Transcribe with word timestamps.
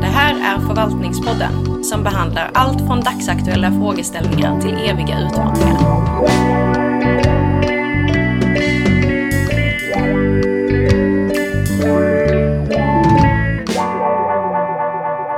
Det 0.00 0.06
här 0.06 0.56
är 0.56 0.60
Förvaltningspodden 0.66 1.84
som 1.84 2.02
behandlar 2.02 2.50
allt 2.54 2.86
från 2.86 3.00
dagsaktuella 3.00 3.70
frågeställningar 3.70 4.60
till 4.60 4.74
eviga 4.74 5.20
utmaningar. 5.20 5.78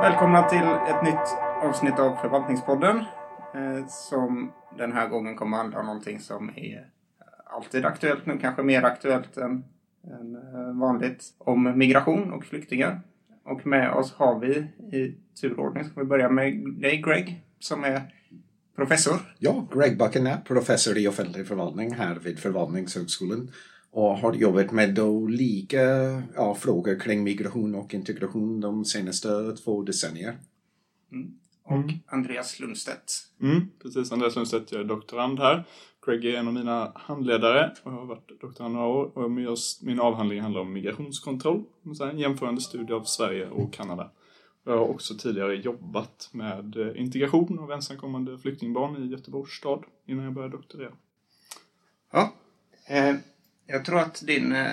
Välkomna 0.02 0.42
till 0.42 0.68
ett 0.88 1.02
nytt 1.02 1.38
avsnitt 1.62 1.98
av 1.98 2.16
Förvaltningspodden. 2.16 2.96
Eh, 3.54 3.86
som 3.88 4.52
den 4.78 4.92
här 4.92 5.08
gången 5.08 5.36
kommer 5.36 5.56
handla 5.56 5.80
om 5.80 5.86
någonting 5.86 6.20
som 6.20 6.50
är 6.56 6.86
alltid 7.46 7.84
aktuellt, 7.84 8.26
men 8.26 8.38
kanske 8.38 8.62
mer 8.62 8.82
aktuellt 8.82 9.36
än, 9.36 9.64
än 10.10 10.36
eh, 10.36 10.78
vanligt, 10.80 11.24
om 11.38 11.78
migration 11.78 12.32
och 12.32 12.44
flyktingar. 12.44 13.00
Och 13.44 13.66
med 13.66 13.92
oss 13.92 14.12
har 14.12 14.38
vi 14.38 14.54
i 14.96 15.14
turordning, 15.40 15.84
ska 15.84 16.00
vi 16.00 16.06
börja 16.06 16.28
med 16.28 16.72
dig 16.80 17.02
Greg, 17.02 17.42
som 17.58 17.84
är 17.84 18.02
professor. 18.76 19.16
Ja, 19.38 19.68
Greg 19.72 19.98
Buckenap, 19.98 20.44
professor 20.44 20.98
i 20.98 21.08
offentlig 21.08 21.46
förvaltning 21.46 21.94
här 21.94 22.14
vid 22.14 22.38
Förvaltningshögskolan 22.38 23.50
och 23.90 24.18
har 24.18 24.34
jobbat 24.34 24.72
med 24.72 24.98
olika 24.98 25.82
ja, 26.34 26.54
frågor 26.54 27.00
kring 27.00 27.24
migration 27.24 27.74
och 27.74 27.94
integration 27.94 28.60
de 28.60 28.84
senaste 28.84 29.52
två 29.52 29.82
decennier. 29.82 30.36
Mm. 31.12 31.32
Och 31.62 31.92
Andreas 32.06 32.60
Lundstedt. 32.60 33.12
Mm, 33.42 33.68
precis, 33.82 34.12
Andreas 34.12 34.36
Lundstedt, 34.36 34.72
jag 34.72 34.80
är 34.80 34.84
doktorand 34.84 35.38
här. 35.38 35.64
Craig 36.08 36.24
är 36.24 36.38
en 36.38 36.46
av 36.46 36.54
mina 36.54 36.92
handledare 36.94 37.72
och 37.82 37.92
jag 37.92 37.96
har 37.96 38.06
varit 38.06 38.40
doktorand 38.40 38.74
några 38.74 38.86
år. 38.86 39.18
Och 39.18 39.30
min 39.80 40.00
avhandling 40.00 40.40
handlar 40.40 40.60
om 40.60 40.72
migrationskontroll, 40.72 41.64
en 42.00 42.18
jämförande 42.18 42.60
studie 42.60 42.92
av 42.92 43.04
Sverige 43.04 43.48
och 43.48 43.72
Kanada. 43.72 44.10
Jag 44.64 44.72
har 44.72 44.88
också 44.88 45.14
tidigare 45.14 45.54
jobbat 45.54 46.28
med 46.32 46.76
integration 46.96 47.58
av 47.58 47.72
ensamkommande 47.72 48.38
flyktingbarn 48.38 49.04
i 49.04 49.06
Göteborgs 49.06 49.52
stad 49.52 49.84
innan 50.06 50.24
jag 50.24 50.32
började 50.32 50.56
doktorera. 50.56 50.92
Ja, 52.12 52.32
eh, 52.86 53.14
jag 53.66 53.84
tror 53.84 53.98
att 53.98 54.26
din, 54.26 54.52
eh, 54.52 54.70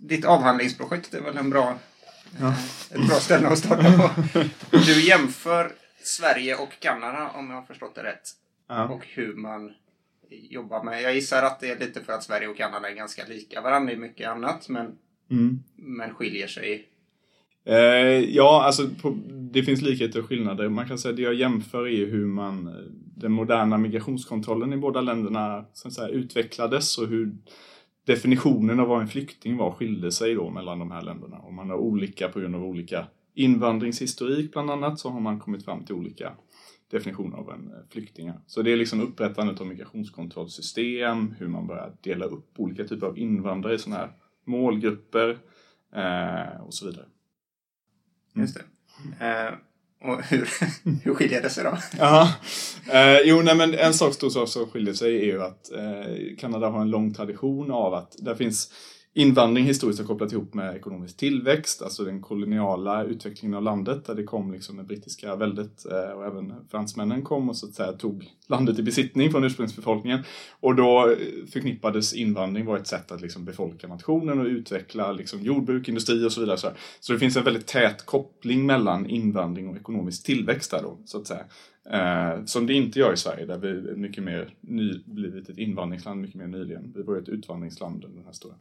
ditt 0.00 0.24
avhandlingsprojekt 0.24 1.14
är 1.14 1.20
väl 1.20 1.36
en 1.36 1.50
bra, 1.50 1.78
ja. 2.40 2.46
eh, 2.46 2.58
ett 2.90 3.08
bra 3.08 3.16
ställe 3.16 3.48
att 3.48 3.58
starta 3.58 3.92
på. 3.92 4.10
Du 4.70 5.06
jämför 5.06 5.72
Sverige 6.02 6.56
och 6.56 6.80
Kanada 6.80 7.30
om 7.34 7.50
jag 7.50 7.56
har 7.56 7.66
förstått 7.66 7.94
det 7.94 8.02
rätt. 8.02 8.30
Ja. 8.68 8.88
Och 8.88 9.06
hur 9.06 9.34
man 9.34 9.72
jobbar 10.50 10.84
med. 10.84 11.02
Jag 11.02 11.14
gissar 11.14 11.42
att 11.42 11.60
det 11.60 11.68
är 11.68 11.78
lite 11.78 12.00
för 12.00 12.12
att 12.12 12.22
Sverige 12.22 12.48
och 12.48 12.56
Kanada 12.56 12.90
är 12.90 12.94
ganska 12.94 13.22
lika 13.28 13.60
varandra 13.60 13.92
i 13.92 13.96
mycket 13.96 14.28
annat 14.28 14.68
men, 14.68 14.86
mm. 15.30 15.58
men 15.76 16.14
skiljer 16.14 16.46
sig. 16.46 16.88
Eh, 17.66 17.76
ja, 18.34 18.62
alltså 18.64 18.88
på, 19.02 19.16
det 19.30 19.62
finns 19.62 19.82
likheter 19.82 20.20
och 20.20 20.28
skillnader. 20.28 20.68
Man 20.68 20.88
kan 20.88 20.98
säga 20.98 21.10
att 21.10 21.16
det 21.16 21.22
jag 21.22 21.34
jämför 21.34 21.88
är 21.88 22.06
hur 22.06 22.26
man 22.26 22.74
den 23.16 23.32
moderna 23.32 23.78
migrationskontrollen 23.78 24.72
i 24.72 24.76
båda 24.76 25.00
länderna 25.00 25.64
så 25.72 25.90
säga, 25.90 26.08
utvecklades 26.08 26.98
och 26.98 27.08
hur 27.08 27.32
definitionen 28.06 28.80
av 28.80 28.88
vad 28.88 29.00
en 29.00 29.08
flykting 29.08 29.56
var 29.56 29.70
skilde 29.70 30.12
sig 30.12 30.34
då 30.34 30.50
mellan 30.50 30.78
de 30.78 30.90
här 30.90 31.02
länderna. 31.02 31.36
Och 31.36 31.52
man 31.52 31.70
har 31.70 31.76
olika 31.76 32.28
på 32.28 32.40
grund 32.40 32.54
av 32.54 32.64
olika 32.64 33.06
invandringshistorik 33.34 34.52
bland 34.52 34.70
annat 34.70 34.98
så 34.98 35.08
har 35.08 35.20
man 35.20 35.40
kommit 35.40 35.64
fram 35.64 35.84
till 35.84 35.94
olika 35.94 36.32
definitioner 36.90 37.36
av 37.36 37.50
en 37.50 37.68
eh, 37.70 37.78
flykting. 37.90 38.32
Så 38.46 38.62
det 38.62 38.72
är 38.72 38.76
liksom 38.76 39.00
upprättandet 39.00 39.60
av 39.60 39.66
migrationskontrollsystem, 39.66 41.34
hur 41.38 41.48
man 41.48 41.66
börjar 41.66 41.96
dela 42.02 42.24
upp 42.24 42.60
olika 42.60 42.84
typer 42.84 43.06
av 43.06 43.18
invandrare 43.18 43.74
i 43.74 43.78
sådana 43.78 44.00
här 44.00 44.12
målgrupper 44.46 45.38
eh, 45.94 46.60
och 46.60 46.74
så 46.74 46.86
vidare. 46.86 47.06
Mm. 48.34 48.42
Just 48.42 48.54
det. 48.54 48.64
Eh, 49.26 49.54
och 50.04 50.22
hur, 50.22 50.48
hur 51.04 51.14
skiljer 51.14 51.42
det 51.42 51.50
sig 51.50 51.64
då? 51.64 51.78
Ja, 51.98 52.34
eh, 52.92 53.18
jo, 53.24 53.42
nej, 53.42 53.56
men 53.56 53.74
en 53.74 53.94
sak 53.94 54.14
stor 54.14 54.30
sak 54.30 54.48
som 54.48 54.66
skiljer 54.66 54.94
sig 54.94 55.16
är 55.16 55.24
ju 55.24 55.42
att 55.42 55.72
eh, 55.72 56.36
Kanada 56.38 56.68
har 56.68 56.80
en 56.80 56.90
lång 56.90 57.14
tradition 57.14 57.70
av 57.70 57.94
att 57.94 58.14
där 58.18 58.34
finns 58.34 58.72
invandring 59.16 59.64
historiskt 59.64 60.00
har 60.00 60.06
kopplat 60.06 60.32
ihop 60.32 60.54
med 60.54 60.76
ekonomisk 60.76 61.16
tillväxt, 61.16 61.82
alltså 61.82 62.04
den 62.04 62.20
koloniala 62.20 63.04
utvecklingen 63.04 63.56
av 63.56 63.62
landet 63.62 64.04
där 64.04 64.14
det 64.14 64.24
kom 64.24 64.52
liksom 64.52 64.76
det 64.76 64.82
brittiska 64.82 65.36
väldet 65.36 65.86
eh, 65.86 66.16
och 66.16 66.26
även 66.26 66.52
fransmännen 66.70 67.22
kom 67.22 67.48
och 67.48 67.56
så 67.56 67.66
att 67.66 67.74
säga 67.74 67.92
tog 67.92 68.30
landet 68.46 68.78
i 68.78 68.82
besittning 68.82 69.30
från 69.30 69.44
ursprungsbefolkningen. 69.44 70.20
Och 70.60 70.74
då 70.74 71.10
eh, 71.10 71.46
förknippades 71.52 72.14
invandring 72.14 72.66
var 72.66 72.76
ett 72.76 72.86
sätt 72.86 73.12
att 73.12 73.20
liksom 73.20 73.44
befolka 73.44 73.86
nationen 73.86 74.40
och 74.40 74.46
utveckla 74.46 75.12
liksom 75.12 75.42
jordbruk, 75.42 75.88
industri 75.88 76.24
och 76.24 76.32
så 76.32 76.40
vidare. 76.40 76.58
Så 77.00 77.12
det 77.12 77.18
finns 77.18 77.36
en 77.36 77.44
väldigt 77.44 77.66
tät 77.66 78.06
koppling 78.06 78.66
mellan 78.66 79.06
invandring 79.06 79.68
och 79.68 79.76
ekonomisk 79.76 80.26
tillväxt 80.26 80.70
där 80.70 80.82
då, 80.82 80.98
så 81.04 81.18
att 81.18 81.26
säga. 81.26 81.44
Eh, 81.90 82.44
som 82.44 82.66
det 82.66 82.74
inte 82.74 82.98
gör 82.98 83.12
i 83.12 83.16
Sverige 83.16 83.46
där 83.46 83.58
vi 83.58 83.68
är 83.68 83.96
mycket 83.96 84.24
mer 84.24 84.54
ny, 84.60 85.02
blivit 85.06 85.48
ett 85.48 85.58
invandringsland 85.58 86.20
mycket 86.20 86.36
mer 86.36 86.46
nyligen. 86.46 86.92
Vi 86.96 87.02
var 87.02 87.16
ett 87.16 87.28
utvandringsland 87.28 88.04
under 88.04 88.16
den 88.16 88.26
här 88.26 88.32
stora, 88.32 88.54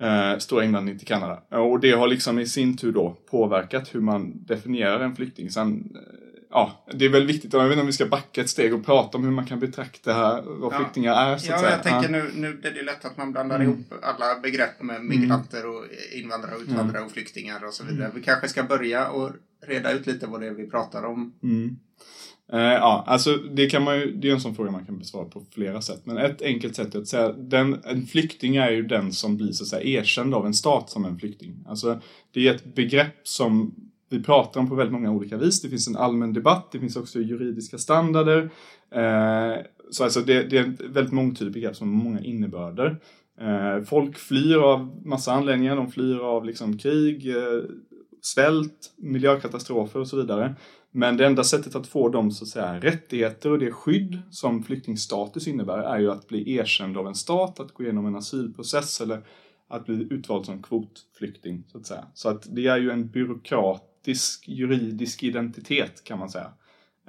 mm. 0.00 0.32
eh, 0.32 0.38
stora 0.38 0.64
invandringen 0.64 0.98
till 0.98 1.08
Kanada. 1.08 1.42
Och 1.48 1.80
det 1.80 1.92
har 1.92 2.08
liksom 2.08 2.38
i 2.38 2.46
sin 2.46 2.76
tur 2.76 2.92
då 2.92 3.16
påverkat 3.30 3.94
hur 3.94 4.00
man 4.00 4.44
definierar 4.44 5.00
en 5.00 5.16
flykting. 5.16 5.50
Sen, 5.50 5.96
eh, 5.96 6.00
ja, 6.50 6.84
det 6.94 7.04
är 7.04 7.08
väl 7.08 7.26
viktigt, 7.26 7.52
jag 7.52 7.62
vet 7.62 7.70
inte 7.70 7.80
om 7.80 7.86
vi 7.86 7.92
ska 7.92 8.06
backa 8.06 8.40
ett 8.40 8.50
steg 8.50 8.74
och 8.74 8.84
prata 8.84 9.18
om 9.18 9.24
hur 9.24 9.30
man 9.30 9.46
kan 9.46 9.60
betrakta 9.60 10.42
vad 10.42 10.72
ja. 10.72 10.78
flyktingar 10.78 11.14
är. 11.14 11.36
Så 11.38 11.52
ja, 11.52 11.70
jag 11.70 11.82
tänker 11.82 12.08
nu, 12.08 12.30
nu 12.34 12.58
det 12.62 12.68
är 12.68 12.74
det 12.74 12.82
lätt 12.82 13.04
att 13.04 13.16
man 13.16 13.32
blandar 13.32 13.56
mm. 13.56 13.68
ihop 13.68 13.94
alla 14.02 14.40
begrepp 14.40 14.82
med 14.82 15.04
migranter 15.04 15.66
och 15.66 15.84
invandrare 16.12 16.54
och 16.54 16.62
utvandrare 16.62 16.96
mm. 16.96 17.06
och 17.06 17.12
flyktingar 17.12 17.64
och 17.64 17.74
så 17.74 17.84
vidare. 17.84 18.10
Vi 18.14 18.22
kanske 18.22 18.48
ska 18.48 18.62
börja 18.62 19.08
och 19.08 19.30
reda 19.66 19.92
ut 19.92 20.06
lite 20.06 20.26
vad 20.26 20.40
det 20.40 20.46
är 20.46 20.54
vi 20.54 20.70
pratar 20.70 21.04
om. 21.04 21.34
Mm. 21.42 21.76
Eh, 22.52 22.60
ja, 22.60 23.04
alltså 23.06 23.36
det 23.36 23.66
kan 23.66 23.82
man 23.82 23.98
ju, 23.98 24.12
det 24.12 24.28
är 24.28 24.32
en 24.32 24.40
sån 24.40 24.54
fråga 24.54 24.70
man 24.70 24.86
kan 24.86 24.98
besvara 24.98 25.24
på 25.24 25.42
flera 25.54 25.82
sätt. 25.82 26.00
Men 26.04 26.18
ett 26.18 26.42
enkelt 26.42 26.76
sätt 26.76 26.94
är 26.94 26.98
att 26.98 27.08
säga, 27.08 27.32
den, 27.32 27.80
en 27.84 28.06
flykting 28.06 28.56
är 28.56 28.70
ju 28.70 28.82
den 28.82 29.12
som 29.12 29.36
blir 29.36 29.52
så 29.52 29.64
att 29.64 29.68
säga 29.68 30.00
erkänd 30.00 30.34
av 30.34 30.46
en 30.46 30.54
stat 30.54 30.90
som 30.90 31.04
en 31.04 31.18
flykting. 31.18 31.64
Alltså 31.68 32.00
det 32.32 32.48
är 32.48 32.54
ett 32.54 32.74
begrepp 32.74 33.28
som 33.28 33.74
vi 34.08 34.22
pratar 34.22 34.60
om 34.60 34.68
på 34.68 34.74
väldigt 34.74 34.92
många 34.92 35.10
olika 35.10 35.36
vis. 35.36 35.62
Det 35.62 35.68
finns 35.68 35.88
en 35.88 35.96
allmän 35.96 36.32
debatt, 36.32 36.72
det 36.72 36.80
finns 36.80 36.96
också 36.96 37.20
juridiska 37.20 37.78
standarder. 37.78 38.50
Eh, 38.90 39.62
så 39.90 40.04
alltså 40.04 40.20
det, 40.20 40.42
det 40.42 40.58
är 40.58 40.68
ett 40.68 40.80
väldigt 40.80 41.12
mångtydigt 41.12 41.54
begrepp 41.54 41.76
som 41.76 41.88
har 41.88 42.04
många 42.04 42.20
innebörder. 42.20 43.00
Eh, 43.40 43.84
folk 43.84 44.18
flyr 44.18 44.56
av 44.56 45.02
massa 45.04 45.32
anledningar, 45.32 45.76
de 45.76 45.90
flyr 45.90 46.18
av 46.18 46.44
liksom 46.44 46.78
krig, 46.78 47.36
eh, 47.36 47.62
svält, 48.22 48.92
miljökatastrofer 48.96 50.00
och 50.00 50.08
så 50.08 50.16
vidare. 50.16 50.54
Men 50.96 51.16
det 51.16 51.26
enda 51.26 51.44
sättet 51.44 51.74
att 51.74 51.86
få 51.86 52.08
de 52.08 52.30
så 52.30 52.44
att 52.44 52.48
säga, 52.48 52.80
rättigheter 52.80 53.50
och 53.50 53.58
det 53.58 53.72
skydd 53.72 54.22
som 54.30 54.62
flyktingstatus 54.62 55.48
innebär 55.48 55.78
är 55.78 55.98
ju 55.98 56.10
att 56.10 56.28
bli 56.28 56.54
erkänd 56.56 56.96
av 56.96 57.06
en 57.06 57.14
stat, 57.14 57.60
att 57.60 57.74
gå 57.74 57.82
igenom 57.82 58.06
en 58.06 58.16
asylprocess 58.16 59.00
eller 59.00 59.26
att 59.68 59.86
bli 59.86 60.06
utvald 60.10 60.46
som 60.46 60.62
kvotflykting. 60.62 61.64
Så 61.72 61.78
att 61.78 61.86
säga. 61.86 62.04
Så 62.14 62.28
att 62.28 62.54
det 62.54 62.66
är 62.66 62.76
ju 62.76 62.90
en 62.90 63.08
byråkratisk 63.08 64.48
juridisk 64.48 65.22
identitet 65.22 66.04
kan 66.04 66.18
man 66.18 66.30
säga. 66.30 66.52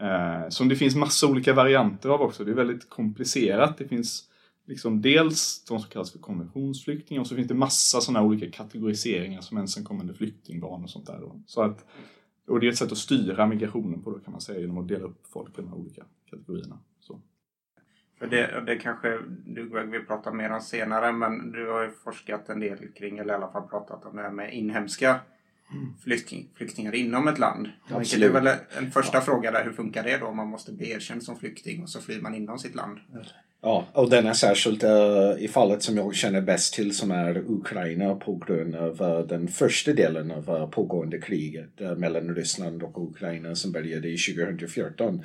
Eh, 0.01 0.50
som 0.50 0.69
det 0.69 0.75
finns 0.75 0.95
massa 0.95 1.28
olika 1.28 1.53
varianter 1.53 2.09
av 2.09 2.22
också. 2.22 2.44
Det 2.44 2.51
är 2.51 2.56
väldigt 2.56 2.90
komplicerat. 2.90 3.78
Det 3.78 3.88
finns 3.88 4.24
liksom 4.68 5.01
dels 5.01 5.63
de 5.68 5.79
som 5.79 5.90
kallas 5.90 6.12
för 6.12 6.19
konventionsflyktingar 6.19 7.22
och 7.22 7.28
så 7.28 7.35
finns 7.35 7.47
det 7.47 7.53
massa 7.53 8.01
sådana 8.01 8.25
olika 8.25 8.51
kategoriseringar 8.51 9.41
som 9.41 9.57
ensamkommande 9.57 10.13
flyktingbarn 10.13 10.84
och 10.84 10.90
sånt 10.90 11.06
där. 11.06 11.19
Då. 11.19 11.41
Så 11.45 11.62
att 11.62 11.85
och 12.47 12.59
det 12.59 12.67
är 12.67 12.72
ett 12.72 12.78
sätt 12.78 12.91
att 12.91 12.97
styra 12.97 13.47
migrationen 13.47 14.01
på 14.01 14.11
då 14.11 14.19
kan 14.19 14.31
man 14.31 14.41
säga 14.41 14.59
genom 14.59 14.78
att 14.78 14.88
dela 14.88 15.06
upp 15.06 15.28
folk 15.28 15.50
i 15.50 15.61
de 15.61 15.67
här 15.67 15.75
olika 15.75 16.03
kategorierna. 16.29 16.79
Så. 17.00 17.22
För 18.19 18.28
det, 18.28 18.63
det 18.66 18.75
kanske 18.75 19.19
du 19.45 19.85
vill 19.91 20.06
prata 20.06 20.33
mer 20.33 20.51
om 20.51 20.61
senare 20.61 21.11
men 21.11 21.51
du 21.51 21.69
har 21.69 21.83
ju 21.83 21.91
forskat 21.91 22.50
en 22.50 22.59
del 22.59 22.91
kring, 22.91 23.18
eller 23.18 23.33
i 23.33 23.36
alla 23.36 23.51
fall 23.51 23.68
pratat 23.68 24.06
om 24.06 24.15
det 24.15 24.21
här 24.21 24.31
med 24.31 24.53
inhemska 24.53 25.19
mm. 25.74 25.94
flykting, 26.03 26.50
flyktingar 26.56 26.95
inom 26.95 27.27
ett 27.27 27.39
land. 27.39 27.69
Absolut. 27.89 28.33
Det 28.33 28.39
är 28.39 28.42
väl 28.42 28.59
en 28.77 28.92
första 28.92 29.18
ja. 29.18 29.21
fråga 29.21 29.51
där, 29.51 29.63
hur 29.63 29.71
funkar 29.71 30.03
det 30.03 30.18
då 30.18 30.25
om 30.25 30.38
man 30.38 30.47
måste 30.47 30.74
bli 30.74 30.92
erkänd 30.92 31.24
som 31.24 31.36
flykting 31.36 31.83
och 31.83 31.89
så 31.89 32.01
flyr 32.01 32.21
man 32.21 32.36
inom 32.36 32.59
sitt 32.59 32.75
land? 32.75 33.00
Ja, 33.67 33.88
och 33.94 34.09
den 34.09 34.27
är 34.27 34.33
särskilt 34.33 34.83
uh, 34.83 35.44
i 35.44 35.47
fallet 35.47 35.83
som 35.83 35.97
jag 35.97 36.15
känner 36.15 36.41
bäst 36.41 36.73
till 36.73 36.95
som 36.95 37.12
är 37.12 37.38
Ukraina 37.38 38.15
på 38.15 38.35
grund 38.47 38.75
av 38.75 39.01
uh, 39.01 39.19
den 39.19 39.47
första 39.47 39.94
delen 39.94 40.31
av 40.31 40.50
uh, 40.50 40.69
pågående 40.69 41.17
kriget 41.17 41.97
mellan 41.97 42.35
Ryssland 42.35 42.83
och 42.83 43.09
Ukraina 43.09 43.56
som 43.56 43.71
började 43.71 44.07
i 44.09 44.17
2014. 44.17 45.23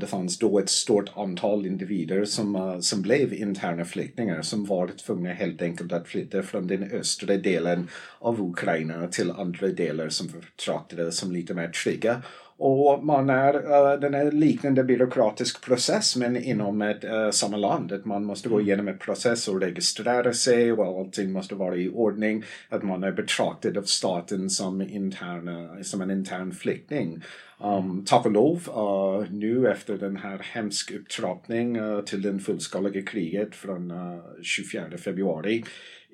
det 0.00 0.06
fanns 0.06 0.38
då 0.38 0.58
ett 0.58 0.68
stort 0.68 1.10
antal 1.16 1.66
individer 1.66 2.24
som, 2.24 2.78
som 2.82 3.02
blev 3.02 3.34
interna 3.34 3.84
flyktingar 3.84 4.42
som 4.42 4.64
var 4.64 4.88
tvungna 4.88 5.32
helt 5.32 5.62
enkelt 5.62 5.92
att 5.92 6.08
flytta 6.08 6.42
från 6.42 6.66
den 6.66 6.90
östra 6.92 7.36
delen 7.36 7.88
av 8.18 8.40
Ukraina 8.40 9.08
till 9.08 9.30
andra 9.30 9.68
delar 9.68 10.08
som 10.08 10.26
betraktades 10.26 11.16
som 11.16 11.32
lite 11.32 11.54
mer 11.54 11.68
trygga 11.68 12.22
och 12.56 13.04
man 13.04 13.30
är, 13.30 13.54
uh, 13.54 14.00
den 14.00 14.14
är 14.14 14.32
liknande 14.32 14.84
byråkratisk 14.84 15.64
process 15.64 16.16
men 16.16 16.36
inom 16.36 16.82
ett 16.82 17.04
uh, 17.04 17.30
samma 17.30 17.56
land. 17.56 17.92
Att 17.92 18.04
man 18.04 18.24
måste 18.24 18.48
gå 18.48 18.60
igenom 18.60 18.88
en 18.88 18.98
process 18.98 19.48
och 19.48 19.60
registrera 19.60 20.32
sig 20.32 20.72
och 20.72 20.98
allting 20.98 21.32
måste 21.32 21.54
vara 21.54 21.76
i 21.76 21.88
ordning. 21.88 22.44
Att 22.68 22.82
man 22.82 23.04
är 23.04 23.12
betraktad 23.12 23.78
av 23.78 23.82
staten 23.82 24.50
som, 24.50 24.82
interna, 24.82 25.84
som 25.84 26.00
en 26.00 26.10
intern 26.10 26.52
flykting. 26.52 27.22
Um, 27.60 28.04
tack 28.06 28.26
och 28.26 28.32
lov, 28.32 28.68
uh, 28.68 29.32
nu 29.32 29.68
efter 29.68 29.98
den 29.98 30.16
här 30.16 30.40
hemska 30.54 30.94
upptrappning 30.96 31.80
uh, 31.80 32.00
till 32.00 32.22
den 32.22 32.40
fullskaliga 32.40 33.02
kriget 33.02 33.54
från 33.54 33.90
uh, 33.90 34.20
24 34.42 34.98
februari 34.98 35.64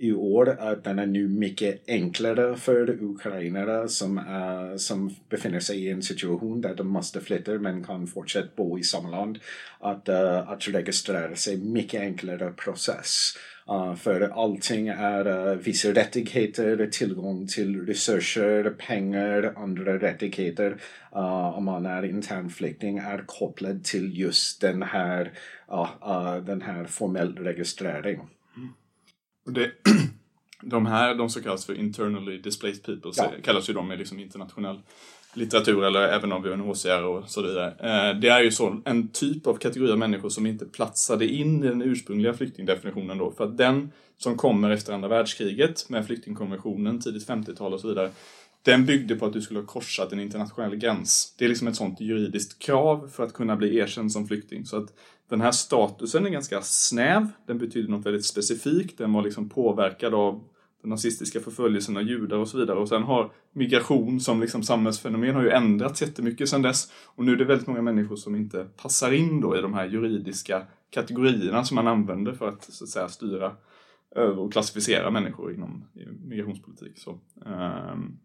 i 0.01 0.13
år 0.13 0.49
att 0.49 0.85
den 0.85 0.99
är 0.99 1.07
nu 1.07 1.29
mycket 1.29 1.89
enklare 1.89 2.57
för 2.57 3.03
ukrainare 3.03 3.89
som, 3.89 4.19
uh, 4.19 4.77
som 4.77 5.15
befinner 5.29 5.61
sig 5.61 5.85
i 5.85 5.91
en 5.91 6.03
situation 6.03 6.61
där 6.61 6.75
de 6.75 6.89
måste 6.89 7.21
flytta 7.21 7.53
men 7.53 7.85
kan 7.85 8.07
fortsätta 8.07 8.49
bo 8.57 8.79
i 8.79 8.83
samma 8.83 9.11
land. 9.11 9.39
Att, 9.81 10.09
uh, 10.09 10.51
att 10.51 10.69
registrera 10.69 11.37
sig 11.37 11.57
mycket 11.57 12.01
enklare 12.01 12.53
process. 12.53 13.33
Uh, 13.71 13.95
för 13.95 14.21
allting 14.21 14.89
är 14.89 15.27
uh, 15.29 15.55
vissa 15.55 15.89
rättigheter, 15.89 16.89
tillgång 16.93 17.47
till 17.47 17.87
resurser, 17.87 18.71
pengar, 18.71 19.53
andra 19.57 19.99
rättigheter 19.99 20.77
uh, 21.17 21.59
om 21.59 21.65
man 21.65 21.87
är 21.87 22.05
internflykting 22.05 22.99
är 22.99 23.25
kopplad 23.27 23.85
till 23.85 24.19
just 24.19 24.61
den 24.61 24.83
här, 24.83 25.33
den 26.47 26.63
här 26.63 26.85
formell 26.85 27.37
registrering. 27.37 28.21
Det, 29.47 29.71
de 30.63 30.87
här, 30.87 31.15
de 31.15 31.31
som 31.31 31.43
kallas 31.43 31.67
för 31.67 31.75
internally 31.75 32.39
displaced 32.39 32.83
people, 32.83 33.11
ja. 33.17 33.33
kallas 33.43 33.71
ju 33.71 33.73
de 33.73 33.93
i 33.93 33.97
liksom 33.97 34.21
internationell 34.21 34.81
litteratur 35.35 35.85
eller 35.85 36.01
även 36.01 36.33
av 36.33 36.47
UNHCR 36.47 37.05
och 37.05 37.31
så 37.31 37.43
vidare. 37.43 37.67
Eh, 37.69 38.21
det 38.21 38.29
är 38.29 38.43
ju 38.43 38.51
så 38.51 38.83
en 38.85 39.09
typ 39.09 39.47
av 39.47 39.55
kategori 39.55 39.93
av 39.93 39.99
människor 39.99 40.29
som 40.29 40.47
inte 40.47 40.65
platsade 40.65 41.27
in 41.27 41.65
i 41.65 41.67
den 41.67 41.83
ursprungliga 41.83 42.35
flyktingdefinitionen 42.35 43.19
då. 43.19 43.33
För 43.33 43.45
att 43.45 43.57
den 43.57 43.93
som 44.19 44.37
kommer 44.37 44.71
efter 44.71 44.93
andra 44.93 45.09
världskriget 45.09 45.89
med 45.89 46.07
flyktingkonventionen, 46.07 47.01
tidigt 47.01 47.29
50-tal 47.29 47.75
och 47.75 47.81
så 47.81 47.89
vidare, 47.89 48.11
den 48.63 48.87
byggde 48.87 49.17
på 49.17 49.27
att 49.27 49.33
du 49.33 49.43
skulle 49.43 49.61
ha 49.61 49.67
korsat 49.67 50.13
en 50.13 50.21
internationell 50.21 50.77
gräns. 50.77 51.35
Det 51.39 51.45
är 51.45 51.49
liksom 51.49 51.69
ett 51.69 51.77
sånt 51.77 52.01
juridiskt 52.01 52.59
krav 52.59 53.11
för 53.13 53.25
att 53.25 53.33
kunna 53.33 53.57
bli 53.57 53.77
erkänd 53.77 54.13
som 54.13 54.29
flykting. 54.29 54.65
Så 54.67 54.77
att 54.77 54.93
den 55.31 55.41
här 55.41 55.51
statusen 55.51 56.27
är 56.27 56.31
ganska 56.31 56.63
snäv. 56.63 57.29
Den 57.47 57.59
betyder 57.59 57.89
något 57.89 58.07
väldigt 58.07 58.25
specifikt. 58.25 58.99
Den 58.99 59.13
var 59.13 59.23
liksom 59.23 59.49
påverkad 59.49 60.15
av 60.15 60.45
den 60.83 60.91
nazistiska 60.91 61.41
förföljelsen 61.41 61.97
av 61.97 62.03
judar 62.03 62.37
och 62.37 62.49
så 62.49 62.59
vidare. 62.59 62.79
Och 62.79 62.89
sen 62.89 63.03
har 63.03 63.33
migration 63.53 64.21
som 64.21 64.41
liksom 64.41 64.63
samhällsfenomen 64.63 65.35
har 65.35 65.43
ju 65.43 65.51
ändrats 65.51 66.03
jättemycket 66.03 66.49
sedan 66.49 66.63
dess. 66.63 66.93
Och 67.05 67.25
nu 67.25 67.33
är 67.33 67.37
det 67.37 67.45
väldigt 67.45 67.67
många 67.67 67.83
människor 67.83 68.17
som 68.17 68.35
inte 68.35 68.65
passar 68.77 69.13
in 69.13 69.41
då 69.41 69.59
i 69.59 69.61
de 69.61 69.75
här 69.75 69.87
juridiska 69.87 70.67
kategorierna 70.91 71.65
som 71.65 71.75
man 71.75 71.87
använder 71.87 72.33
för 72.33 72.49
att, 72.49 72.65
så 72.65 72.85
att 72.85 72.91
säga, 72.91 73.09
styra 73.09 73.57
över 74.17 74.39
och 74.39 74.53
klassificera 74.53 75.11
människor 75.11 75.55
inom 75.55 75.85
migrationspolitik. 76.25 76.99
Så, 76.99 77.21
um... 77.47 78.19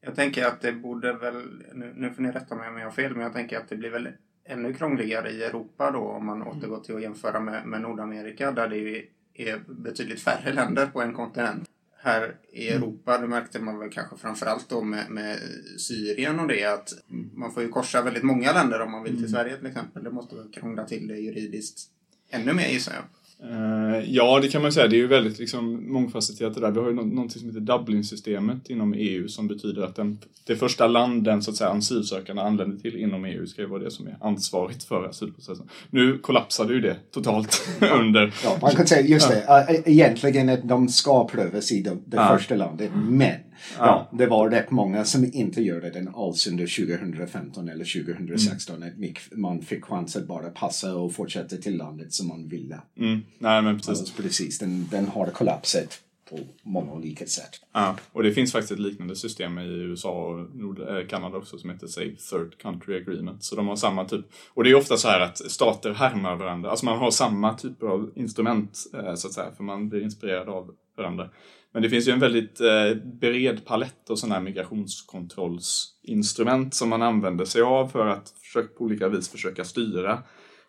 Jag 0.00 0.14
tänker 0.14 0.46
att 0.46 0.60
det 0.60 0.72
borde 0.72 1.12
väl, 1.12 1.62
nu, 1.74 1.92
nu 1.96 2.10
får 2.10 2.22
ni 2.22 2.32
rätta 2.32 2.54
mig 2.54 2.68
om 2.68 2.76
jag 2.76 2.86
har 2.86 2.92
fel, 2.92 3.12
men 3.12 3.22
jag 3.22 3.32
tänker 3.32 3.58
att 3.58 3.68
det 3.68 3.76
blir 3.76 3.90
väl 3.90 4.08
ännu 4.46 4.74
krångligare 4.74 5.30
i 5.30 5.42
Europa 5.42 5.90
då 5.90 5.98
om 5.98 6.26
man 6.26 6.42
återgår 6.42 6.80
till 6.80 6.94
att 6.94 7.02
jämföra 7.02 7.40
med, 7.40 7.66
med 7.66 7.80
Nordamerika 7.80 8.52
där 8.52 8.68
det 8.68 8.76
ju 8.76 9.06
är 9.34 9.60
betydligt 9.66 10.20
färre 10.20 10.52
länder 10.52 10.86
på 10.86 11.02
en 11.02 11.14
kontinent. 11.14 11.68
Här 11.98 12.36
i 12.52 12.68
mm. 12.68 12.82
Europa, 12.82 13.18
det 13.18 13.26
märkte 13.26 13.60
man 13.60 13.78
väl 13.78 13.90
kanske 13.90 14.16
framförallt 14.16 14.68
då 14.68 14.82
med, 14.82 15.10
med 15.10 15.38
Syrien 15.78 16.40
och 16.40 16.48
det 16.48 16.64
att 16.64 16.92
man 17.34 17.52
får 17.52 17.62
ju 17.62 17.68
korsa 17.68 18.02
väldigt 18.02 18.22
många 18.22 18.52
länder 18.52 18.80
om 18.80 18.92
man 18.92 19.02
vill 19.02 19.12
till 19.12 19.18
mm. 19.18 19.30
Sverige 19.30 19.56
till 19.56 19.66
exempel. 19.66 20.04
Det 20.04 20.10
måste 20.10 20.36
väl 20.36 20.52
krångla 20.52 20.84
till 20.84 21.08
det 21.08 21.16
juridiskt 21.16 21.90
ännu 22.30 22.52
mer 22.52 22.68
gissar 22.68 22.92
jag. 22.92 23.04
Uh, 23.44 24.10
ja, 24.10 24.40
det 24.42 24.48
kan 24.48 24.62
man 24.62 24.72
säga. 24.72 24.88
Det 24.88 24.96
är 24.96 24.98
ju 24.98 25.06
väldigt 25.06 25.38
liksom, 25.38 25.92
mångfacetterat 25.92 26.54
det 26.54 26.60
där. 26.60 26.70
Vi 26.70 26.80
har 26.80 26.88
ju 26.88 26.94
nå 26.94 27.02
någonting 27.02 27.40
som 27.40 27.48
heter 27.48 27.60
Dublin-systemet 27.60 28.70
inom 28.70 28.94
EU 28.94 29.28
som 29.28 29.48
betyder 29.48 29.82
att 29.82 29.96
den, 29.96 30.18
det 30.46 30.56
första 30.56 30.86
land 30.86 31.24
den 31.24 31.42
så 31.42 31.50
att 31.50 31.56
säga, 31.56 31.70
asylsökande 31.70 32.42
anländer 32.42 32.76
till 32.78 32.96
inom 32.96 33.24
EU 33.24 33.46
ska 33.46 33.62
ju 33.62 33.68
vara 33.68 33.82
det 33.82 33.90
som 33.90 34.06
är 34.06 34.16
ansvarigt 34.20 34.84
för 34.84 35.04
asylprocessen. 35.08 35.68
Nu 35.90 36.18
kollapsade 36.18 36.74
ju 36.74 36.80
det 36.80 36.96
totalt 37.10 37.68
under... 38.00 38.34
Ja, 38.44 38.58
man 38.62 38.70
kan 38.70 38.86
säga 38.86 39.06
just 39.06 39.28
det. 39.28 39.82
Egentligen 39.86 40.48
att 40.48 40.68
de 40.68 40.88
ska 40.88 41.28
prövas 41.28 41.72
i 41.72 41.82
det, 41.82 41.96
det 42.06 42.16
ja. 42.16 42.36
första 42.38 42.54
landet, 42.54 42.90
men 42.94 43.32
Ja, 43.78 44.08
det 44.12 44.26
var 44.26 44.50
rätt 44.50 44.70
många 44.70 45.04
som 45.04 45.30
inte 45.32 45.62
gjorde 45.62 45.90
den 45.90 46.14
alls 46.14 46.46
under 46.46 46.86
2015 46.86 47.68
eller 47.68 48.04
2016. 48.04 48.82
Mm. 48.82 49.14
Man 49.32 49.62
fick 49.62 49.84
chans 49.84 50.16
att 50.16 50.26
bara 50.26 50.50
passa 50.50 50.96
och 50.96 51.14
fortsätta 51.14 51.56
till 51.56 51.76
landet 51.76 52.12
som 52.12 52.28
man 52.28 52.48
ville. 52.48 52.80
Mm. 52.98 53.20
Nej, 53.38 53.62
men 53.62 53.76
precis. 53.76 53.88
Alltså, 53.88 54.22
precis. 54.22 54.58
Den, 54.58 54.88
den 54.90 55.08
har 55.08 55.26
kollapsat 55.26 56.00
på 56.30 56.38
många 56.62 56.92
olika 56.92 57.26
sätt. 57.26 57.50
Ja, 57.72 57.96
och 58.12 58.22
det 58.22 58.32
finns 58.32 58.52
faktiskt 58.52 58.72
ett 58.72 58.78
liknande 58.78 59.16
system 59.16 59.58
i 59.58 59.66
USA 59.66 60.10
och 60.10 60.56
Nord 60.56 60.80
äh, 60.80 61.06
Kanada 61.06 61.36
också 61.36 61.58
som 61.58 61.70
heter 61.70 61.86
Say 61.86 62.16
Third 62.16 62.58
Country 62.58 62.96
Agreement. 62.96 63.44
Så 63.44 63.56
de 63.56 63.68
har 63.68 63.76
samma 63.76 64.04
typ. 64.04 64.26
Och 64.48 64.64
det 64.64 64.70
är 64.70 64.74
ofta 64.74 64.96
så 64.96 65.08
här 65.08 65.20
att 65.20 65.50
stater 65.50 65.92
härmar 65.92 66.36
varandra. 66.36 66.70
Alltså 66.70 66.84
man 66.84 66.98
har 66.98 67.10
samma 67.10 67.54
typer 67.54 67.86
av 67.86 68.10
instrument 68.14 68.78
äh, 68.94 69.14
så 69.14 69.28
att 69.28 69.32
säga, 69.32 69.50
för 69.56 69.64
man 69.64 69.88
blir 69.88 70.02
inspirerad 70.02 70.48
av 70.48 70.74
varandra. 70.96 71.30
Men 71.72 71.82
det 71.82 71.90
finns 71.90 72.08
ju 72.08 72.12
en 72.12 72.20
väldigt 72.20 72.60
eh, 72.60 72.94
bred 73.20 73.64
palett 73.64 74.10
av 74.10 74.16
sådana 74.16 74.34
här 74.34 74.42
migrationskontrollsinstrument 74.42 76.74
som 76.74 76.88
man 76.88 77.02
använder 77.02 77.44
sig 77.44 77.62
av 77.62 77.88
för 77.88 78.06
att 78.06 78.32
på 78.78 78.84
olika 78.84 79.08
vis 79.08 79.28
försöka 79.28 79.64
styra 79.64 80.22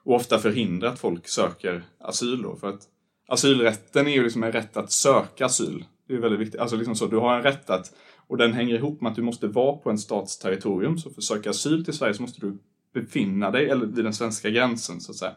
och 0.04 0.16
ofta 0.16 0.40
förhindra 0.40 0.90
att 0.90 1.00
folk 1.00 1.28
söker 1.28 1.84
asyl. 2.00 2.42
Då, 2.42 2.56
för 2.56 2.70
att 2.70 2.82
asylrätten 3.28 4.08
är 4.08 4.12
ju 4.12 4.24
liksom 4.24 4.44
en 4.44 4.52
rätt 4.52 4.78
att 4.78 4.92
söka 4.92 5.46
asyl. 5.46 5.86
Det 6.08 6.14
är 6.14 6.20
väldigt 6.20 6.40
viktigt. 6.40 6.62
Alltså 6.62 6.76
liksom 6.76 6.96
så, 6.96 7.08
du 7.08 7.18
har 7.18 7.36
en 7.36 7.44
rätt 7.44 7.70
att, 7.70 7.94
och 8.28 8.38
den 8.38 8.54
hänger 8.54 8.76
ihop 8.76 9.02
med 9.02 9.10
att 9.10 9.16
du 9.16 9.22
måste 9.22 9.48
vara 9.48 9.78
på 9.78 9.90
en 9.90 9.98
stats 9.98 10.40
territorium. 10.40 10.98
Så 10.98 11.10
för 11.10 11.18
att 11.18 11.24
söka 11.24 11.50
asyl 11.50 11.86
till 11.86 11.94
Sverige 11.94 12.14
så 12.14 12.22
måste 12.22 12.42
du 12.42 12.58
befinna 12.94 13.52
dig 13.52 13.70
eller 13.70 13.86
vid 13.86 14.06
den 14.06 14.14
svenska 14.14 14.50
gränsen 14.50 15.02
så 15.02 15.12
att 15.12 15.18
säga. 15.18 15.36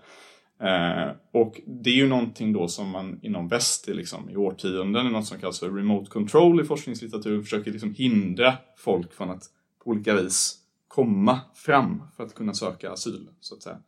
Eh, 0.61 1.13
och 1.33 1.61
det 1.67 1.91
är 1.91 1.95
ju 1.95 2.09
någonting 2.09 2.53
då 2.53 2.69
som 2.69 2.89
man 2.89 3.19
inom 3.23 3.49
väst 3.49 3.89
liksom, 3.89 4.31
i 4.31 4.37
årtionden, 4.37 5.13
något 5.13 5.27
som 5.27 5.39
kallas 5.39 5.61
för 5.61 5.71
remote 5.71 6.11
control 6.11 6.61
i 6.61 6.65
forskningslitteraturen, 6.65 7.43
försöker 7.43 7.73
liksom 7.73 7.95
hindra 7.95 8.55
folk 8.77 9.13
från 9.13 9.31
att 9.31 9.43
på 9.85 9.91
olika 9.91 10.15
vis 10.15 10.57
komma 10.89 11.41
fram 11.55 12.03
för 12.17 12.25
att 12.25 12.35
kunna 12.35 12.55
söka 12.55 12.93
asyl. 12.93 13.29
så 13.41 13.55
att 13.55 13.63
säga. 13.63 13.79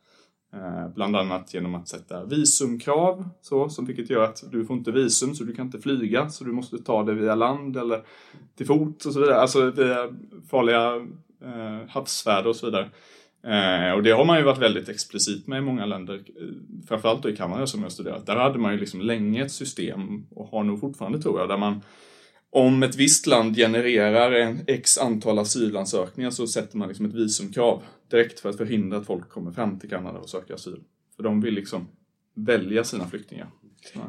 Eh, 0.54 0.88
bland 0.94 1.16
annat 1.16 1.54
genom 1.54 1.74
att 1.74 1.88
sätta 1.88 2.24
visumkrav, 2.24 3.28
så, 3.42 3.68
som 3.68 3.84
vilket 3.84 4.10
gör 4.10 4.24
att 4.24 4.44
du 4.50 4.64
får 4.64 4.76
inte 4.76 4.92
visum 4.92 5.34
så 5.34 5.44
du 5.44 5.54
kan 5.54 5.66
inte 5.66 5.78
flyga, 5.78 6.30
så 6.30 6.44
du 6.44 6.52
måste 6.52 6.78
ta 6.78 7.02
det 7.02 7.14
via 7.14 7.34
land 7.34 7.76
eller 7.76 8.04
till 8.54 8.66
fot 8.66 9.04
och 9.04 9.12
så 9.12 9.20
vidare, 9.20 9.40
alltså 9.40 9.70
via 9.70 10.08
farliga 10.50 10.96
eh, 11.42 11.88
havsfärder 11.88 12.48
och 12.48 12.56
så 12.56 12.66
vidare. 12.66 12.90
Eh, 13.44 13.92
och 13.92 14.02
det 14.02 14.10
har 14.10 14.24
man 14.24 14.38
ju 14.38 14.44
varit 14.44 14.58
väldigt 14.58 14.88
explicit 14.88 15.46
med 15.46 15.58
i 15.58 15.60
många 15.60 15.86
länder, 15.86 16.14
eh, 16.14 16.46
framförallt 16.88 17.22
då 17.22 17.30
i 17.30 17.36
Kanada 17.36 17.66
som 17.66 17.80
jag 17.80 17.84
har 17.84 17.90
studerat. 17.90 18.26
Där 18.26 18.36
hade 18.36 18.58
man 18.58 18.72
ju 18.72 18.78
liksom 18.78 19.00
länge 19.00 19.44
ett 19.44 19.52
system, 19.52 20.26
och 20.30 20.46
har 20.46 20.64
nog 20.64 20.80
fortfarande 20.80 21.22
tror 21.22 21.40
jag, 21.40 21.48
där 21.48 21.56
man 21.56 21.82
om 22.50 22.82
ett 22.82 22.96
visst 22.96 23.26
land 23.26 23.56
genererar 23.56 24.32
en 24.32 24.60
x 24.66 24.98
antal 24.98 25.38
asylansökningar 25.38 26.30
så 26.30 26.46
sätter 26.46 26.76
man 26.76 26.88
liksom 26.88 27.06
ett 27.06 27.14
visumkrav 27.14 27.82
direkt 28.10 28.40
för 28.40 28.48
att 28.48 28.56
förhindra 28.56 28.98
att 28.98 29.06
folk 29.06 29.28
kommer 29.28 29.52
fram 29.52 29.78
till 29.78 29.90
Kanada 29.90 30.18
och 30.18 30.28
söker 30.28 30.54
asyl. 30.54 30.80
För 31.16 31.22
de 31.22 31.40
vill 31.40 31.54
liksom 31.54 31.88
välja 32.34 32.84
sina 32.84 33.06
flyktingar. 33.06 33.46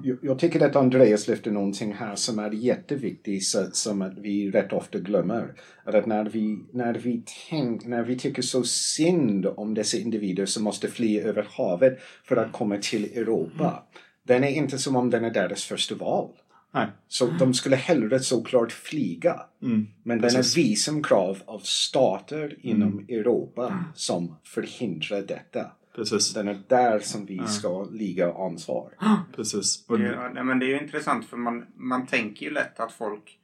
Jag, 0.03 0.17
jag 0.21 0.39
tycker 0.39 0.65
att 0.65 0.75
Andreas 0.75 1.27
lyfter 1.27 1.51
någonting 1.51 1.93
här 1.93 2.15
som 2.15 2.39
är 2.39 2.51
jätteviktigt 2.51 3.43
som 3.73 4.01
att 4.01 4.17
vi 4.17 4.51
rätt 4.51 4.73
ofta 4.73 4.99
glömmer. 4.99 5.53
Att 5.83 6.05
när 6.05 6.25
vi, 6.25 6.59
när, 6.71 6.93
vi 6.93 7.23
tänk, 7.49 7.85
när 7.85 8.03
vi 8.03 8.19
tycker 8.19 8.41
så 8.41 8.63
synd 8.63 9.45
om 9.45 9.73
dessa 9.73 9.97
individer 9.97 10.45
som 10.45 10.63
måste 10.63 10.87
fly 10.87 11.19
över 11.19 11.47
havet 11.51 11.99
för 12.23 12.35
att 12.37 12.51
komma 12.51 12.77
till 12.77 13.03
Europa. 13.05 13.69
Mm. 13.69 13.83
Den 14.23 14.43
är 14.43 14.51
inte 14.51 14.77
som 14.77 14.95
om 14.95 15.09
den 15.09 15.25
är 15.25 15.33
deras 15.33 15.63
första 15.63 15.95
val. 15.95 16.29
Nej. 16.73 16.87
Så 17.07 17.27
de 17.39 17.53
skulle 17.53 17.75
hellre 17.75 18.19
såklart 18.19 18.71
flyga. 18.71 19.41
Mm, 19.61 19.87
men 20.03 20.21
den 20.21 20.35
är 20.35 20.55
visumkrav 20.55 21.37
av 21.45 21.59
stater 21.59 22.57
inom 22.61 22.91
mm. 22.91 23.05
Europa 23.09 23.85
som 23.95 24.35
förhindrar 24.43 25.21
detta. 25.21 25.71
Precis. 25.95 26.33
Den 26.33 26.47
är 26.47 26.63
där 26.67 26.99
som 26.99 27.25
vi 27.25 27.47
ska 27.47 27.83
ligga 27.83 28.33
ansvar. 28.33 28.93
Precis. 29.35 29.85
Ja, 29.87 30.29
nej, 30.33 30.43
men 30.43 30.59
det 30.59 30.65
är 30.65 30.67
ju 30.67 30.79
intressant 30.79 31.25
för 31.25 31.37
man, 31.37 31.65
man 31.75 32.07
tänker 32.07 32.45
ju 32.45 32.51
lätt 32.51 32.79
att 32.79 32.91
folk 32.91 33.39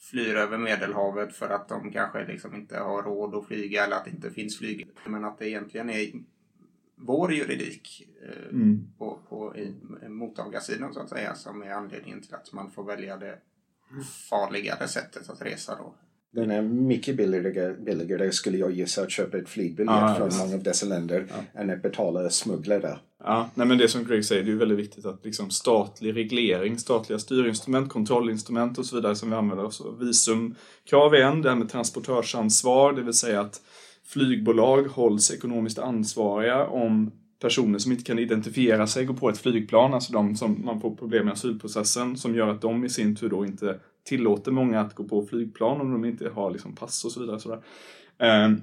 flyr 0.00 0.34
över 0.34 0.58
Medelhavet 0.58 1.36
för 1.36 1.48
att 1.48 1.68
de 1.68 1.92
kanske 1.92 2.26
liksom 2.26 2.54
inte 2.54 2.78
har 2.78 3.02
råd 3.02 3.34
att 3.34 3.46
flyga 3.46 3.84
eller 3.84 3.96
att 3.96 4.04
det 4.04 4.10
inte 4.10 4.30
finns 4.30 4.58
flyg. 4.58 4.88
Men 5.06 5.24
att 5.24 5.38
det 5.38 5.48
egentligen 5.48 5.90
är 5.90 6.12
vår 6.96 7.32
juridik 7.32 8.08
eh, 8.22 8.48
mm. 8.50 8.92
på, 8.98 9.18
på 9.28 9.56
i, 9.56 9.74
mottagarsidan 10.08 10.94
så 10.94 11.00
att 11.00 11.08
säga 11.08 11.34
som 11.34 11.62
är 11.62 11.70
anledningen 11.70 12.22
till 12.22 12.34
att 12.34 12.52
man 12.52 12.70
får 12.70 12.84
välja 12.84 13.16
det 13.16 13.38
farligare 14.30 14.88
sättet 14.88 15.30
att 15.30 15.42
resa 15.42 15.76
då. 15.76 15.94
Den 16.32 16.50
är 16.50 16.62
mycket 16.62 17.16
billigare, 17.16 17.74
billigare 17.74 18.32
skulle 18.32 18.58
jag 18.58 18.72
gissa 18.72 19.02
att 19.02 19.10
köpa 19.10 19.38
ett 19.38 19.48
flygbiljett 19.48 19.94
Ja, 19.94 20.14
från 20.18 20.38
många 20.38 20.54
av 20.54 20.62
dessa 20.62 20.86
länder 20.86 21.26
än 21.54 21.70
att 21.70 21.82
betala 21.82 22.30
smugglare. 22.30 22.98
Ja, 23.24 23.50
nej 23.54 23.66
men 23.66 23.78
det 23.78 23.88
som 23.88 24.04
Greg 24.04 24.24
säger, 24.24 24.42
det 24.42 24.50
är 24.52 24.56
väldigt 24.56 24.78
viktigt 24.78 25.06
att 25.06 25.24
liksom 25.24 25.50
statlig 25.50 26.16
reglering, 26.16 26.78
statliga 26.78 27.18
styrinstrument, 27.18 27.88
kontrollinstrument 27.88 28.78
och 28.78 28.86
så 28.86 28.96
vidare 28.96 29.14
som 29.14 29.30
vi 29.30 29.36
använder 29.36 29.64
oss 29.64 29.80
av. 29.80 29.98
Visumkrav 29.98 31.14
är 31.14 31.20
en, 31.20 31.42
det 31.42 31.48
här 31.48 31.56
med 31.56 31.68
transportörsansvar, 31.68 32.92
det 32.92 33.02
vill 33.02 33.14
säga 33.14 33.40
att 33.40 33.60
flygbolag 34.06 34.82
hålls 34.82 35.30
ekonomiskt 35.30 35.78
ansvariga 35.78 36.66
om 36.66 37.12
personer 37.40 37.78
som 37.78 37.92
inte 37.92 38.04
kan 38.04 38.18
identifiera 38.18 38.86
sig 38.86 39.04
går 39.04 39.14
på 39.14 39.28
ett 39.28 39.38
flygplan, 39.38 39.94
alltså 39.94 40.12
de 40.12 40.36
som 40.36 40.64
man 40.64 40.80
får 40.80 40.96
problem 40.96 41.24
med 41.24 41.32
asylprocessen, 41.32 42.16
som 42.16 42.34
gör 42.34 42.48
att 42.48 42.60
de 42.60 42.84
i 42.84 42.88
sin 42.88 43.16
tur 43.16 43.28
då 43.28 43.44
inte 43.44 43.80
tillåter 44.04 44.52
många 44.52 44.80
att 44.80 44.94
gå 44.94 45.04
på 45.04 45.26
flygplan 45.26 45.80
om 45.80 45.92
de 45.92 46.04
inte 46.04 46.28
har 46.28 46.50
liksom 46.50 46.74
pass 46.74 47.04
och 47.04 47.12
så 47.12 47.20
vidare. 47.20 47.40
Sådär. 47.40 47.62
Ehm, 48.18 48.62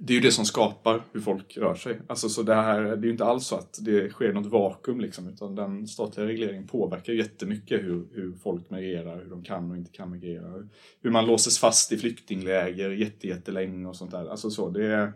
det 0.00 0.12
är 0.12 0.14
ju 0.14 0.20
det 0.20 0.32
som 0.32 0.44
skapar 0.44 1.02
hur 1.12 1.20
folk 1.20 1.56
rör 1.56 1.74
sig. 1.74 2.00
Alltså, 2.06 2.28
så 2.28 2.42
det, 2.42 2.54
här, 2.54 2.82
det 2.82 2.88
är 2.88 3.04
ju 3.04 3.10
inte 3.10 3.24
alls 3.24 3.46
så 3.46 3.56
att 3.56 3.78
det 3.82 4.10
sker 4.10 4.32
något 4.32 4.46
vakuum, 4.46 5.00
liksom, 5.00 5.28
utan 5.28 5.54
den 5.54 5.88
statliga 5.88 6.26
regleringen 6.26 6.66
påverkar 6.66 7.12
jättemycket 7.12 7.80
hur, 7.80 8.06
hur 8.12 8.32
folk 8.32 8.70
migrerar, 8.70 9.22
hur 9.22 9.30
de 9.30 9.44
kan 9.44 9.70
och 9.70 9.76
inte 9.76 9.90
kan 9.90 10.10
migrera. 10.10 10.68
Hur 11.02 11.10
man 11.10 11.26
låses 11.26 11.58
fast 11.58 11.92
i 11.92 11.98
flyktingläger 11.98 12.90
jättelänge 13.24 13.88
och 13.88 13.96
sånt 13.96 14.10
där. 14.10 14.30
Alltså, 14.30 14.50
så, 14.50 14.70
det, 14.70 14.86
är, 14.86 15.12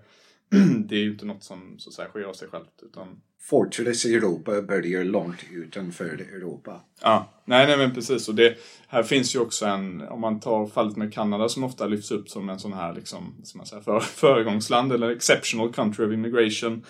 det 0.89 0.95
är 0.95 1.01
ju 1.01 1.11
inte 1.11 1.27
något 1.27 1.45
som 1.45 1.75
så 1.79 1.91
att 1.91 1.95
säga, 1.95 2.09
sker 2.09 2.23
av 2.23 2.33
sig 2.33 2.49
självt. 2.49 2.83
Utan, 2.83 3.07
Fortress 3.45 4.05
Europa 4.05 4.63
börjar 4.63 5.05
långt 5.05 5.39
utanför 5.53 6.27
Europa. 6.35 6.81
Ja, 7.01 7.43
nej, 7.45 7.67
nej 7.67 7.77
men 7.77 7.95
precis. 7.95 8.29
Och 8.29 8.35
det, 8.35 8.57
här 8.89 9.03
finns 9.03 9.35
ju 9.35 9.39
också 9.39 9.67
en, 9.67 10.01
om 10.01 10.21
man 10.21 10.41
tar 10.41 10.67
fallet 10.67 10.97
med 10.97 11.15
Kanada 11.15 11.49
som 11.49 11.65
ofta 11.65 11.87
lyfts 11.87 12.11
upp 12.11 12.29
som 12.29 12.49
en 12.49 12.59
sån 12.59 12.73
här 12.73 12.95
liksom, 12.95 13.35
ska 13.45 13.59
man 13.59 13.67
säga, 13.67 13.83
för, 13.83 14.01
föregångsland 14.01 14.93
eller 14.93 15.11
exceptional 15.11 15.73
country 15.73 16.07
of 16.07 16.13
immigration 16.13 16.85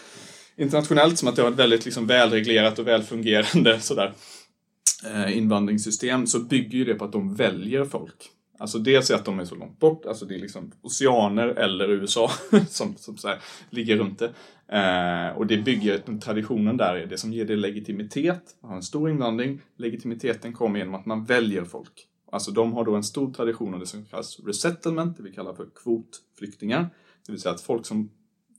internationellt 0.56 1.18
som 1.18 1.28
att 1.28 1.36
det 1.36 1.42
har 1.42 1.50
ett 1.50 1.58
väldigt 1.58 1.84
liksom, 1.84 2.06
välreglerat 2.06 2.78
och 2.78 2.86
välfungerande 2.86 3.80
sådär, 3.80 4.12
eh, 5.04 5.36
invandringssystem 5.36 6.26
så 6.26 6.38
bygger 6.38 6.78
ju 6.78 6.84
det 6.84 6.94
på 6.94 7.04
att 7.04 7.12
de 7.12 7.34
väljer 7.34 7.84
folk. 7.84 8.30
Alltså 8.62 8.78
dels 8.78 9.10
är 9.10 9.14
att 9.14 9.24
de 9.24 9.40
är 9.40 9.44
så 9.44 9.54
långt 9.54 9.78
bort, 9.78 10.06
alltså 10.06 10.24
det 10.24 10.34
är 10.34 10.38
liksom 10.38 10.72
oceaner 10.82 11.46
eller 11.46 11.88
USA 11.88 12.30
som, 12.68 12.96
som 12.96 13.16
så 13.16 13.28
här, 13.28 13.38
ligger 13.70 13.96
runt 13.96 14.18
det. 14.18 14.32
Eh, 14.76 15.36
och 15.36 15.46
det 15.46 15.56
bygger, 15.56 16.18
traditionen 16.18 16.76
där 16.76 16.94
är 16.94 17.06
det 17.06 17.18
som 17.18 17.32
ger 17.32 17.44
det 17.44 17.56
legitimitet, 17.56 18.56
man 18.60 18.68
har 18.68 18.76
en 18.76 18.82
stor 18.82 19.10
invandring, 19.10 19.60
legitimiteten 19.76 20.52
kommer 20.52 20.78
genom 20.78 20.94
att 20.94 21.06
man 21.06 21.24
väljer 21.24 21.64
folk. 21.64 22.06
Alltså 22.32 22.50
de 22.50 22.72
har 22.72 22.84
då 22.84 22.94
en 22.94 23.02
stor 23.02 23.32
tradition 23.32 23.74
av 23.74 23.80
det 23.80 23.86
som 23.86 24.04
kallas 24.04 24.40
resettlement, 24.40 25.16
det 25.16 25.22
vi 25.22 25.32
kallar 25.32 25.54
för 25.54 25.66
kvotflyktingar. 25.74 26.88
Det 27.26 27.32
vill 27.32 27.40
säga 27.40 27.54
att 27.54 27.60
folk 27.60 27.86
som 27.86 28.10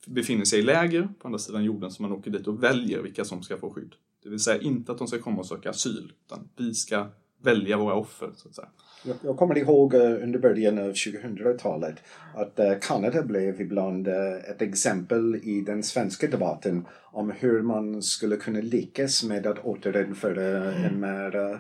befinner 0.08 0.46
sig 0.46 0.60
i 0.60 0.64
läger 0.64 1.10
på 1.20 1.28
andra 1.28 1.40
sidan 1.40 1.64
jorden 1.64 1.92
som 1.92 2.04
man 2.04 2.12
åker 2.12 2.32
dit 2.32 2.48
och 2.48 2.64
väljer 2.64 3.02
vilka 3.02 3.26
som 3.26 3.44
ska 3.44 3.58
få 3.58 3.70
skydd. 3.70 3.96
Det 4.24 4.30
vill 4.30 4.40
säga 4.40 4.62
inte 4.62 4.92
att 4.92 4.98
de 4.98 5.08
ska 5.08 5.20
komma 5.20 5.40
och 5.40 5.46
söka 5.46 5.70
asyl, 5.70 6.14
utan 6.26 6.50
vi 6.56 6.74
ska 6.74 7.08
välja 7.44 7.78
våra 7.78 7.96
offer, 7.96 8.30
så 8.36 8.50
att 8.50 8.56
säga. 8.56 8.68
Jag, 9.06 9.16
jag 9.22 9.38
kommer 9.38 9.58
ihåg 9.58 9.94
eh, 9.94 10.02
under 10.02 10.40
början 10.40 10.80
av 10.80 10.92
2000-talet 10.92 11.96
att 12.36 12.60
eh, 12.60 12.74
Kanada 12.82 13.24
blev 13.24 13.62
ibland 13.62 14.08
eh, 14.08 14.34
ett 14.34 14.62
exempel 14.62 15.36
i 15.36 15.62
den 15.62 15.84
svenska 15.84 16.28
debatten 16.28 16.86
om 17.12 17.32
hur 17.32 17.62
man 17.62 18.02
skulle 18.02 18.36
kunna 18.36 18.60
lyckas 18.60 19.24
med 19.24 19.48
att 19.48 19.60
återinföra 19.60 20.74
en 20.74 21.00
mer 21.00 21.36
eh, 21.36 21.58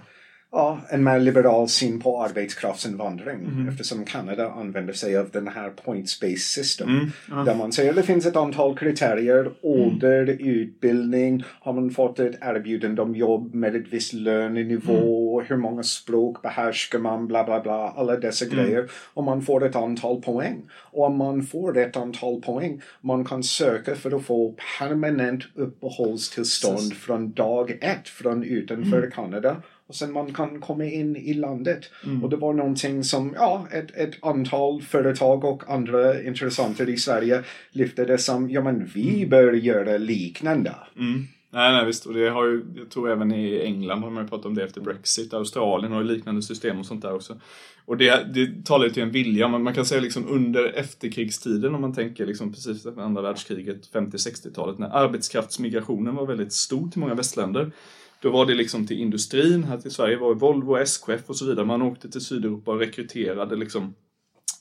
Ja, 0.55 0.81
en 0.89 1.03
mer 1.03 1.19
liberal 1.19 1.67
syn 1.67 2.00
på 2.00 2.24
arbetskraftsinvandring 2.24 3.67
eftersom 3.69 4.05
Kanada 4.05 4.51
använder 4.51 4.93
sig 4.93 5.17
av 5.17 5.29
den 5.29 5.48
här 5.48 5.69
point-based 5.86 6.38
system. 6.38 7.12
Där 7.45 7.55
man 7.55 7.72
säger 7.72 7.89
att 7.89 7.95
det 7.95 8.03
finns 8.03 8.25
ett 8.25 8.36
antal 8.36 8.77
kriterier, 8.77 9.51
ålder, 9.62 10.38
utbildning, 10.39 11.43
har 11.60 11.74
man 11.74 11.89
fått 11.89 12.19
ett 12.19 12.38
erbjudande 12.41 13.01
om 13.01 13.15
jobb 13.15 13.53
med 13.53 13.75
ett 13.75 13.88
visst 13.89 14.13
lönenivå, 14.13 15.41
hur 15.41 15.57
många 15.57 15.83
språk 15.83 16.41
behärskar 16.41 17.00
man, 17.00 17.27
bla 17.27 17.43
bla 17.43 17.62
bla, 17.62 17.89
alla 17.89 18.15
dessa 18.15 18.45
grejer. 18.45 18.89
Och 19.13 19.24
man 19.24 19.41
får 19.41 19.65
ett 19.65 19.75
antal 19.75 20.22
poäng. 20.22 20.65
Och 20.74 21.05
om 21.05 21.17
man 21.17 21.43
får 21.43 21.77
ett 21.77 21.98
antal 21.98 22.41
poäng, 22.41 22.81
man 23.01 23.25
kan 23.25 23.43
söka 23.43 23.95
för 23.95 24.15
att 24.15 24.25
få 24.25 24.55
permanent 24.79 25.43
uppehållstillstånd 25.55 26.93
från 26.93 27.31
dag 27.31 27.72
ett 27.81 28.10
från 28.10 28.43
utanför 28.43 29.12
Kanada 29.12 29.55
och 29.93 29.97
sen 29.97 30.12
man 30.12 30.33
kan 30.33 30.59
komma 30.62 30.85
in 30.85 31.15
i 31.15 31.33
landet. 31.33 31.89
Och 32.23 32.29
det 32.29 32.35
var 32.35 32.53
någonting 32.53 33.03
som, 33.03 33.33
ja, 33.35 33.67
ett, 33.71 33.95
ett 33.95 34.23
antal 34.23 34.81
företag 34.81 35.43
och 35.43 35.69
andra 35.69 36.23
intressenter 36.23 36.89
i 36.89 36.97
Sverige 36.97 37.43
lyfte 37.71 38.05
det 38.05 38.17
som, 38.17 38.50
ja 38.50 38.62
men 38.62 38.85
vi 38.85 39.25
bör 39.25 39.53
göra 39.53 39.97
liknande. 39.97 40.75
Mm. 40.97 41.27
Nej, 41.50 41.71
nej 41.71 41.85
visst. 41.85 42.05
Och 42.05 42.13
det 42.13 42.29
har 42.29 42.45
ju, 42.45 42.65
jag 42.75 42.89
tror 42.89 43.12
även 43.12 43.31
i 43.31 43.59
England 43.59 44.03
har 44.03 44.09
man 44.09 44.27
pratat 44.27 44.45
om 44.45 44.55
det 44.55 44.63
efter 44.63 44.81
Brexit. 44.81 45.33
Australien 45.33 45.91
har 45.91 46.01
ju 46.01 46.07
liknande 46.07 46.41
system 46.41 46.79
och 46.79 46.85
sånt 46.85 47.01
där 47.01 47.13
också. 47.13 47.39
Och 47.85 47.97
det, 47.97 48.33
det 48.33 48.65
talar 48.65 48.85
ju 48.85 48.91
till 48.91 49.03
en 49.03 49.12
vilja. 49.12 49.47
Man, 49.47 49.63
man 49.63 49.73
kan 49.73 49.85
säga 49.85 50.01
liksom 50.01 50.27
under 50.27 50.63
efterkrigstiden 50.63 51.75
om 51.75 51.81
man 51.81 51.93
tänker 51.93 52.25
liksom 52.25 52.53
precis 52.53 52.85
efter 52.85 53.01
andra 53.01 53.21
världskriget, 53.21 53.89
50-60-talet, 53.93 54.79
när 54.79 54.89
arbetskraftsmigrationen 54.89 56.15
var 56.15 56.25
väldigt 56.25 56.53
stor 56.53 56.89
till 56.89 57.00
många 57.00 57.15
västländer. 57.15 57.71
Då 58.24 58.32
var 58.32 58.46
det 58.46 58.53
liksom 58.53 58.88
till 58.88 59.00
industrin, 59.00 59.63
här 59.63 59.77
till 59.77 59.92
Sverige 59.92 60.18
var 60.18 60.30
det 60.30 60.39
Volvo, 60.39 60.77
SKF 60.77 61.30
och 61.30 61.36
så 61.36 61.46
vidare. 61.46 61.65
Man 61.65 61.82
åkte 61.82 62.10
till 62.10 62.22
Sydeuropa 62.22 62.72
och 62.72 62.80
rekryterade 62.80 63.56
liksom 63.56 63.96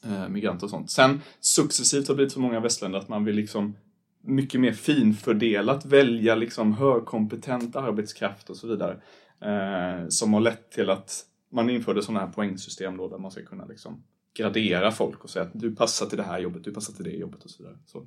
eh, 0.04 0.28
migranter 0.28 0.64
och 0.64 0.71
sånt. 0.71 0.90
Sen 0.90 1.21
successivt 1.40 2.09
har 2.09 2.14
det 2.14 2.16
blivit 2.16 2.33
så 2.33 2.40
många 2.40 2.61
västländer 2.61 2.99
att 2.99 3.09
man 3.09 3.25
vill 3.25 3.37
liksom 3.37 3.76
mycket 4.21 4.61
mer 4.61 4.73
finfördelat 4.73 5.85
välja 5.85 6.35
liksom 6.35 6.73
högkompetent 6.73 7.76
arbetskraft 7.76 8.50
och 8.50 8.57
så 8.57 8.66
vidare. 8.66 9.00
Eh, 9.40 10.09
som 10.09 10.35
har 10.35 10.40
lett 10.40 10.71
till 10.71 10.90
att 10.90 11.25
man 11.52 11.71
införde 11.71 12.02
sådana 12.02 12.21
här 12.21 12.33
poängsystem 12.33 12.97
då 12.97 13.09
där 13.09 13.19
man 13.19 13.31
ska 13.31 13.42
kunna 13.42 13.64
liksom 13.64 14.02
gradera 14.37 14.90
folk 14.90 15.25
och 15.25 15.31
säga 15.31 15.45
att 15.45 15.52
du 15.54 15.75
passar 15.75 16.07
till 16.07 16.19
det 16.19 16.25
här 16.25 16.38
jobbet, 16.38 16.64
du 16.64 16.75
passar 16.75 16.95
till 16.95 17.04
det 17.04 17.11
jobbet 17.11 17.45
och 17.45 17.50
så 17.50 17.62
vidare. 17.62 17.78
Så. 17.87 18.07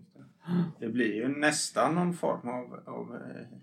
Det 0.80 0.88
blir 0.88 1.16
ju 1.16 1.28
nästan 1.28 1.96
någon 1.96 2.14
form 2.14 2.50
av, 2.50 2.80
av 2.86 3.16
eh, 3.16 3.58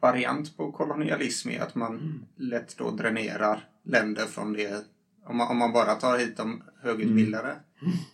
variant 0.00 0.56
på 0.56 0.72
kolonialism 0.72 1.50
i 1.50 1.58
att 1.58 1.74
man 1.74 2.24
lätt 2.36 2.76
då 2.76 2.90
dränerar 2.90 3.68
länder 3.82 4.26
från 4.26 4.52
det. 4.52 4.84
Om 5.26 5.36
man, 5.36 5.48
om 5.48 5.56
man 5.56 5.72
bara 5.72 5.94
tar 5.94 6.18
hit 6.18 6.36
de 6.36 6.62
högutbildade. 6.82 7.56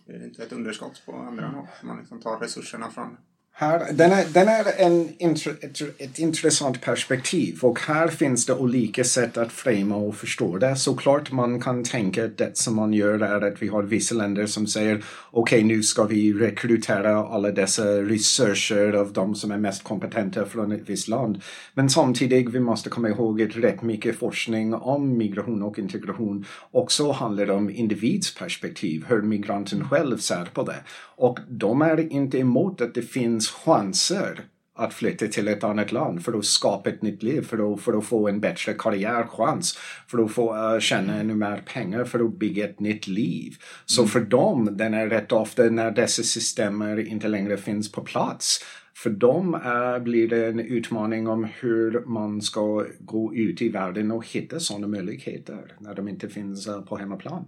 Det 0.05 0.13
är 0.13 0.25
inte 0.25 0.43
ett 0.43 0.51
underskott 0.51 1.03
på 1.05 1.15
andra 1.15 1.47
håll. 1.47 1.67
Man 1.83 1.97
liksom 1.97 2.21
tar 2.21 2.39
resurserna 2.39 2.89
från 2.89 3.17
här, 3.59 3.93
den, 3.93 4.11
är, 4.11 4.25
den 4.33 4.47
är 4.47 4.65
en 4.77 5.09
intre, 5.17 5.51
ett, 5.51 5.81
ett 5.97 6.19
intressant 6.19 6.81
perspektiv 6.81 7.59
och 7.61 7.79
här 7.79 8.07
finns 8.07 8.45
det 8.45 8.53
olika 8.53 9.03
sätt 9.03 9.37
att 9.37 9.51
framea 9.51 9.97
och 9.97 10.15
förstå 10.15 10.57
det. 10.57 10.75
Såklart 10.75 11.31
man 11.31 11.61
kan 11.61 11.83
tänka 11.83 12.25
att 12.25 12.37
det 12.37 12.57
som 12.57 12.75
man 12.75 12.93
gör 12.93 13.19
är 13.19 13.51
att 13.51 13.61
vi 13.61 13.67
har 13.67 13.83
vissa 13.83 14.15
länder 14.15 14.45
som 14.45 14.67
säger 14.67 15.03
okej 15.31 15.63
nu 15.63 15.83
ska 15.83 16.03
vi 16.03 16.33
rekrytera 16.33 17.27
alla 17.27 17.51
dessa 17.51 17.85
resurser 17.85 18.93
av 18.93 19.13
de 19.13 19.35
som 19.35 19.51
är 19.51 19.57
mest 19.57 19.83
kompetenta 19.83 20.45
från 20.45 20.71
ett 20.71 20.89
visst 20.89 21.07
land. 21.07 21.41
Men 21.73 21.89
samtidigt 21.89 22.49
vi 22.49 22.59
måste 22.59 22.89
komma 22.89 23.09
ihåg 23.09 23.41
att 23.41 23.55
rätt 23.55 23.81
mycket 23.81 24.19
forskning 24.19 24.73
om 24.73 25.17
migration 25.17 25.63
och 25.63 25.79
integration 25.79 26.45
också 26.71 27.11
handlar 27.11 27.51
om 27.51 27.69
individsperspektiv, 27.69 29.05
hur 29.07 29.21
migranten 29.21 29.89
själv 29.89 30.17
ser 30.17 30.45
på 30.53 30.63
det. 30.63 30.83
Och 31.15 31.39
de 31.49 31.81
är 31.81 32.11
inte 32.13 32.37
emot 32.37 32.81
att 32.81 32.93
det 32.93 33.01
finns 33.01 33.46
chanser 33.49 34.45
att 34.77 34.93
flytta 34.93 35.27
till 35.27 35.47
ett 35.47 35.63
annat 35.63 35.91
land 35.91 36.23
för 36.25 36.37
att 36.37 36.45
skapa 36.45 36.89
ett 36.89 37.01
nytt 37.01 37.23
liv, 37.23 37.41
för 37.41 37.73
att, 37.73 37.81
för 37.81 37.97
att 37.97 38.05
få 38.05 38.27
en 38.27 38.39
bättre 38.39 38.73
karriärchans, 38.73 39.77
för 40.07 40.23
att 40.23 40.31
få 40.31 40.55
uh, 40.55 40.79
tjäna 40.79 41.19
ännu 41.19 41.35
mer 41.35 41.63
pengar, 41.73 42.03
för 42.03 42.19
att 42.19 42.39
bygga 42.39 42.65
ett 42.65 42.79
nytt 42.79 43.07
liv. 43.07 43.53
Så 43.85 44.07
för 44.07 44.19
dem, 44.19 44.69
den 44.71 44.93
är 44.93 45.07
rätt 45.07 45.31
ofta 45.31 45.63
när 45.63 45.91
dessa 45.91 46.23
system 46.23 46.99
inte 46.99 47.27
längre 47.27 47.57
finns 47.57 47.91
på 47.91 48.01
plats, 48.01 48.59
för 48.95 49.09
dem 49.09 49.55
uh, 49.55 50.03
blir 50.03 50.27
det 50.27 50.47
en 50.47 50.59
utmaning 50.59 51.27
om 51.27 51.47
hur 51.59 52.03
man 52.05 52.41
ska 52.41 52.85
gå 52.99 53.35
ut 53.35 53.61
i 53.61 53.69
världen 53.69 54.11
och 54.11 54.27
hitta 54.27 54.59
sådana 54.59 54.87
möjligheter 54.87 55.75
när 55.79 55.95
de 55.95 56.07
inte 56.07 56.29
finns 56.29 56.67
uh, 56.67 56.81
på 56.81 56.97
hemmaplan. 56.97 57.45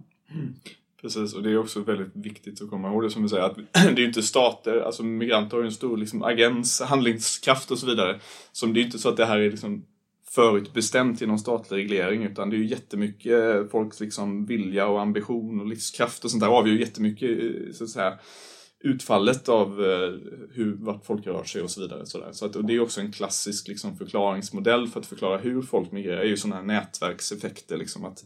Precis, 1.00 1.34
och 1.34 1.42
det 1.42 1.50
är 1.50 1.58
också 1.58 1.80
väldigt 1.80 2.16
viktigt 2.16 2.62
att 2.62 2.70
komma 2.70 2.88
ihåg 2.88 3.02
det 3.02 3.10
som 3.10 3.22
vi 3.22 3.28
säger 3.28 3.42
att 3.42 3.56
det 3.72 3.80
är 3.80 3.96
ju 3.96 4.06
inte 4.06 4.22
stater, 4.22 4.80
alltså 4.80 5.02
migranter 5.02 5.56
har 5.56 5.62
ju 5.62 5.66
en 5.66 5.72
stor 5.72 5.96
liksom, 5.96 6.22
agens, 6.22 6.80
handlingskraft 6.80 7.70
och 7.70 7.78
så 7.78 7.86
vidare. 7.86 8.20
Så 8.52 8.66
det 8.66 8.72
är 8.72 8.80
ju 8.80 8.86
inte 8.86 8.98
så 8.98 9.08
att 9.08 9.16
det 9.16 9.26
här 9.26 9.38
är 9.38 9.50
liksom 9.50 9.84
förutbestämt 10.30 11.20
genom 11.20 11.38
statlig 11.38 11.78
reglering 11.78 12.22
utan 12.22 12.50
det 12.50 12.56
är 12.56 12.58
ju 12.58 12.66
jättemycket 12.66 13.56
eh, 13.56 13.64
folks 13.64 14.00
liksom 14.00 14.46
vilja 14.46 14.86
och 14.86 15.00
ambition 15.00 15.60
och 15.60 15.66
livskraft 15.66 16.24
och 16.24 16.30
sånt 16.30 16.42
där 16.42 16.48
avgör 16.48 16.74
ju 16.74 16.80
jättemycket 16.80 17.30
eh, 17.30 17.72
så 17.72 17.84
att 17.84 17.90
säga 17.90 18.18
utfallet 18.80 19.48
av 19.48 19.84
eh, 19.84 20.12
hur, 20.50 20.76
vart 20.78 21.06
folk 21.06 21.26
rör 21.26 21.44
sig 21.44 21.62
och 21.62 21.70
så 21.70 21.80
vidare. 21.80 22.06
Så, 22.06 22.18
där. 22.18 22.32
så 22.32 22.46
att, 22.46 22.56
och 22.56 22.64
det 22.64 22.74
är 22.74 22.80
också 22.80 23.00
en 23.00 23.12
klassisk 23.12 23.68
liksom, 23.68 23.96
förklaringsmodell 23.96 24.88
för 24.88 25.00
att 25.00 25.06
förklara 25.06 25.38
hur 25.38 25.62
folk 25.62 25.92
migrerar. 25.92 26.16
Det 26.16 26.22
är 26.22 26.28
ju 26.28 26.36
sådana 26.36 26.56
här 26.56 26.62
nätverkseffekter. 26.62 27.76
Liksom, 27.76 28.04
att 28.04 28.24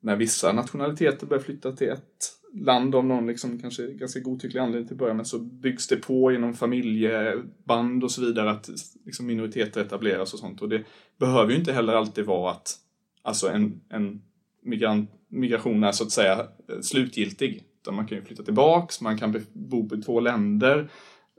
när 0.00 0.16
vissa 0.16 0.52
nationaliteter 0.52 1.26
börjar 1.26 1.42
flytta 1.42 1.72
till 1.72 1.88
ett 1.88 2.36
land 2.54 2.94
av 2.94 3.04
någon 3.04 3.26
liksom, 3.26 3.58
kanske 3.58 3.92
ganska 3.92 4.20
godtycklig 4.20 4.60
anledning 4.60 4.88
till 4.88 4.94
att 4.94 4.98
börja 4.98 5.14
med 5.14 5.26
så 5.26 5.38
byggs 5.38 5.88
det 5.88 5.96
på 5.96 6.32
genom 6.32 6.54
familjeband 6.54 8.04
och 8.04 8.10
så 8.10 8.20
vidare 8.20 8.50
att 8.50 8.70
liksom, 9.04 9.26
minoriteter 9.26 9.80
etableras 9.80 10.32
och 10.32 10.38
sånt. 10.38 10.62
Och 10.62 10.68
det 10.68 10.84
behöver 11.18 11.50
ju 11.50 11.58
inte 11.58 11.72
heller 11.72 11.94
alltid 11.94 12.24
vara 12.24 12.50
att 12.50 12.78
alltså 13.22 13.48
en, 13.48 13.80
en 13.88 14.22
migrant, 14.62 15.10
migration 15.28 15.84
är 15.84 15.92
så 15.92 16.04
att 16.04 16.10
säga 16.10 16.38
eh, 16.40 16.80
slutgiltig. 16.82 17.62
Utan 17.82 17.94
man 17.94 18.06
kan 18.06 18.18
ju 18.18 18.24
flytta 18.24 18.42
tillbaks, 18.42 19.00
man 19.00 19.18
kan 19.18 19.44
bo 19.52 19.96
i 19.96 20.02
två 20.02 20.20
länder. 20.20 20.90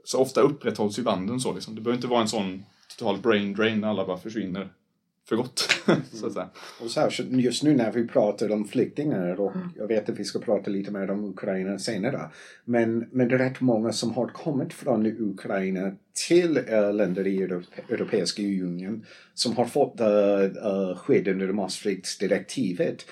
Så 0.04 0.18
ofta 0.18 0.40
upprätthålls 0.40 0.98
ju 0.98 1.02
banden 1.02 1.40
så 1.40 1.54
liksom. 1.54 1.74
Det 1.74 1.80
behöver 1.80 1.96
inte 1.96 2.08
vara 2.08 2.20
en 2.20 2.28
sån 2.28 2.64
total 2.98 3.18
brain 3.18 3.54
drain 3.54 3.80
när 3.80 3.88
alla 3.88 4.06
bara 4.06 4.18
försvinner 4.18 4.72
för 5.28 5.36
gott. 5.36 5.80
så 6.12 6.26
att 6.26 6.32
säga. 6.32 6.48
Och 6.80 6.90
särskilt 6.90 7.32
just 7.32 7.62
nu 7.62 7.76
när 7.76 7.92
vi 7.92 8.08
pratar 8.08 8.52
om 8.52 8.64
flyktingar 8.64 9.40
och 9.40 9.52
jag 9.76 9.86
vet 9.86 10.08
att 10.08 10.18
vi 10.18 10.24
ska 10.24 10.38
prata 10.38 10.70
lite 10.70 10.90
mer 10.90 11.10
om 11.10 11.24
Ukraina 11.24 11.78
senare. 11.78 12.20
Men, 12.64 13.08
men 13.12 13.28
det 13.28 13.34
är 13.34 13.38
rätt 13.38 13.60
många 13.60 13.92
som 13.92 14.10
har 14.10 14.28
kommit 14.28 14.72
från 14.72 15.06
Ukraina 15.06 15.92
till 16.28 16.58
uh, 16.58 16.92
länder 16.92 17.26
i 17.26 17.42
Europe, 17.42 17.66
Europeiska 17.88 18.42
unionen 18.42 19.06
som 19.34 19.56
har 19.56 19.64
fått 19.64 20.00
uh, 20.00 20.06
uh, 20.66 20.96
skydd 20.96 21.28
under 21.28 21.52
Maastrichtdirektivet 21.52 23.04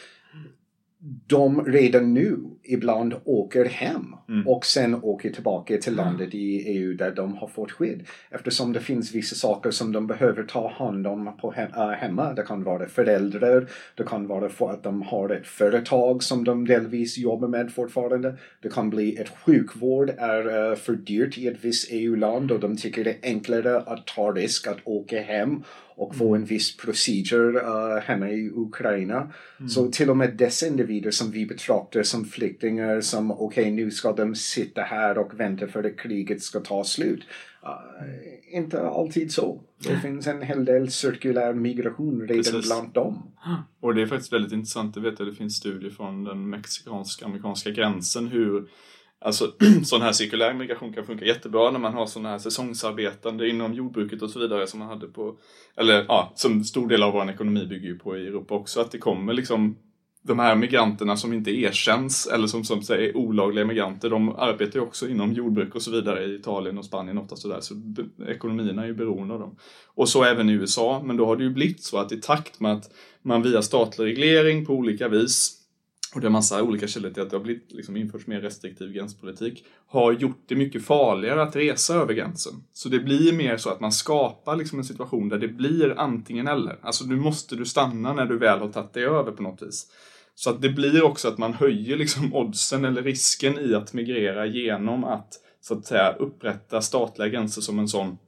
de 1.26 1.64
redan 1.64 2.14
nu 2.14 2.38
ibland 2.64 3.14
åker 3.24 3.64
hem 3.64 4.14
mm. 4.28 4.48
och 4.48 4.66
sen 4.66 4.94
åker 4.94 5.30
tillbaka 5.30 5.78
till 5.78 5.94
landet 5.94 6.34
i 6.34 6.68
EU 6.68 6.94
där 6.94 7.10
de 7.14 7.36
har 7.36 7.48
fått 7.48 7.72
skydd. 7.72 8.06
Eftersom 8.30 8.72
det 8.72 8.80
finns 8.80 9.14
vissa 9.14 9.34
saker 9.34 9.70
som 9.70 9.92
de 9.92 10.06
behöver 10.06 10.42
ta 10.42 10.68
hand 10.68 11.06
om 11.06 11.36
på 11.40 11.50
he 11.50 11.62
äh, 11.62 11.88
hemma. 11.88 12.32
Det 12.32 12.42
kan 12.42 12.64
vara 12.64 12.88
föräldrar, 12.88 13.68
det 13.94 14.02
kan 14.02 14.26
vara 14.26 14.48
för 14.48 14.70
att 14.70 14.82
de 14.82 15.02
har 15.02 15.28
ett 15.28 15.46
företag 15.46 16.22
som 16.22 16.44
de 16.44 16.66
delvis 16.66 17.18
jobbar 17.18 17.48
med 17.48 17.72
fortfarande. 17.72 18.36
Det 18.62 18.68
kan 18.68 18.90
bli 18.90 19.20
att 19.20 19.28
sjukvård 19.28 20.10
är 20.18 20.70
uh, 20.70 20.76
för 20.76 20.92
dyrt 20.92 21.38
i 21.38 21.46
ett 21.46 21.64
visst 21.64 21.88
EU-land 21.92 22.52
och 22.52 22.60
de 22.60 22.76
tycker 22.76 23.04
det 23.04 23.10
är 23.10 23.18
enklare 23.22 23.76
att 23.80 24.06
ta 24.06 24.32
risk 24.32 24.66
att 24.66 24.78
åka 24.84 25.22
hem 25.22 25.62
och 25.96 26.16
få 26.16 26.34
en 26.34 26.44
viss 26.44 26.76
procedure 26.76 27.60
uh, 27.60 28.00
hemma 28.00 28.30
i 28.30 28.50
Ukraina. 28.54 29.32
Mm. 29.58 29.68
Så 29.68 29.90
till 29.90 30.10
och 30.10 30.16
med 30.16 30.36
dessa 30.36 30.66
individer 30.66 31.10
som 31.10 31.30
vi 31.30 31.46
betraktar 31.46 32.02
som 32.02 32.24
flyktingar 32.24 33.00
som 33.00 33.30
okej 33.30 33.44
okay, 33.46 33.70
nu 33.70 33.90
ska 33.90 34.12
de 34.12 34.34
sitta 34.34 34.82
här 34.82 35.18
och 35.18 35.40
vänta 35.40 35.68
för 35.68 35.84
att 35.84 35.96
kriget 35.96 36.42
ska 36.42 36.60
ta 36.60 36.84
slut. 36.84 37.24
Uh, 37.64 38.56
inte 38.56 38.88
alltid 38.88 39.32
så. 39.32 39.60
Det 39.78 39.96
finns 39.96 40.26
en 40.26 40.42
hel 40.42 40.64
del 40.64 40.90
cirkulär 40.90 41.54
migration 41.54 42.20
redan 42.20 42.36
Precis. 42.36 42.66
bland 42.66 42.92
dem. 42.92 43.22
Och 43.80 43.94
det 43.94 44.02
är 44.02 44.06
faktiskt 44.06 44.32
väldigt 44.32 44.52
intressant. 44.52 44.96
Jag 44.96 45.02
vet 45.02 45.20
att 45.20 45.26
det 45.26 45.34
finns 45.34 45.56
studier 45.56 45.90
från 45.90 46.24
den 46.24 46.50
mexikansk-amerikanska 46.50 47.70
gränsen 47.70 48.26
hur 48.26 48.68
Alltså 49.20 49.52
sån 49.84 50.02
här 50.02 50.12
cirkulär 50.12 50.54
migration 50.54 50.92
kan 50.92 51.06
funka 51.06 51.24
jättebra 51.24 51.70
när 51.70 51.78
man 51.78 51.94
har 51.94 52.06
sådana 52.06 52.28
här 52.28 52.38
säsongsarbetande 52.38 53.48
inom 53.48 53.74
jordbruket 53.74 54.22
och 54.22 54.30
så 54.30 54.38
vidare 54.38 54.66
som 54.66 54.78
man 54.78 54.88
hade 54.88 55.06
på, 55.06 55.38
eller 55.76 56.04
ja, 56.08 56.32
som 56.34 56.64
stor 56.64 56.88
del 56.88 57.02
av 57.02 57.12
vår 57.12 57.30
ekonomi 57.30 57.66
bygger 57.66 57.88
ju 57.88 57.98
på 57.98 58.16
i 58.16 58.26
Europa 58.26 58.54
också, 58.54 58.80
att 58.80 58.90
det 58.90 58.98
kommer 58.98 59.32
liksom 59.32 59.76
de 60.26 60.38
här 60.38 60.56
migranterna 60.56 61.16
som 61.16 61.32
inte 61.32 61.50
erkänns 61.50 62.26
eller 62.26 62.46
som, 62.46 62.64
som 62.64 62.82
säger 62.82 63.16
olagliga 63.16 63.64
migranter, 63.64 64.10
de 64.10 64.36
arbetar 64.36 64.80
ju 64.80 64.86
också 64.86 65.08
inom 65.08 65.32
jordbruk 65.32 65.74
och 65.74 65.82
så 65.82 65.90
vidare 65.90 66.24
i 66.24 66.34
Italien 66.34 66.78
och 66.78 66.84
Spanien 66.84 67.18
ofta 67.18 67.36
sådär, 67.36 67.60
så 67.60 67.74
ekonomierna 68.28 68.82
är 68.82 68.86
ju 68.86 68.94
beroende 68.94 69.34
av 69.34 69.40
dem. 69.40 69.56
Och 69.94 70.08
så 70.08 70.24
även 70.24 70.50
i 70.50 70.52
USA, 70.52 71.02
men 71.04 71.16
då 71.16 71.26
har 71.26 71.36
det 71.36 71.44
ju 71.44 71.50
blivit 71.50 71.82
så 71.82 71.98
att 71.98 72.12
i 72.12 72.20
takt 72.20 72.60
med 72.60 72.72
att 72.72 72.90
man 73.22 73.42
via 73.42 73.62
statlig 73.62 74.04
reglering 74.04 74.66
på 74.66 74.72
olika 74.72 75.08
vis 75.08 75.65
och 76.14 76.20
det 76.20 76.26
är 76.26 76.30
massa 76.30 76.62
olika 76.62 76.86
källor 76.86 77.10
till 77.10 77.22
att 77.22 77.30
det 77.30 77.36
har 77.36 77.44
blivit, 77.44 77.72
liksom, 77.72 77.96
införts 77.96 78.26
mer 78.26 78.40
restriktiv 78.40 78.92
gränspolitik, 78.92 79.64
har 79.86 80.12
gjort 80.12 80.44
det 80.46 80.56
mycket 80.56 80.84
farligare 80.84 81.42
att 81.42 81.56
resa 81.56 81.94
över 81.94 82.14
gränsen. 82.14 82.52
Så 82.72 82.88
det 82.88 82.98
blir 82.98 83.32
mer 83.32 83.56
så 83.56 83.70
att 83.70 83.80
man 83.80 83.92
skapar 83.92 84.56
liksom 84.56 84.78
en 84.78 84.84
situation 84.84 85.28
där 85.28 85.38
det 85.38 85.48
blir 85.48 85.98
antingen 85.98 86.48
eller. 86.48 86.78
Alltså 86.82 87.04
nu 87.04 87.16
måste 87.16 87.56
du 87.56 87.64
stanna 87.64 88.12
när 88.12 88.26
du 88.26 88.38
väl 88.38 88.58
har 88.58 88.68
tagit 88.68 88.92
dig 88.92 89.04
över 89.04 89.32
på 89.32 89.42
något 89.42 89.62
vis. 89.62 89.86
Så 90.34 90.50
att 90.50 90.62
det 90.62 90.68
blir 90.68 91.04
också 91.04 91.28
att 91.28 91.38
man 91.38 91.54
höjer 91.54 91.96
liksom 91.96 92.34
oddsen 92.34 92.84
eller 92.84 93.02
risken 93.02 93.58
i 93.58 93.74
att 93.74 93.92
migrera 93.92 94.46
genom 94.46 95.04
att 95.04 95.32
så 95.60 95.74
att 95.74 95.86
säga 95.86 96.12
upprätta 96.12 96.82
statliga 96.82 97.28
gränser 97.28 97.62
som 97.62 97.78
en 97.78 97.88
sån 97.88 98.18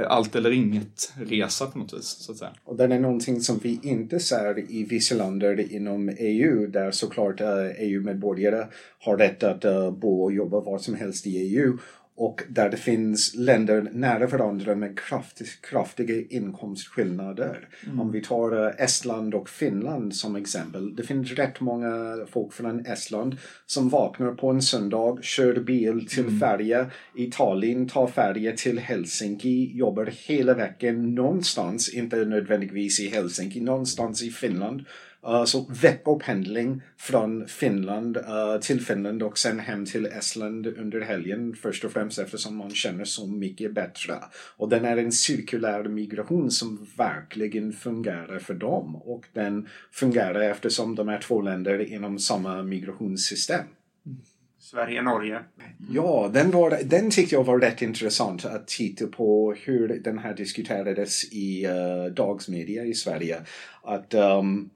Eh, 0.00 0.06
allt 0.10 0.36
eller 0.36 0.50
inget 0.50 1.12
resa 1.16 1.66
på 1.66 1.78
något 1.78 1.92
vis. 1.92 2.06
Så 2.06 2.32
att 2.32 2.38
säga. 2.38 2.50
Och 2.64 2.76
den 2.76 2.92
är 2.92 2.98
någonting 2.98 3.40
som 3.40 3.58
vi 3.58 3.80
inte 3.82 4.20
ser 4.20 4.72
i 4.72 4.84
vissa 4.84 5.14
länder 5.14 5.72
inom 5.72 6.08
EU 6.18 6.66
där 6.66 6.90
såklart 6.90 7.40
eh, 7.40 7.48
e 7.48 7.74
EU-medborgare 7.78 8.66
har 8.98 9.16
rätt 9.16 9.42
att 9.42 9.64
eh, 9.64 9.90
bo 9.90 10.22
och 10.22 10.32
jobba 10.32 10.60
var 10.60 10.78
som 10.78 10.94
helst 10.94 11.26
i 11.26 11.36
EU 11.36 11.78
och 12.20 12.42
där 12.48 12.68
det 12.70 12.76
finns 12.76 13.34
länder 13.34 13.88
nära 13.92 14.26
varandra 14.26 14.74
med 14.74 14.98
kraftig, 14.98 15.46
kraftiga 15.60 16.24
inkomstskillnader. 16.30 17.68
Mm. 17.86 18.00
Om 18.00 18.12
vi 18.12 18.22
tar 18.22 18.66
eh, 18.66 18.84
Estland 18.84 19.34
och 19.34 19.48
Finland 19.48 20.14
som 20.14 20.36
exempel. 20.36 20.96
Det 20.96 21.02
finns 21.02 21.32
rätt 21.32 21.60
många 21.60 22.16
folk 22.30 22.52
från 22.52 22.86
Estland 22.86 23.36
som 23.66 23.88
vaknar 23.88 24.32
på 24.32 24.50
en 24.50 24.62
söndag, 24.62 25.18
kör 25.22 25.60
bil 25.60 26.06
till 26.06 26.26
mm. 26.26 26.40
färja 26.40 26.90
i 27.14 27.26
Tallinn, 27.26 27.88
tar 27.88 28.06
färja 28.06 28.52
till 28.52 28.78
Helsinki, 28.78 29.76
jobbar 29.76 30.12
hela 30.26 30.54
veckan 30.54 31.14
någonstans, 31.14 31.94
inte 31.94 32.24
nödvändigtvis 32.24 33.00
i 33.00 33.08
Helsinki, 33.08 33.60
någonstans 33.60 34.22
i 34.22 34.30
Finland 34.30 34.84
så 35.46 35.66
veckopendling 35.82 36.82
från 36.96 37.48
Finland 37.48 38.16
uh, 38.16 38.60
till 38.60 38.80
Finland 38.80 39.22
och 39.22 39.38
sen 39.38 39.58
hem 39.58 39.86
till 39.86 40.06
Estland 40.06 40.66
under 40.66 41.00
helgen 41.00 41.56
först 41.62 41.84
och 41.84 41.92
främst 41.92 42.18
eftersom 42.18 42.56
man 42.56 42.70
känner 42.70 43.04
så 43.04 43.26
mycket 43.26 43.74
bättre. 43.74 44.14
Och 44.56 44.68
den 44.68 44.84
är 44.84 44.96
en 44.96 45.12
cirkulär 45.12 45.84
migration 45.84 46.50
som 46.50 46.86
verkligen 46.96 47.72
fungerar 47.72 48.38
för 48.38 48.54
dem 48.54 48.96
och 48.96 49.26
den 49.32 49.68
fungerar 49.92 50.40
eftersom 50.40 50.94
de 50.94 51.08
är 51.08 51.18
två 51.18 51.42
länder 51.42 51.92
inom 51.92 52.18
samma 52.18 52.62
migrationssystem. 52.62 53.64
Sverige-Norge. 54.58 55.40
Ja, 55.90 56.30
den, 56.32 56.50
var, 56.50 56.78
den 56.84 57.10
tyckte 57.10 57.34
jag 57.34 57.44
var 57.44 57.58
rätt 57.58 57.82
intressant 57.82 58.44
att 58.44 58.68
titta 58.68 59.06
på 59.06 59.54
hur 59.64 59.88
den 59.88 60.18
här 60.18 60.34
diskuterades 60.34 61.32
i 61.32 61.66
uh, 61.66 62.14
dagsmedia 62.14 62.84
i 62.84 62.94
Sverige. 62.94 63.40
Att 63.82 64.14
um, 64.14 64.70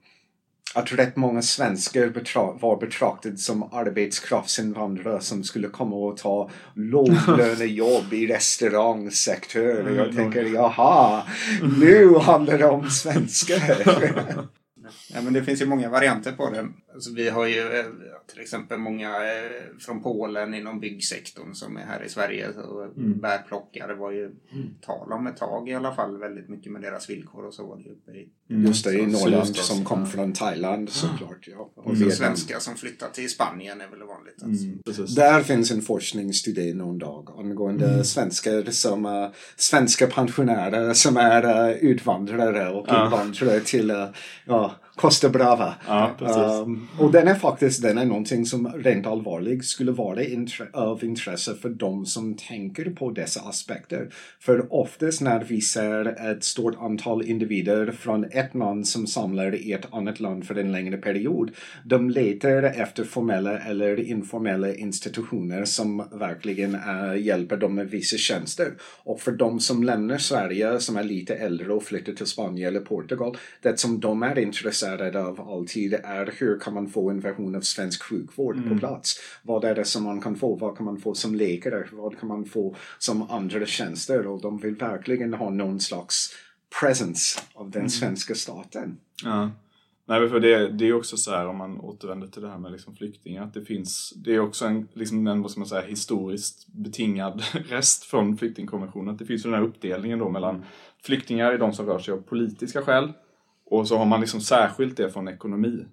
att 0.73 0.91
rätt 0.91 1.15
många 1.15 1.41
svenskar 1.41 2.09
betra 2.09 2.51
var 2.51 2.77
betraktade 2.79 3.37
som 3.37 3.73
arbetskraftsinvandrare 3.73 5.21
som 5.21 5.43
skulle 5.43 5.67
komma 5.67 5.95
och 5.95 6.17
ta 6.17 6.49
låglönejobb 6.73 8.13
i 8.13 8.27
restaurangsektorn. 8.27 9.87
Och 9.87 9.95
jag 9.95 10.15
tänker, 10.15 10.43
jaha, 10.43 11.23
nu 11.79 12.15
handlar 12.15 12.57
det 12.57 12.65
om 12.65 12.89
svenskar. 12.89 13.85
Ja, 15.13 15.21
men 15.21 15.33
det 15.33 15.43
finns 15.43 15.61
ju 15.61 15.65
många 15.65 15.89
varianter 15.89 16.31
på 16.31 16.49
det. 16.49 16.67
Alltså, 16.93 17.13
vi 17.13 17.29
har 17.29 17.45
ju 17.45 17.79
eh, 17.79 17.85
till 18.27 18.41
exempel 18.41 18.79
många 18.79 19.09
eh, 19.09 19.77
från 19.79 20.03
Polen 20.03 20.53
inom 20.53 20.79
byggsektorn 20.79 21.53
som 21.53 21.77
är 21.77 21.85
här 21.85 22.03
i 22.03 22.09
Sverige. 22.09 22.53
Så 22.53 22.81
mm. 22.81 23.19
Bärplockare 23.19 23.95
var 23.95 24.11
ju 24.11 24.23
mm. 24.23 24.75
tal 24.81 25.13
om 25.13 25.27
ett 25.27 25.37
tag 25.37 25.69
i 25.69 25.73
alla 25.73 25.95
fall 25.95 26.17
väldigt 26.17 26.49
mycket 26.49 26.71
med 26.71 26.81
deras 26.81 27.09
villkor 27.09 27.45
och 27.45 27.53
så 27.53 27.67
var 27.67 27.77
det 27.77 27.89
uppe 27.89 28.11
i. 28.11 28.29
Mm. 28.49 28.65
Just 28.65 28.85
det, 28.85 28.93
i 28.93 29.05
Norrland 29.05 29.55
som 29.55 29.85
kom 29.85 30.07
från 30.07 30.33
Thailand 30.33 30.89
såklart. 30.89 31.47
Ja. 31.47 31.71
Och 31.75 31.95
mm. 31.95 32.11
svenskar 32.11 32.59
som 32.59 32.75
flyttat 32.75 33.13
till 33.13 33.29
Spanien 33.29 33.81
är 33.81 33.87
väl 33.87 33.99
vanligt. 33.99 34.43
Alltså. 34.43 34.65
Mm, 34.65 35.15
Där 35.15 35.43
finns 35.43 35.71
en 35.71 35.81
forskningsstudie 35.81 36.73
någon 36.73 36.97
dag 36.97 37.29
angående 37.37 37.89
mm. 37.89 38.03
svenskar 38.03 38.71
som 38.71 39.05
uh, 39.05 39.29
svenska 39.55 40.07
pensionärer 40.07 40.93
som 40.93 41.17
är 41.17 41.69
uh, 41.69 41.77
utvandrare 41.77 42.69
och 42.69 42.85
ja. 42.87 43.05
invandrare 43.05 43.59
till 43.59 43.91
uh, 43.91 44.07
ja, 44.45 44.75
Costa 44.95 45.29
Brava. 45.29 45.75
Ja, 45.87 46.15
um, 46.19 46.87
och 46.99 47.11
den 47.11 47.27
är 47.27 47.35
faktiskt 47.35 47.81
den 47.81 47.97
är 47.97 48.05
någonting 48.05 48.45
som 48.45 48.67
rent 48.67 49.07
allvarligt 49.07 49.65
skulle 49.65 49.91
vara 49.91 50.23
intre 50.23 50.67
av 50.73 51.03
intresse 51.03 51.55
för 51.55 51.69
de 51.69 52.05
som 52.05 52.33
tänker 52.33 52.85
på 52.89 53.11
dessa 53.11 53.41
aspekter. 53.41 54.09
För 54.39 54.73
oftast 54.73 55.21
när 55.21 55.43
vi 55.43 55.61
ser 55.61 56.31
ett 56.31 56.43
stort 56.43 56.75
antal 56.79 57.25
individer 57.25 57.91
från 57.91 58.23
ett 58.23 58.55
land 58.55 58.87
som 58.87 59.07
samlar 59.07 59.55
i 59.55 59.73
ett 59.73 59.93
annat 59.93 60.19
land 60.19 60.47
för 60.47 60.55
en 60.55 60.71
längre 60.71 60.97
period, 60.97 61.51
de 61.85 62.09
letar 62.09 62.63
efter 62.63 63.03
formella 63.03 63.59
eller 63.59 63.99
informella 63.99 64.75
institutioner 64.75 65.65
som 65.65 66.03
verkligen 66.11 66.75
uh, 66.75 67.17
hjälper 67.17 67.57
dem 67.57 67.75
med 67.75 67.89
vissa 67.89 68.17
tjänster. 68.17 68.73
Och 69.03 69.21
för 69.21 69.31
de 69.31 69.59
som 69.59 69.83
lämnar 69.83 70.17
Sverige 70.17 70.79
som 70.79 70.97
är 70.97 71.03
lite 71.03 71.35
äldre 71.35 71.73
och 71.73 71.83
flyttar 71.83 72.13
till 72.13 72.25
Spanien 72.25 72.67
eller 72.67 72.79
Portugal, 72.79 73.37
det 73.61 73.79
som 73.79 73.99
de 73.99 74.23
är 74.23 74.39
intresserade 74.39 74.84
intresserad 74.93 75.15
av 75.15 75.49
alltid 75.49 75.93
är 75.93 76.33
hur 76.39 76.59
kan 76.59 76.73
man 76.73 76.89
få 76.89 77.09
en 77.09 77.19
version 77.19 77.55
av 77.55 77.61
svensk 77.61 78.03
sjukvård 78.03 78.57
mm. 78.57 78.69
på 78.69 78.79
plats? 78.79 79.19
Vad 79.43 79.63
är 79.63 79.75
det 79.75 79.85
som 79.85 80.03
man 80.03 80.21
kan 80.21 80.35
få? 80.35 80.55
Vad 80.55 80.77
kan 80.77 80.85
man 80.85 80.97
få 80.97 81.13
som 81.13 81.35
läkare? 81.35 81.87
Vad 81.91 82.19
kan 82.19 82.27
man 82.27 82.45
få 82.45 82.75
som 82.99 83.31
andra 83.31 83.65
tjänster? 83.65 84.27
Och 84.27 84.41
de 84.41 84.57
vill 84.57 84.75
verkligen 84.75 85.33
ha 85.33 85.49
någon 85.49 85.79
slags 85.79 86.33
presence 86.79 87.39
av 87.53 87.71
den 87.71 87.81
mm. 87.81 87.89
svenska 87.89 88.35
staten. 88.35 88.97
Ja. 89.23 89.51
Nej, 90.07 90.29
för 90.29 90.39
det, 90.39 90.71
det 90.71 90.87
är 90.87 90.93
också 90.93 91.17
så 91.17 91.31
här 91.31 91.47
om 91.47 91.57
man 91.57 91.79
återvänder 91.79 92.27
till 92.27 92.41
det 92.41 92.49
här 92.49 92.57
med 92.57 92.71
liksom 92.71 92.95
flyktingar, 92.95 93.43
att 93.43 93.53
det 93.53 93.65
finns, 93.65 94.13
det 94.15 94.35
är 94.35 94.39
också 94.39 94.65
en, 94.65 94.87
liksom 94.93 95.27
en 95.27 95.41
vad 95.41 95.51
ska 95.51 95.59
man 95.59 95.67
säga, 95.67 95.81
historiskt 95.81 96.67
betingad 96.67 97.43
rest 97.69 98.03
från 98.03 98.37
flyktingkonventionen. 98.37 99.13
Att 99.13 99.19
det 99.19 99.25
finns 99.25 99.43
den 99.43 99.53
här 99.53 99.61
uppdelningen 99.61 100.19
då 100.19 100.29
mellan 100.29 100.65
flyktingar 101.03 101.51
är 101.51 101.57
de 101.57 101.73
som 101.73 101.85
rör 101.85 101.99
sig 101.99 102.13
av 102.13 102.21
politiska 102.21 102.81
skäl 102.81 103.13
och 103.65 103.87
så 103.87 103.97
har 103.97 104.05
man 104.05 104.21
liksom 104.21 104.41
särskilt 104.41 104.97
det 104.97 105.09
från 105.09 105.27
ekonomi. 105.27 105.85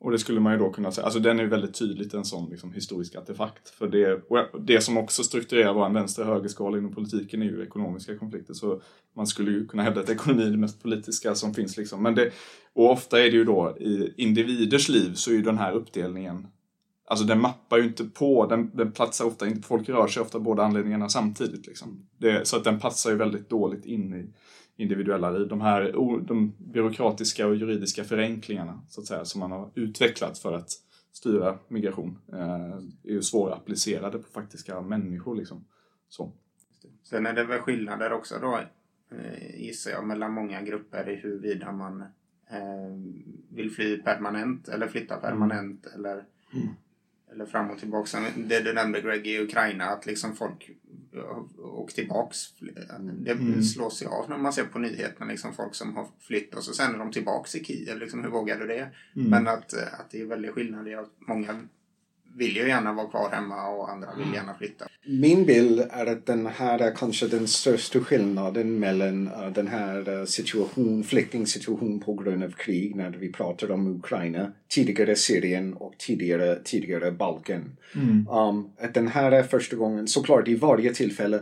Och 0.00 0.10
det 0.10 0.18
skulle 0.18 0.40
man 0.40 0.52
ju 0.52 0.58
då 0.58 0.70
kunna 0.70 0.92
säga, 0.92 1.04
alltså 1.04 1.20
den 1.20 1.38
är 1.38 1.42
ju 1.42 1.48
väldigt 1.48 1.74
tydligt 1.74 2.14
en 2.14 2.24
sån 2.24 2.50
liksom 2.50 2.72
historisk 2.72 3.16
artefakt. 3.16 3.68
För 3.68 3.88
det, 3.88 4.22
det 4.60 4.80
som 4.80 4.96
också 4.96 5.22
strukturerar 5.22 5.74
vår 5.74 5.88
vänster 5.88 6.22
och 6.22 6.28
högerskala 6.28 6.78
inom 6.78 6.94
politiken 6.94 7.42
är 7.42 7.46
ju 7.46 7.62
ekonomiska 7.62 8.18
konflikter. 8.18 8.54
Så 8.54 8.80
man 9.16 9.26
skulle 9.26 9.50
ju 9.50 9.66
kunna 9.66 9.82
hävda 9.82 10.00
att 10.00 10.10
ekonomi 10.10 10.42
är 10.42 10.50
det 10.50 10.56
mest 10.56 10.82
politiska 10.82 11.34
som 11.34 11.54
finns. 11.54 11.76
Liksom. 11.76 12.02
Men 12.02 12.14
det, 12.14 12.30
och 12.72 12.90
ofta 12.90 13.18
är 13.18 13.30
det 13.30 13.36
ju 13.36 13.44
då 13.44 13.76
i 13.80 14.14
individers 14.16 14.88
liv 14.88 15.14
så 15.14 15.30
är 15.30 15.34
ju 15.34 15.42
den 15.42 15.58
här 15.58 15.72
uppdelningen 15.72 16.46
Alltså 17.04 17.26
den 17.26 17.40
mappar 17.40 17.78
ju 17.78 17.84
inte 17.84 18.04
på, 18.04 18.46
den, 18.46 18.70
den 18.74 18.92
platsar 18.92 19.24
ofta 19.24 19.46
inte, 19.46 19.68
folk 19.68 19.88
rör 19.88 20.06
sig 20.06 20.22
ofta 20.22 20.38
båda 20.38 20.62
anledningarna 20.62 21.08
samtidigt. 21.08 21.66
Liksom. 21.66 22.06
Det, 22.18 22.48
så 22.48 22.56
att 22.56 22.64
den 22.64 22.80
passar 22.80 23.10
ju 23.10 23.16
väldigt 23.16 23.50
dåligt 23.50 23.84
in 23.84 24.14
i 24.14 24.32
individuella 24.82 25.30
liv. 25.30 25.48
De 25.48 25.60
här 25.60 25.92
de 26.26 26.52
byråkratiska 26.58 27.46
och 27.46 27.56
juridiska 27.56 28.04
förenklingarna 28.04 28.80
så 28.88 29.00
att 29.00 29.06
säga, 29.06 29.24
som 29.24 29.40
man 29.40 29.52
har 29.52 29.70
utvecklat 29.74 30.38
för 30.38 30.52
att 30.52 30.70
styra 31.12 31.58
migration 31.68 32.18
eh, 32.32 32.76
är 33.04 33.12
ju 33.12 33.22
svårapplicerade 33.22 34.18
på 34.18 34.28
faktiska 34.28 34.80
människor. 34.80 35.36
Liksom. 35.36 35.64
Så. 36.08 36.32
Sen 37.02 37.26
är 37.26 37.32
det 37.32 37.44
väl 37.44 37.58
skillnader 37.58 38.12
också 38.12 38.34
då, 38.40 38.60
eh, 39.10 39.60
gissar 39.60 39.90
jag, 39.90 40.06
mellan 40.06 40.32
många 40.32 40.62
grupper 40.62 41.10
i 41.10 41.14
huruvida 41.14 41.72
man 41.72 42.00
eh, 42.50 42.96
vill 43.48 43.70
fly 43.70 44.02
permanent 44.02 44.68
eller 44.68 44.88
flytta 44.88 45.16
permanent 45.16 45.86
mm. 45.86 45.98
eller 45.98 46.24
mm 46.52 46.74
eller 47.32 47.46
fram 47.46 47.70
och 47.70 47.78
tillbaka. 47.78 48.18
Det 48.36 48.60
du 48.60 48.72
nämnde 48.72 49.00
Greg 49.00 49.26
i 49.26 49.40
Ukraina, 49.40 49.84
att 49.84 50.06
liksom 50.06 50.36
folk 50.36 50.70
åker 51.58 51.94
tillbaks. 51.94 52.38
Det 53.18 53.30
mm. 53.30 53.62
slås 53.62 54.02
ju 54.02 54.06
av 54.06 54.30
när 54.30 54.38
man 54.38 54.52
ser 54.52 54.64
på 54.64 54.78
nyheterna, 54.78 55.26
liksom 55.26 55.54
folk 55.54 55.74
som 55.74 55.96
har 55.96 56.08
flytt 56.20 56.54
och 56.54 56.64
så 56.64 56.72
sen 56.72 56.94
är 56.94 56.98
de 56.98 57.12
tillbaks 57.12 57.54
i 57.54 57.64
Kiev. 57.64 57.98
Liksom, 57.98 58.22
hur 58.22 58.30
vågar 58.30 58.60
du 58.60 58.66
det? 58.66 58.90
Mm. 59.16 59.30
Men 59.30 59.48
att, 59.48 59.74
att 59.74 60.10
det 60.10 60.20
är 60.20 60.26
väldigt 60.26 60.50
skillnad 60.50 60.88
i 60.88 60.94
att 60.94 61.10
många 61.18 61.60
vill 62.34 62.56
ju 62.56 62.68
gärna 62.68 62.92
vara 62.92 63.06
kvar 63.06 63.30
hemma 63.30 63.68
och 63.68 63.90
andra 63.90 64.08
vill 64.16 64.34
gärna 64.34 64.54
flytta. 64.54 64.84
Min 65.06 65.44
bild 65.46 65.80
är 65.90 66.06
att 66.06 66.26
den 66.26 66.46
här 66.46 66.78
är 66.78 66.94
kanske 66.94 67.26
den 67.26 67.48
största 67.48 68.00
skillnaden 68.00 68.78
mellan 68.78 69.28
uh, 69.28 69.52
den 69.52 69.68
här 69.68 70.08
uh, 70.08 70.24
situation, 70.24 71.04
flyktingsituation 71.04 72.00
på 72.00 72.14
grund 72.14 72.44
av 72.44 72.50
krig 72.50 72.96
när 72.96 73.10
vi 73.10 73.32
pratar 73.32 73.70
om 73.70 73.96
Ukraina, 73.96 74.52
tidigare 74.68 75.16
Syrien 75.16 75.74
och 75.74 75.94
tidigare, 75.98 76.58
tidigare 76.64 77.12
Balkan. 77.12 77.76
Mm. 77.94 78.28
Um, 78.28 78.70
att 78.80 78.94
den 78.94 79.08
här 79.08 79.32
är 79.32 79.42
första 79.42 79.76
gången, 79.76 80.08
såklart 80.08 80.48
i 80.48 80.54
varje 80.54 80.94
tillfälle 80.94 81.40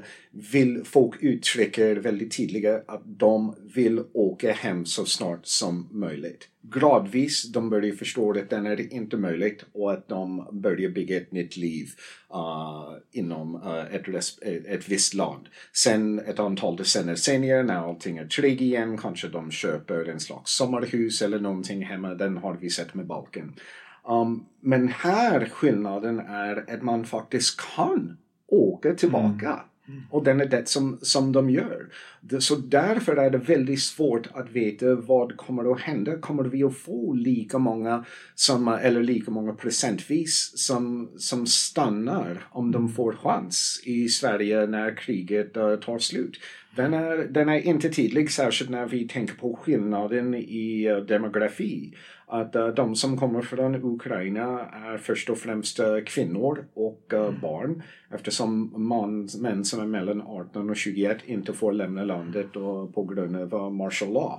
vill 0.53 0.83
folk 0.85 1.23
uttrycka 1.23 1.95
väldigt 1.95 2.37
tydliga 2.37 2.81
att 2.87 3.03
de 3.05 3.55
vill 3.75 4.03
åka 4.13 4.53
hem 4.53 4.87
så 4.87 5.05
snart 5.05 5.47
som 5.47 5.89
möjligt 5.91 6.50
gradvis 6.63 7.53
de 7.53 7.71
börjar 7.71 7.97
förstå 7.97 8.31
att 8.39 8.51
den 8.51 8.67
är 8.67 8.93
inte 8.93 9.17
möjligt 9.17 9.65
och 9.73 9.93
att 9.93 10.09
de 10.09 10.49
börjar 10.53 10.91
bygga 10.91 11.17
ett 11.17 11.33
nytt 11.33 11.57
liv 11.57 11.89
uh, 12.35 12.97
inom 13.13 13.55
uh, 13.55 13.95
ett, 13.95 14.09
ett 14.67 14.89
visst 14.89 15.15
land. 15.15 15.49
Sen 15.73 16.19
ett 16.19 16.39
antal 16.39 16.77
decennier 16.77 17.15
senare 17.15 17.63
när 17.63 17.89
allting 17.89 18.19
är 18.19 18.27
tryggt 18.27 18.61
igen 18.61 18.99
kanske 18.99 19.29
de 19.29 19.51
köper 19.51 20.09
en 20.09 20.21
slags 20.21 20.51
sommarhus 20.53 21.23
eller 21.23 21.41
någonting 21.41 21.85
hemma. 21.85 22.15
Den 22.15 22.37
har 22.37 22.57
vi 22.61 22.71
sett 22.71 22.95
med 22.95 23.07
Balkan. 23.07 23.55
Um, 24.09 24.47
men 24.61 24.89
här 24.89 25.45
skillnaden 25.45 26.19
är 26.19 26.75
att 26.75 26.83
man 26.83 27.05
faktiskt 27.05 27.61
kan 27.77 28.19
åka 28.47 28.95
tillbaka. 28.95 29.47
Mm. 29.47 29.61
Mm. 29.91 30.03
Och 30.11 30.25
den 30.25 30.41
är 30.41 30.47
det 30.47 30.69
som, 30.69 30.99
som 31.03 31.33
de 31.33 31.51
gör. 31.51 31.87
Så 32.39 32.57
därför 32.57 33.17
är 33.17 33.31
det 33.31 33.39
väldigt 33.39 33.83
svårt 33.83 34.27
att 34.35 34.51
veta 34.51 34.95
vad 34.95 35.37
kommer 35.37 35.73
att 35.73 35.81
hända. 35.81 36.19
Kommer 36.19 36.45
vi 36.45 36.65
att 36.65 36.77
få 36.77 37.15
lika 37.15 37.59
många 37.59 38.05
som, 38.35 38.69
eller 38.69 39.03
lika 39.03 39.31
många 39.31 39.53
procentvis 39.53 40.53
som, 40.55 41.11
som 41.17 41.47
stannar 41.47 42.47
om 42.51 42.73
de 42.73 42.89
får 42.89 43.13
chans 43.13 43.83
i 43.85 44.09
Sverige 44.09 44.67
när 44.67 44.97
kriget 44.97 45.57
uh, 45.57 45.77
tar 45.77 45.99
slut? 45.99 46.41
Den 46.77 46.95
är, 46.95 47.17
den 47.17 47.49
är 47.49 47.67
inte 47.67 47.89
tydlig, 47.89 48.31
särskilt 48.31 48.71
när 48.71 48.87
vi 48.87 49.09
tänker 49.09 49.35
på 49.35 49.57
skillnaden 49.63 50.35
i 50.35 50.91
uh, 50.91 50.97
demografi 50.97 51.95
att 52.31 52.57
uh, 52.57 52.69
de 52.69 52.97
som 52.97 53.17
kommer 53.17 53.43
från 53.43 53.85
Ukraina 53.95 54.61
är 54.67 54.99
först 54.99 55.31
och 55.31 55.39
främst 55.39 55.81
uh, 55.81 56.01
kvinnor 56.07 56.65
och 56.75 57.13
uh, 57.15 57.41
barn 57.41 57.83
eftersom 58.11 58.73
man, 58.89 59.29
män 59.39 59.65
som 59.65 59.81
är 59.81 59.87
mellan 59.87 60.23
18 60.23 60.71
och 60.71 60.77
21 60.77 61.19
inte 61.25 61.53
får 61.53 61.73
lämna 61.73 62.05
landet 62.05 62.57
och 62.57 62.95
på 62.95 63.05
grund 63.05 63.55
av 63.55 63.75
martial 63.75 64.13
law. 64.13 64.39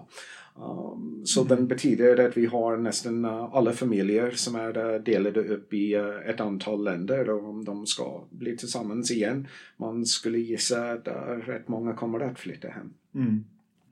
Um, 0.56 1.22
så 1.26 1.42
mm. 1.42 1.56
den 1.56 1.68
betyder 1.68 2.28
att 2.28 2.38
vi 2.38 2.46
har 2.46 2.78
nästan 2.78 3.26
alla 3.26 3.72
familjer 3.72 4.32
som 4.32 4.56
är 4.56 5.00
delade 5.00 5.40
upp 5.40 5.74
i 5.74 5.94
ett 6.26 6.40
antal 6.40 6.84
länder 6.84 7.30
och 7.30 7.50
om 7.50 7.66
de 7.66 7.86
ska 7.86 8.24
bli 8.30 8.58
tillsammans 8.58 9.12
igen. 9.12 9.48
Man 9.78 10.06
skulle 10.06 10.38
gissa 10.38 10.92
att 10.92 11.08
rätt 11.46 11.68
många 11.68 11.94
kommer 11.94 12.20
att 12.20 12.40
flytta 12.40 12.68
hem. 12.68 12.94
Mm. 13.16 13.44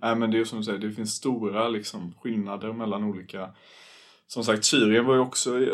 Nej 0.01 0.15
men 0.15 0.31
det 0.31 0.39
är 0.39 0.43
som 0.43 0.57
du 0.57 0.63
säger, 0.63 0.79
det 0.79 0.91
finns 0.91 1.13
stora 1.13 1.69
liksom, 1.69 2.13
skillnader 2.21 2.73
mellan 2.73 3.03
olika 3.03 3.49
som 4.29 4.43
sagt, 4.43 4.65
Syrien 4.65 5.05
var 5.05 5.13
ju 5.13 5.19
också 5.19 5.59
i 5.59 5.71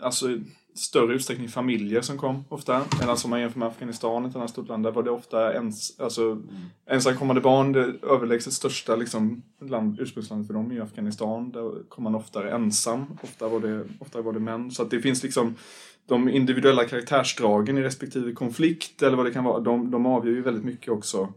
alltså, 0.00 0.26
större 0.74 1.14
utsträckning 1.14 1.48
familjer 1.48 2.00
som 2.00 2.18
kom 2.18 2.44
ofta. 2.48 2.82
Medan 3.00 3.16
som 3.16 3.30
man 3.30 3.40
jämför 3.40 3.58
med 3.58 3.68
Afghanistan, 3.68 4.24
ett 4.24 4.36
annat 4.36 4.50
stort 4.50 4.68
land, 4.68 4.84
där 4.84 4.90
var 4.90 5.02
det 5.02 5.10
ofta 5.10 5.52
ens, 5.52 6.00
alltså, 6.00 6.22
mm. 6.22 6.46
ensamkommande 6.86 7.40
barn. 7.40 7.72
Det 7.72 7.94
överlägset 8.02 8.52
största 8.52 8.96
liksom, 8.96 9.42
land, 9.60 10.00
ursprungslandet 10.00 10.46
för 10.46 10.54
dem 10.54 10.70
är 10.70 10.74
ju 10.74 10.82
Afghanistan. 10.82 11.52
Där 11.52 11.88
kom 11.88 12.04
man 12.04 12.14
oftare 12.14 12.50
ensam. 12.50 13.18
Ofta 13.22 13.48
var 13.48 13.60
det, 13.60 13.84
ofta 13.98 14.22
var 14.22 14.32
det 14.32 14.40
män. 14.40 14.70
Så 14.70 14.82
att 14.82 14.90
det 14.90 15.00
finns 15.00 15.22
liksom 15.22 15.54
de 16.06 16.28
individuella 16.28 16.84
karaktärsdragen 16.84 17.78
i 17.78 17.82
respektive 17.82 18.32
konflikt 18.32 19.02
eller 19.02 19.16
vad 19.16 19.26
det 19.26 19.32
kan 19.32 19.44
vara. 19.44 19.60
De, 19.60 19.90
de 19.90 20.06
avgör 20.06 20.32
ju 20.32 20.42
väldigt 20.42 20.64
mycket 20.64 20.92
också 20.92 21.32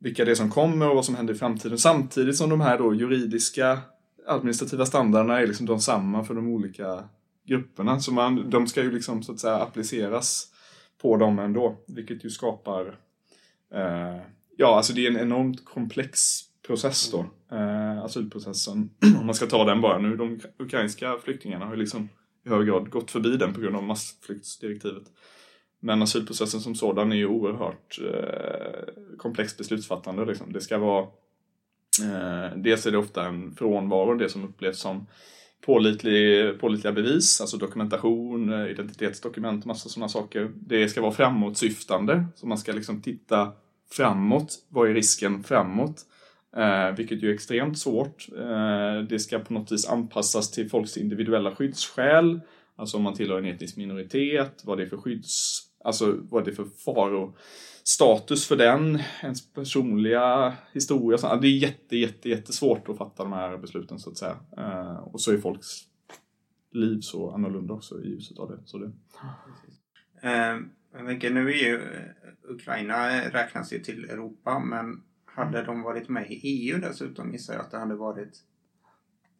vilka 0.00 0.24
det 0.24 0.30
är 0.30 0.34
som 0.34 0.50
kommer 0.50 0.88
och 0.88 0.94
vad 0.94 1.04
som 1.04 1.14
händer 1.14 1.34
i 1.34 1.36
framtiden. 1.36 1.78
Samtidigt 1.78 2.36
som 2.36 2.50
de 2.50 2.60
här 2.60 2.78
då 2.78 2.94
juridiska 2.94 3.78
administrativa 4.26 4.86
standarderna 4.86 5.40
är 5.40 5.46
liksom 5.46 5.66
de 5.66 5.80
samma 5.80 6.24
för 6.24 6.34
de 6.34 6.48
olika 6.48 7.04
grupperna. 7.46 8.00
Så 8.00 8.12
man, 8.12 8.50
de 8.50 8.66
ska 8.66 8.82
ju 8.82 8.90
liksom 8.90 9.22
så 9.22 9.32
att 9.32 9.40
säga 9.40 9.56
appliceras 9.56 10.46
på 11.02 11.16
dem 11.16 11.38
ändå, 11.38 11.76
vilket 11.86 12.24
ju 12.24 12.30
skapar 12.30 12.98
eh, 13.74 14.20
Ja, 14.60 14.76
alltså 14.76 14.92
det 14.92 15.06
är 15.06 15.10
en 15.10 15.16
enormt 15.16 15.64
komplex 15.64 16.18
process 16.66 17.10
då, 17.10 17.26
eh, 17.56 18.04
asylprocessen. 18.04 18.90
Om 19.20 19.26
man 19.26 19.34
ska 19.34 19.46
ta 19.46 19.64
den 19.64 19.80
bara 19.80 19.98
nu. 19.98 20.16
De 20.16 20.40
ukrainska 20.58 21.18
flyktingarna 21.24 21.64
har 21.64 21.72
ju 21.72 21.80
liksom 21.80 22.08
i 22.46 22.48
hög 22.48 22.66
grad 22.66 22.90
gått 22.90 23.10
förbi 23.10 23.36
den 23.36 23.54
på 23.54 23.60
grund 23.60 23.76
av 23.76 23.82
massflyktsdirektivet. 23.82 25.02
Men 25.80 26.02
asylprocessen 26.02 26.60
som 26.60 26.74
sådan 26.74 27.12
är 27.12 27.16
ju 27.16 27.26
oerhört 27.26 28.00
eh, 28.00 29.16
komplext 29.18 29.58
beslutsfattande. 29.58 30.24
Liksom. 30.24 30.52
Det 30.52 30.60
ska 30.60 30.78
vara 30.78 31.06
Eh, 32.02 32.56
dels 32.56 32.86
är 32.86 32.90
det 32.90 32.98
ofta 32.98 33.26
en 33.26 33.54
frånvaro, 33.54 34.14
det 34.14 34.28
som 34.28 34.44
upplevs 34.44 34.78
som 34.78 35.06
pålitlig, 35.66 36.60
pålitliga 36.60 36.92
bevis, 36.92 37.40
alltså 37.40 37.56
dokumentation, 37.56 38.52
eh, 38.52 38.70
identitetsdokument, 38.70 39.64
massa 39.64 39.88
sådana 39.88 40.08
saker. 40.08 40.50
Det 40.54 40.88
ska 40.88 41.00
vara 41.00 41.12
framåtsyftande, 41.12 42.24
så 42.34 42.46
man 42.46 42.58
ska 42.58 42.72
liksom 42.72 43.02
titta 43.02 43.52
framåt. 43.92 44.54
Vad 44.68 44.90
är 44.90 44.94
risken 44.94 45.42
framåt? 45.42 46.06
Eh, 46.56 46.96
vilket 46.96 47.22
ju 47.22 47.30
är 47.30 47.34
extremt 47.34 47.78
svårt. 47.78 48.26
Eh, 48.38 49.02
det 49.08 49.18
ska 49.18 49.38
på 49.38 49.52
något 49.52 49.72
vis 49.72 49.88
anpassas 49.88 50.50
till 50.50 50.70
folks 50.70 50.96
individuella 50.96 51.54
skyddsskäl. 51.54 52.40
Alltså 52.76 52.96
om 52.96 53.02
man 53.02 53.14
tillhör 53.14 53.38
en 53.38 53.44
etnisk 53.44 53.76
minoritet, 53.76 54.62
vad 54.64 54.78
det 54.78 54.84
är 54.84 54.88
för 54.88 54.96
skydds... 54.96 55.66
Alltså 55.84 56.16
vad 56.30 56.44
det 56.44 56.50
är 56.50 56.54
för 56.54 56.66
faror 56.84 57.32
status 57.84 58.48
för 58.48 58.56
den, 58.56 58.98
ens 59.22 59.52
personliga 59.52 60.56
historia. 60.72 61.18
Så, 61.18 61.36
det 61.36 61.48
är 61.48 61.58
jätte, 61.58 61.96
jätte, 61.96 62.28
jättesvårt 62.28 62.88
att 62.88 62.98
fatta 62.98 63.22
de 63.22 63.32
här 63.32 63.56
besluten 63.56 63.98
så 63.98 64.10
att 64.10 64.18
säga. 64.18 64.36
Eh, 64.56 64.96
och 64.96 65.20
så 65.20 65.32
är 65.32 65.38
folks 65.38 65.66
liv 66.72 67.00
så 67.00 67.30
annorlunda 67.30 67.74
också 67.74 68.02
i 68.02 68.08
ljuset 68.08 68.38
av 68.38 68.50
det. 68.50 68.58
Så 68.64 68.78
det. 68.78 68.92
Eh, 70.22 70.58
jag 70.92 71.06
tänker, 71.06 71.30
nu 71.30 71.50
är 71.50 71.64
ju 71.64 71.74
eh, 71.74 72.54
Ukraina 72.54 73.20
räknas 73.30 73.72
ju 73.72 73.78
till 73.78 74.04
Europa 74.04 74.58
men 74.58 75.02
hade 75.24 75.62
de 75.62 75.82
varit 75.82 76.08
med 76.08 76.30
i 76.30 76.34
EU 76.34 76.78
dessutom 76.78 77.32
gissar 77.32 77.54
jag 77.54 77.62
att 77.62 77.70
det 77.70 77.78
hade 77.78 77.94
varit 77.94 78.44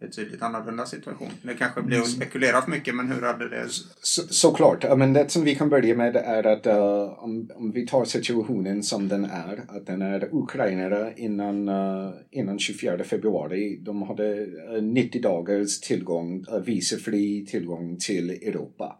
betydligt 0.00 0.42
annorlunda 0.42 0.86
situation. 0.86 1.28
Det 1.42 1.54
kanske 1.54 1.82
blir 1.82 1.98
att 1.98 2.08
spekulera 2.08 2.62
för 2.62 2.70
mycket, 2.70 2.94
men 2.94 3.12
hur 3.12 3.22
hade 3.22 3.48
det... 3.48 3.68
Så, 4.02 4.22
såklart, 4.22 4.84
Ja, 4.84 4.96
men 4.96 5.12
det 5.12 5.30
som 5.30 5.44
vi 5.44 5.54
kan 5.54 5.68
börja 5.68 5.96
med 5.96 6.16
är 6.16 6.46
att 6.46 6.66
uh, 6.66 7.24
om, 7.24 7.50
om 7.54 7.72
vi 7.72 7.86
tar 7.86 8.04
situationen 8.04 8.82
som 8.82 9.08
den 9.08 9.24
är, 9.24 9.64
att 9.68 9.86
den 9.86 10.02
är 10.02 10.28
ukrainare 10.32 11.14
innan, 11.16 11.68
uh, 11.68 12.10
innan 12.30 12.58
24 12.58 13.04
februari. 13.04 13.76
De 13.82 14.02
hade 14.02 14.46
uh, 14.76 14.82
90 14.82 15.22
dagars 15.22 15.80
tillgång, 15.80 16.44
uh, 16.52 16.58
visefri 16.58 17.46
tillgång 17.46 17.96
till 17.96 18.30
Europa. 18.30 18.96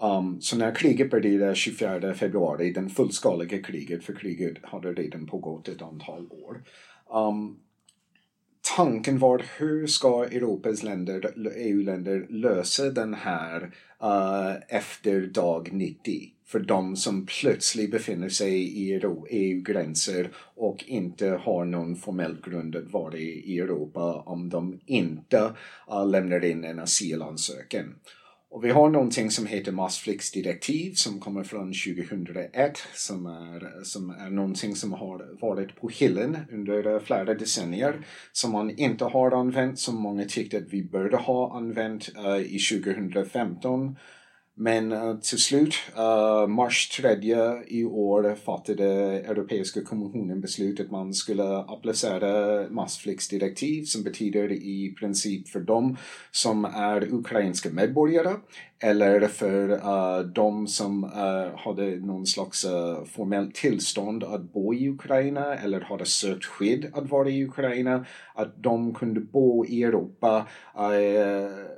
Um, 0.00 0.40
så 0.40 0.56
när 0.56 0.74
kriget 0.74 1.10
började 1.10 1.54
24 1.54 2.14
februari, 2.14 2.72
den 2.72 2.90
fullskaliga 2.90 3.62
kriget, 3.62 4.04
för 4.04 4.12
kriget 4.12 4.56
hade 4.62 4.92
redan 4.92 5.26
pågått 5.26 5.68
ett 5.68 5.82
antal 5.82 6.26
år. 6.30 6.62
Um, 7.14 7.56
tanken 8.76 9.18
var 9.18 9.44
hur 9.58 9.86
ska 9.86 10.24
Europas 10.24 10.82
länder, 10.82 11.32
EU-länder 11.56 12.26
lösa 12.28 12.90
den 12.90 13.14
här 13.14 13.62
uh, 14.02 14.54
efter 14.68 15.20
dag 15.20 15.72
90? 15.72 16.32
För 16.46 16.58
de 16.58 16.96
som 16.96 17.26
plötsligt 17.26 17.90
befinner 17.90 18.28
sig 18.28 18.52
i 18.54 19.00
EU-gränser 19.30 20.24
e 20.24 20.28
och 20.54 20.84
inte 20.86 21.28
har 21.28 21.64
någon 21.64 21.96
formell 21.96 22.36
grund 22.44 22.76
att 22.76 22.92
vara 22.92 23.16
i 23.16 23.58
Europa 23.58 24.14
om 24.26 24.48
de 24.48 24.80
inte 24.86 25.52
uh, 25.90 26.10
lämnar 26.10 26.44
in 26.44 26.64
en 26.64 26.78
asylansökan. 26.78 27.94
Och 28.56 28.64
vi 28.64 28.70
har 28.70 28.90
någonting 28.90 29.30
som 29.30 29.46
heter 29.46 29.72
massflyktsdirektiv 29.72 30.92
som 30.92 31.20
kommer 31.20 31.44
från 31.44 31.72
2001 31.72 32.78
som 32.94 33.26
är, 33.26 33.84
som 33.84 34.10
är 34.10 34.30
någonting 34.30 34.76
som 34.76 34.92
har 34.92 35.40
varit 35.40 35.76
på 35.76 35.88
hyllan 35.88 36.38
under 36.52 37.00
flera 37.00 37.34
decennier 37.34 38.06
som 38.32 38.52
man 38.52 38.70
inte 38.70 39.04
har 39.04 39.30
använt 39.30 39.78
som 39.78 40.02
många 40.02 40.24
tyckte 40.24 40.56
att 40.56 40.68
vi 40.70 40.82
borde 40.82 41.16
ha 41.16 41.56
använt 41.56 42.08
uh, 42.18 42.40
i 42.40 42.58
2015 42.58 43.96
men 44.58 44.92
eh, 44.92 45.16
till 45.16 45.38
slut, 45.38 45.74
eh, 45.96 46.46
mars 46.46 46.88
3 46.88 47.16
i 47.66 47.84
år 47.84 48.34
fattade 48.44 48.84
Europeiska 49.20 49.82
kommissionen 49.82 50.40
beslut 50.40 50.80
att 50.80 50.90
man 50.90 51.14
skulle 51.14 51.56
applicera 51.58 52.64
massflyktsdirektiv 52.70 53.84
som 53.84 54.02
betyder 54.02 54.52
i 54.52 54.94
princip 54.98 55.48
för 55.48 55.60
dem 55.60 55.96
som 56.30 56.64
är 56.64 57.14
ukrainska 57.14 57.70
medborgare 57.70 58.34
eller 58.80 59.28
för 59.28 59.70
uh, 59.70 60.26
de 60.26 60.66
som 60.66 61.04
uh, 61.04 61.56
hade 61.56 61.96
någon 61.96 62.26
slags 62.26 62.64
uh, 62.64 63.04
formellt 63.04 63.54
tillstånd 63.54 64.24
att 64.24 64.52
bo 64.52 64.74
i 64.74 64.88
Ukraina 64.88 65.54
eller 65.54 65.80
hade 65.80 66.06
sökt 66.06 66.44
skydd 66.44 66.90
att 66.94 67.10
vara 67.10 67.28
i 67.28 67.44
Ukraina, 67.44 68.04
att 68.34 68.62
de 68.62 68.94
kunde 68.94 69.20
bo 69.20 69.66
i 69.66 69.82
Europa 69.82 70.46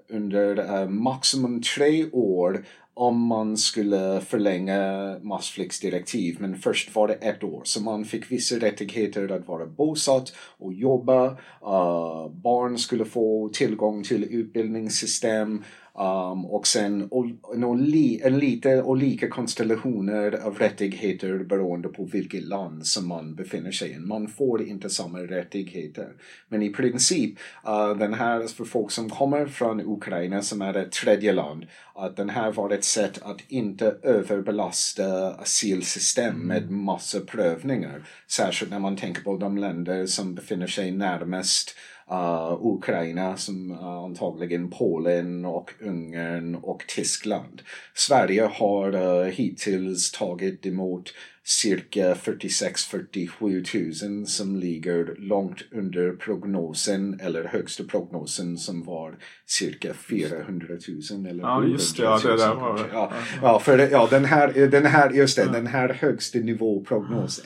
under 0.09 0.89
maximum 0.89 1.63
tre 1.63 2.11
år 2.11 2.65
om 2.99 3.27
man 3.27 3.57
skulle 3.57 4.21
förlänga 4.21 5.17
massflyktsdirektiv, 5.23 6.37
men 6.41 6.57
först 6.57 6.95
var 6.95 7.09
det 7.09 7.15
ett 7.15 7.45
år. 7.45 7.63
Så 7.65 7.83
man 7.83 8.05
fick 8.05 8.33
vissa 8.33 8.57
rättigheter 8.57 9.33
att 9.33 9.49
vara 9.49 9.67
bosatt 9.67 10.33
och 10.59 10.73
jobba. 10.73 11.27
Uh, 11.63 12.29
barn 12.31 12.79
skulle 12.79 13.05
få 13.05 13.51
tillgång 13.53 14.03
till 14.03 14.25
utbildningssystem. 14.25 15.65
Um, 15.99 16.45
och 16.45 16.67
sen 16.67 17.09
och, 17.11 17.27
och 17.43 17.77
li, 17.77 18.23
lite 18.31 18.83
olika 18.83 19.29
konstellationer 19.29 20.33
av 20.47 20.59
rättigheter 20.59 21.39
beroende 21.39 21.89
på 21.89 22.05
vilket 22.05 22.43
land 22.43 22.87
som 22.87 23.09
man 23.09 23.35
befinner 23.35 23.73
sig 23.73 23.91
i. 23.91 23.99
Man 23.99 24.29
får 24.29 24.63
inte 24.63 24.91
samma 24.91 25.19
rättigheter. 25.19 26.09
Men 26.49 26.63
i 26.63 26.71
princip, 26.71 27.39
uh, 27.69 27.99
den 27.99 28.15
här 28.15 28.47
för 28.47 28.65
folk 28.65 28.91
som 28.91 29.11
kommer 29.11 29.47
från 29.47 29.81
Ukraina 29.81 30.43
som 30.43 30.63
är 30.63 30.75
ett 30.75 30.93
tredje 30.93 31.33
land, 31.33 31.67
att 31.95 32.17
den 32.17 32.31
här 32.31 32.53
var 32.53 32.71
ett 32.71 32.85
sätt 32.85 33.23
att 33.23 33.41
inte 33.49 33.97
överbelasta 34.03 35.35
asylsystem 35.35 36.35
mm. 36.35 36.47
med 36.47 36.71
massa 36.71 37.21
prövningar. 37.21 38.09
Särskilt 38.31 38.71
när 38.71 38.79
man 38.79 38.97
tänker 38.97 39.23
på 39.23 39.37
de 39.37 39.59
länder 39.59 40.07
som 40.07 40.35
befinner 40.35 40.67
sig 40.67 40.91
närmast 40.91 41.75
uh, 42.11 42.59
Ukraina 42.61 43.37
som 43.37 43.71
uh, 43.71 43.85
antagligen 43.85 44.71
Polen 44.71 45.45
och 45.45 45.71
Ungern 45.81 46.55
och 46.55 46.85
Tyskland. 46.89 47.63
Sverige 47.95 48.43
har 48.43 48.95
uh, 48.95 49.25
hittills 49.25 50.13
tagit 50.13 50.67
emot 50.67 51.13
cirka 51.49 52.15
46-47 52.15 54.09
000 54.19 54.27
som 54.27 54.57
ligger 54.57 55.17
långt 55.19 55.63
under 55.73 56.13
prognosen 56.13 57.21
eller 57.21 57.45
högsta 57.45 57.85
prognosen 57.85 58.57
som 58.57 58.85
var 58.85 59.19
cirka 59.47 59.95
400 59.95 60.67
000 61.11 61.27
eller 61.27 61.43
Ja 61.43 61.65
just 61.65 61.97
det, 61.97 62.03
ja, 62.03 62.19
det 62.23 62.37
där 62.37 62.55
var 62.55 62.79
det. 62.79 62.85
Ja, 62.93 63.13
ja, 63.43 63.59
för 63.59 63.79
det, 63.79 63.91
ja, 63.91 64.09
den 64.11 64.25
här, 64.25 64.69
den 64.71 64.87
här, 64.87 65.11
just 65.11 65.37
det, 65.37 65.43
ja. 65.43 65.53
den 65.53 65.67
här 65.67 65.89
högsta 65.89 66.39
nivå 66.39 66.85
prognos 66.85 67.43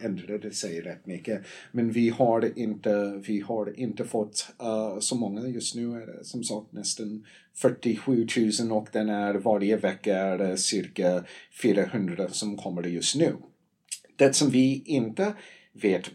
ändrade, 0.00 0.50
sig 0.50 0.80
rätt 0.80 1.06
mycket. 1.06 1.42
Men 1.72 1.90
vi 1.90 2.08
har 2.08 2.58
inte, 2.58 3.22
vi 3.26 3.40
har 3.40 3.78
inte 3.80 4.04
fått 4.04 4.46
uh, 4.62 5.00
så 5.00 5.14
många 5.14 5.48
just 5.48 5.74
nu 5.74 6.18
som 6.22 6.44
sagt 6.44 6.72
nästan 6.72 7.24
47 7.54 8.26
000 8.60 8.72
och 8.72 8.88
den 8.92 9.08
är 9.08 9.34
varje 9.34 9.76
vecka 9.76 10.16
är 10.16 10.38
det 10.38 10.56
cirka 10.56 11.24
400 11.62 12.28
som 12.28 12.56
kommer 12.56 12.82
just 12.82 13.16
nu. 13.16 13.36
Det 14.16 14.36
som 14.36 14.50
vi 14.50 14.82
inte 14.86 15.34
vet 15.72 16.08
uh, 16.08 16.14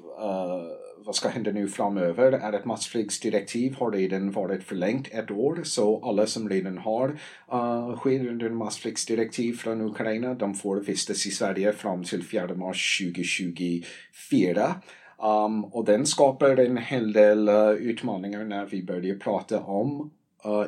vad 1.06 1.16
ska 1.16 1.30
hända 1.30 1.52
nu 1.52 1.68
framöver 1.68 2.32
är 2.32 2.54
att 2.54 2.66
massflygsdirektiv 2.66 3.76
har 3.76 3.92
redan 3.92 4.32
varit 4.32 4.64
förlängt 4.64 5.08
ett 5.12 5.32
år 5.32 5.62
så 5.64 6.06
alla 6.06 6.28
som 6.28 6.50
redan 6.50 6.78
har 6.78 7.20
eh, 7.52 7.58
uh, 7.58 7.98
skydd 7.98 8.28
under 8.28 8.50
massflygsdirektiv 8.50 9.54
från 9.54 9.82
Ukraina 9.82 10.34
de 10.34 10.54
får 10.54 10.80
vistas 10.80 11.26
i 11.26 11.32
Sverige 11.32 11.74
fram 11.74 12.04
till 12.04 12.24
4 12.24 12.56
mars 12.56 13.02
2024. 13.16 14.76
Um, 15.18 15.66
och 15.66 15.86
den 15.86 16.06
skapar 16.06 16.58
en 16.58 16.78
hel 16.78 17.14
del 17.14 17.50
uh, 17.50 17.70
utmaningar 17.70 18.46
när 18.46 18.66
vi 18.66 18.84
börjar 18.84 19.16
prata 19.16 19.60
om 19.62 20.12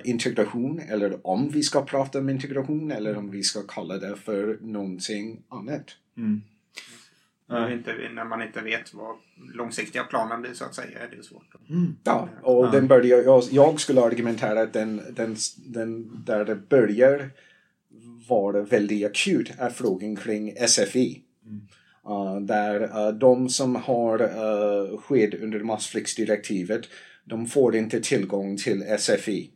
integration 0.04 0.80
eller 0.80 1.28
om 1.28 1.50
vi 1.50 1.64
ska 1.64 1.86
prata 1.86 2.20
om 2.20 2.30
integration 2.30 2.92
eller 2.92 3.18
om 3.18 3.32
vi 3.32 3.44
ska 3.44 3.62
kalla 3.62 3.98
det 3.98 4.16
för 4.16 4.58
någonting 4.62 5.44
annat. 5.50 5.96
Mm. 6.18 6.42
När, 7.50 7.74
inte, 7.74 7.96
när 8.14 8.26
man 8.26 8.42
inte 8.42 8.62
vet 8.62 8.94
vad 8.94 9.16
långsiktiga 9.54 10.04
planen 10.04 10.42
blir 10.42 10.54
så 10.54 10.66
att 10.66 10.76
säga 10.76 11.00
är 11.00 11.16
det 11.18 11.24
svårt. 11.24 11.56
Mm. 11.70 11.96
Ja, 12.04 12.30
och 12.42 12.66
ja. 12.66 12.72
den 12.72 12.88
börjar, 12.88 13.24
jag, 13.24 13.44
jag 13.52 13.80
skulle 13.80 14.02
argumentera 14.02 14.62
att 14.62 14.74
den, 14.74 15.02
den, 15.12 15.36
den 15.58 16.24
där 16.26 16.46
det 16.46 16.56
börjar 16.56 17.30
vara 18.30 18.62
väldigt 18.62 19.06
akut 19.06 19.52
är 19.58 19.70
frågan 19.70 20.16
kring 20.16 20.54
SFI. 20.68 21.22
Mm. 21.46 21.62
Uh, 22.10 22.42
där 22.42 22.84
uh, 22.84 23.14
de 23.18 23.50
som 23.50 23.76
har 23.76 24.22
uh, 24.22 24.98
skydd 24.98 25.36
under 25.42 25.60
massflyktsdirektivet 25.60 26.88
de 27.30 27.46
får 27.46 27.76
inte 27.76 28.00
tillgång 28.00 28.58
till 28.58 28.84
SFI. 29.00 29.52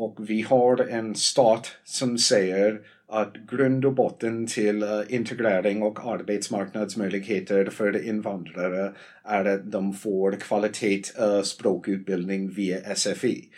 Och 0.00 0.30
vi 0.30 0.42
har 0.42 0.76
en 0.76 1.14
stat 1.14 1.68
som 1.84 2.18
säger 2.18 2.80
att 3.08 3.34
grund 3.50 3.84
och 3.84 3.94
botten 3.94 4.46
till 4.46 4.82
eh, 4.82 4.88
integrering 5.08 5.82
och 5.82 6.12
arbetsmarknadsmöjligheter 6.12 7.66
för 7.66 8.06
invandrare 8.06 8.92
är 9.24 9.44
att 9.44 9.72
de 9.72 9.92
får 9.92 10.32
kvalitet 10.32 11.02
eh, 11.18 11.42
språkutbildning 11.42 12.50
via 12.50 12.94
SFI. 12.94 13.48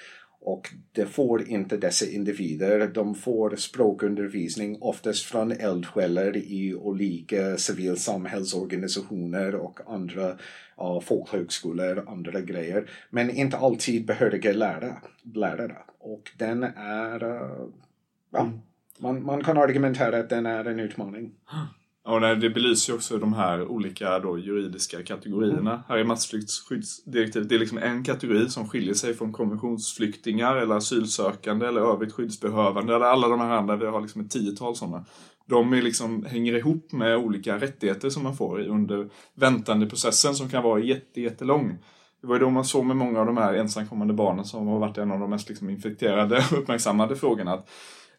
Och 0.40 0.68
det 0.92 1.06
får 1.06 1.48
inte 1.48 1.76
dessa 1.76 2.06
individer. 2.06 2.90
De 2.94 3.14
får 3.14 3.56
språkundervisning 3.56 4.78
oftast 4.80 5.24
från 5.24 5.52
eldsjälar 5.52 6.36
i 6.36 6.74
olika 6.74 7.56
civilsamhällsorganisationer 7.56 9.54
och 9.54 9.80
andra 9.86 10.38
uh, 10.80 11.00
folkhögskolor 11.00 11.98
och 11.98 12.12
andra 12.12 12.40
grejer. 12.40 12.90
Men 13.10 13.30
inte 13.30 13.56
alltid 13.56 14.06
behöriga 14.06 14.52
lärare. 14.52 14.96
lärare. 15.34 15.76
Och 15.98 16.30
den 16.38 16.62
är... 16.76 17.24
Uh, 17.24 17.68
ja, 18.30 18.40
mm. 18.40 18.60
man, 18.98 19.24
man 19.24 19.44
kan 19.44 19.58
argumentera 19.58 20.18
att 20.18 20.30
den 20.30 20.46
är 20.46 20.64
en 20.64 20.80
utmaning. 20.80 21.32
Och 22.04 22.20
nej, 22.20 22.36
det 22.36 22.50
belyser 22.50 22.92
ju 22.92 22.96
också 22.96 23.18
de 23.18 23.32
här 23.32 23.64
olika 23.64 24.18
då, 24.18 24.38
juridiska 24.38 25.02
kategorierna. 25.02 25.70
Mm. 25.70 25.82
Här 25.88 25.98
är 25.98 26.04
massflyktsskyddsdirektivet, 26.04 27.48
det 27.48 27.54
är 27.54 27.58
liksom 27.58 27.78
en 27.78 28.04
kategori 28.04 28.48
som 28.48 28.68
skiljer 28.68 28.94
sig 28.94 29.14
från 29.14 29.32
konventionsflyktingar 29.32 30.56
eller 30.56 30.74
asylsökande 30.74 31.66
eller 31.66 31.80
övrigt 31.80 32.12
skyddsbehövande 32.12 32.94
eller 32.94 33.06
alla 33.06 33.28
de 33.28 33.40
här 33.40 33.50
andra, 33.50 33.76
vi 33.76 33.86
har 33.86 34.00
liksom 34.00 34.20
ett 34.20 34.30
tiotal 34.30 34.76
sådana. 34.76 35.04
De 35.46 35.72
är 35.72 35.82
liksom, 35.82 36.24
hänger 36.24 36.54
ihop 36.54 36.92
med 36.92 37.16
olika 37.16 37.58
rättigheter 37.58 38.10
som 38.10 38.22
man 38.22 38.36
får 38.36 38.60
under 38.60 39.08
väntandeprocessen 39.34 40.34
som 40.34 40.48
kan 40.48 40.62
vara 40.62 40.80
jätte, 40.80 41.20
jättelång. 41.20 41.78
Det 42.20 42.26
var 42.26 42.34
ju 42.34 42.40
då 42.40 42.50
man 42.50 42.64
såg 42.64 42.84
med 42.84 42.96
många 42.96 43.20
av 43.20 43.26
de 43.26 43.36
här 43.36 43.54
ensamkommande 43.54 44.14
barnen 44.14 44.44
som 44.44 44.66
har 44.66 44.78
varit 44.78 44.98
en 44.98 45.10
av 45.10 45.20
de 45.20 45.30
mest 45.30 45.48
liksom 45.48 45.70
infekterade 45.70 46.36
och 46.50 46.58
uppmärksammade 46.58 47.16
frågorna. 47.16 47.52
Att 47.52 47.68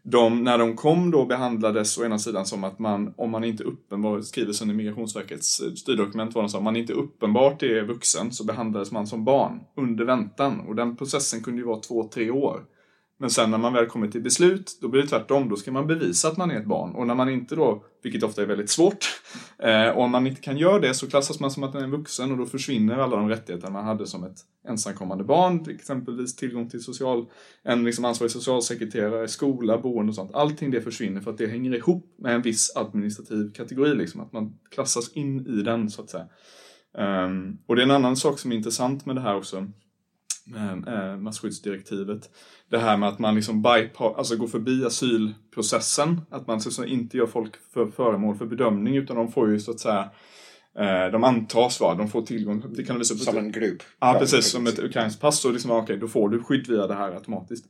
de, 0.05 0.43
när 0.43 0.57
de 0.57 0.75
kom 0.75 1.11
då 1.11 1.25
behandlades 1.25 1.97
å 1.97 2.05
ena 2.05 2.19
sidan 2.19 2.45
som 2.45 2.63
att 2.63 2.79
man, 2.79 3.13
om 3.17 3.31
man 3.31 3.43
inte 3.43 3.63
uppenbart, 3.63 4.25
skrivelsen 4.25 4.69
i 4.69 4.73
Migrationsverkets 4.73 5.59
eh, 5.59 5.71
styrdokument 5.73 6.35
var 6.35 6.41
de 6.41 6.49
så, 6.49 6.57
om 6.57 6.63
man 6.63 6.75
inte 6.75 6.93
uppenbart 6.93 7.63
är 7.63 7.83
vuxen 7.83 8.31
så 8.31 8.43
behandlades 8.43 8.91
man 8.91 9.07
som 9.07 9.25
barn 9.25 9.59
under 9.77 10.05
väntan. 10.05 10.59
Och 10.59 10.75
den 10.75 10.95
processen 10.95 11.43
kunde 11.43 11.61
ju 11.61 11.67
vara 11.67 11.79
två, 11.79 12.09
tre 12.13 12.31
år. 12.31 12.61
Men 13.23 13.29
sen 13.29 13.51
när 13.51 13.57
man 13.57 13.73
väl 13.73 13.85
kommer 13.85 14.07
till 14.07 14.21
beslut, 14.21 14.77
då 14.81 14.87
blir 14.87 15.01
det 15.01 15.07
tvärtom. 15.07 15.49
Då 15.49 15.55
ska 15.55 15.71
man 15.71 15.87
bevisa 15.87 16.27
att 16.27 16.37
man 16.37 16.51
är 16.51 16.59
ett 16.59 16.65
barn. 16.65 16.95
Och 16.95 17.07
när 17.07 17.15
man 17.15 17.29
inte 17.29 17.55
då, 17.55 17.83
vilket 18.01 18.23
ofta 18.23 18.41
är 18.41 18.45
väldigt 18.45 18.69
svårt, 18.69 19.05
eh, 19.59 19.89
och 19.89 20.03
om 20.03 20.11
man 20.11 20.27
inte 20.27 20.41
kan 20.41 20.57
göra 20.57 20.79
det 20.79 20.93
så 20.93 21.09
klassas 21.09 21.39
man 21.39 21.51
som 21.51 21.63
att 21.63 21.73
man 21.73 21.81
är 21.81 21.85
en 21.85 21.91
vuxen 21.91 22.31
och 22.31 22.37
då 22.37 22.45
försvinner 22.45 22.97
alla 22.97 23.15
de 23.15 23.29
rättigheter 23.29 23.71
man 23.71 23.85
hade 23.85 24.07
som 24.07 24.23
ett 24.23 24.37
ensamkommande 24.67 25.23
barn. 25.23 25.65
Exempelvis 25.69 26.35
tillgång 26.35 26.69
till 26.69 26.83
social, 26.83 27.25
en 27.63 27.83
liksom 27.83 28.05
ansvarig 28.05 28.31
socialsekreterare, 28.31 29.27
skola, 29.27 29.77
boende 29.77 30.09
och 30.09 30.15
sånt. 30.15 30.33
Allting 30.33 30.71
det 30.71 30.81
försvinner 30.81 31.21
för 31.21 31.31
att 31.31 31.37
det 31.37 31.47
hänger 31.47 31.75
ihop 31.75 32.15
med 32.17 32.35
en 32.35 32.41
viss 32.41 32.75
administrativ 32.75 33.51
kategori. 33.53 33.95
Liksom, 33.95 34.21
att 34.21 34.33
man 34.33 34.53
klassas 34.69 35.13
in 35.13 35.47
i 35.47 35.61
den 35.61 35.89
så 35.89 36.01
att 36.01 36.09
säga. 36.09 36.25
Um, 37.25 37.57
och 37.67 37.75
det 37.75 37.81
är 37.81 37.85
en 37.85 37.91
annan 37.91 38.15
sak 38.15 38.39
som 38.39 38.51
är 38.51 38.55
intressant 38.55 39.05
med 39.05 39.15
det 39.15 39.21
här 39.21 39.35
också 39.35 39.67
eh, 40.87 41.17
masskyddsdirektivet. 41.17 42.29
Det 42.69 42.77
här 42.77 42.97
med 42.97 43.09
att 43.09 43.19
man 43.19 43.35
liksom 43.35 43.65
alltså 43.65 44.35
går 44.35 44.47
förbi 44.47 44.85
asylprocessen. 44.85 46.21
Att 46.29 46.47
man 46.47 46.61
så 46.61 46.85
inte 46.85 47.17
gör 47.17 47.27
folk 47.27 47.53
för 47.73 47.87
föremål 47.87 48.35
för 48.35 48.45
bedömning 48.45 48.95
utan 48.95 49.15
de 49.15 49.31
får 49.31 49.49
ju 49.49 49.59
så 49.59 49.71
att 49.71 49.79
säga 49.79 50.09
eh, 50.79 51.11
de 51.11 51.23
antas 51.23 51.79
vara, 51.79 51.95
de 51.95 52.09
får 52.09 52.21
tillgång, 52.21 52.63
det 52.75 52.83
kan 52.83 52.97
visa 52.99 53.15
Som 53.15 53.37
en 53.37 53.51
grupp. 53.51 53.83
Ja, 53.99 54.15
precis, 54.19 54.45
som 54.45 54.67
ett 54.67 54.79
ukrainskt 54.79 55.21
pass. 55.21 55.45
Och 55.45 55.53
liksom, 55.53 55.71
okay, 55.71 55.97
då 55.97 56.07
får 56.07 56.29
du 56.29 56.43
skydd 56.43 56.67
via 56.67 56.87
det 56.87 56.95
här 56.95 57.11
automatiskt. 57.11 57.65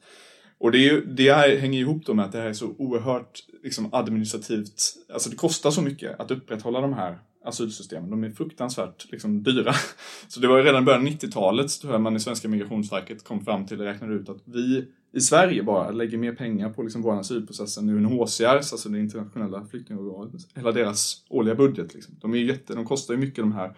Och 0.57 0.71
det, 0.71 0.77
är 0.77 0.91
ju, 0.91 1.05
det 1.05 1.33
här 1.33 1.57
hänger 1.57 1.79
ihop 1.79 2.05
då 2.05 2.13
med 2.13 2.25
att 2.25 2.31
det 2.31 2.37
här 2.37 2.49
är 2.49 2.53
så 2.53 2.75
oerhört 2.77 3.39
liksom, 3.63 3.89
administrativt, 3.93 4.73
alltså 5.13 5.29
det 5.29 5.35
kostar 5.35 5.71
så 5.71 5.81
mycket 5.81 6.19
att 6.19 6.31
upprätthålla 6.31 6.81
de 6.81 6.93
här 6.93 7.19
asylsystemen. 7.43 8.09
De 8.09 8.23
är 8.23 8.29
fruktansvärt 8.29 9.11
liksom, 9.11 9.43
dyra. 9.43 9.73
Så 10.27 10.39
det 10.39 10.47
var 10.47 10.57
ju 10.57 10.63
redan 10.63 10.83
i 10.83 10.85
början 10.85 11.01
av 11.01 11.07
90-talet 11.07 11.81
tror 11.81 11.93
jag 11.93 12.01
man 12.01 12.15
i 12.15 12.19
svenska 12.19 12.47
migrationsverket 12.47 13.23
kom 13.23 13.45
fram 13.45 13.65
till 13.65 13.79
och 13.79 13.85
räknade 13.85 14.13
ut 14.13 14.29
att 14.29 14.41
vi 14.45 14.87
i 15.13 15.21
Sverige 15.21 15.63
bara 15.63 15.91
lägger 15.91 16.17
mer 16.17 16.35
pengar 16.35 16.69
på 16.69 16.83
liksom 16.83 17.01
vår 17.01 17.19
asylprocess 17.19 17.77
än 17.77 17.89
UNHCR, 17.89 18.45
alltså 18.45 18.89
det 18.89 18.99
internationella 18.99 19.65
flyktingorganet, 19.65 20.41
hela 20.55 20.71
deras 20.71 21.25
årliga 21.29 21.55
budget. 21.55 21.93
Liksom. 21.93 22.15
De, 22.21 22.33
är 22.33 22.37
jätte, 22.37 22.73
de 22.73 22.85
kostar 22.85 23.13
ju 23.13 23.19
mycket 23.19 23.43
de 23.43 23.53
här. 23.53 23.75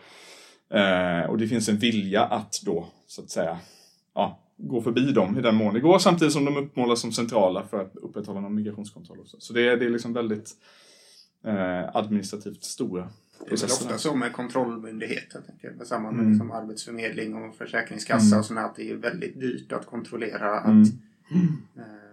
Eh, 0.69 1.30
och 1.30 1.38
det 1.38 1.47
finns 1.47 1.69
en 1.69 1.78
vilja 1.78 2.23
att 2.23 2.62
då, 2.65 2.88
så 3.08 3.21
att 3.21 3.30
säga, 3.30 3.60
ja, 4.13 4.39
gå 4.58 4.82
förbi 4.82 5.12
dem 5.12 5.38
i 5.38 5.41
den 5.41 5.56
mån 5.56 5.73
det 5.73 5.80
går, 5.80 5.99
samtidigt 5.99 6.34
som 6.34 6.45
de 6.45 6.58
uppmålas 6.58 6.99
som 7.01 7.12
centrala 7.12 7.63
för 7.63 7.82
att 7.82 7.95
upprätthålla 7.95 8.39
någon 8.39 8.56
migrationskontroll. 8.56 9.19
Också. 9.19 9.38
Så 9.39 9.54
det 9.54 9.67
är, 9.67 9.78
det 9.78 9.86
är 9.86 9.89
liksom 9.89 10.13
väldigt 10.13 10.51
eh, 11.45 11.95
administrativt 11.95 12.63
stora 12.63 13.10
det 13.39 13.63
är 13.63 13.65
ofta 13.65 13.98
så 13.98 14.15
med 14.15 14.34
kontrollmyndigheter. 14.34 15.41
I 15.82 15.86
samband 15.86 16.15
med 16.15 16.24
mm. 16.24 16.34
liksom 16.34 16.52
arbetsförmedling 16.52 17.36
och 17.36 17.56
försäkringskassa 17.56 18.28
mm. 18.28 18.39
och 18.39 18.45
sånt 18.45 18.60
att 18.60 18.76
det 18.76 18.89
är 18.89 18.95
väldigt 18.95 19.39
dyrt 19.39 19.71
att 19.71 19.86
kontrollera 19.86 20.60
att 20.60 20.65
mm. 20.65 21.58
Eh, 21.78 22.06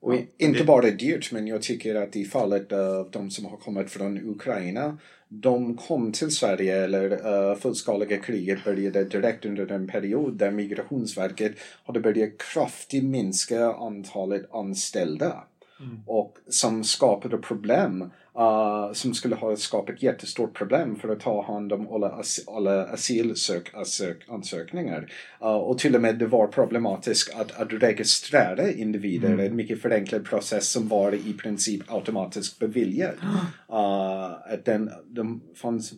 och 0.00 0.14
inte 0.38 0.64
bara 0.64 0.90
dyrt, 0.90 1.32
men 1.32 1.46
jag 1.46 1.62
tycker 1.62 1.94
att 1.94 2.16
i 2.16 2.24
fallet 2.24 2.72
av 2.72 3.10
de 3.10 3.30
som 3.30 3.44
har 3.44 3.56
kommit 3.56 3.90
från 3.90 4.30
Ukraina, 4.30 4.98
de 5.28 5.76
kom 5.76 6.12
till 6.12 6.30
Sverige, 6.30 6.84
eller 6.84 7.12
uh, 7.12 7.56
fullskaliga 7.56 8.18
kriget 8.18 8.64
började 8.64 9.04
direkt 9.04 9.44
under 9.44 9.66
den 9.66 9.86
period 9.86 10.38
där 10.38 10.50
Migrationsverket 10.50 11.52
hade 11.84 12.00
börjat 12.00 12.38
kraftigt 12.38 13.04
minska 13.04 13.72
antalet 13.72 14.54
anställda. 14.54 15.44
Mm. 15.80 16.02
Och 16.06 16.36
som 16.48 16.84
skapade 16.84 17.38
problem 17.38 18.10
uh, 18.38 18.92
som 18.92 19.14
skulle 19.14 19.34
ha 19.34 19.56
skapat 19.56 19.94
ett 19.94 20.02
jättestort 20.02 20.54
problem 20.54 20.96
för 20.96 21.08
att 21.08 21.20
ta 21.20 21.46
hand 21.46 21.72
om 21.72 21.88
alla, 21.92 22.08
as 22.08 22.40
alla 22.46 22.84
asylansökningar. 22.84 25.12
Uh, 25.42 25.48
och 25.48 25.78
till 25.78 25.94
och 25.94 26.00
med 26.00 26.18
det 26.18 26.26
var 26.26 26.46
problematiskt 26.46 27.34
att, 27.34 27.60
att 27.60 27.72
registrera 27.72 28.70
individer, 28.70 29.32
mm. 29.32 29.46
en 29.46 29.56
mycket 29.56 29.82
förenklad 29.82 30.24
process 30.24 30.68
som 30.68 30.88
var 30.88 31.12
i 31.12 31.32
princip 31.32 31.92
automatiskt 31.92 32.58
beviljad. 32.58 33.14
Uh, 33.70 34.52
att 34.52 34.64
den, 34.64 34.90
de 35.06 35.42
fanns 35.54 35.92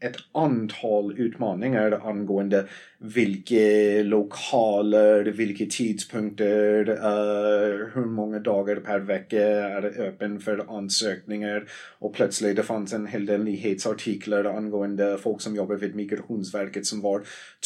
ett 0.00 0.16
antal 0.32 1.18
utmaningar 1.18 2.08
angående 2.08 2.68
vilka 2.98 4.02
lokaler, 4.02 5.24
vilka 5.24 5.66
tidpunkter, 5.70 6.88
uh, 6.90 7.88
hur 7.94 8.04
många 8.06 8.38
dagar 8.38 8.76
per 8.76 9.00
vecka 9.00 9.42
är 9.48 9.80
det 9.80 9.88
öppen 9.88 10.40
för 10.40 10.76
ansökningar 10.78 11.68
och 11.98 12.14
plötsligt 12.14 12.56
det 12.56 12.62
fanns 12.62 12.92
en 12.92 13.06
hel 13.06 13.26
del 13.26 13.44
nyhetsartiklar 13.44 14.44
angående 14.44 15.18
folk 15.18 15.40
som 15.40 15.56
jobbar 15.56 15.76
vid 15.76 15.94
Migrationsverket 15.94 16.86
som 16.86 17.00
var 17.00 17.22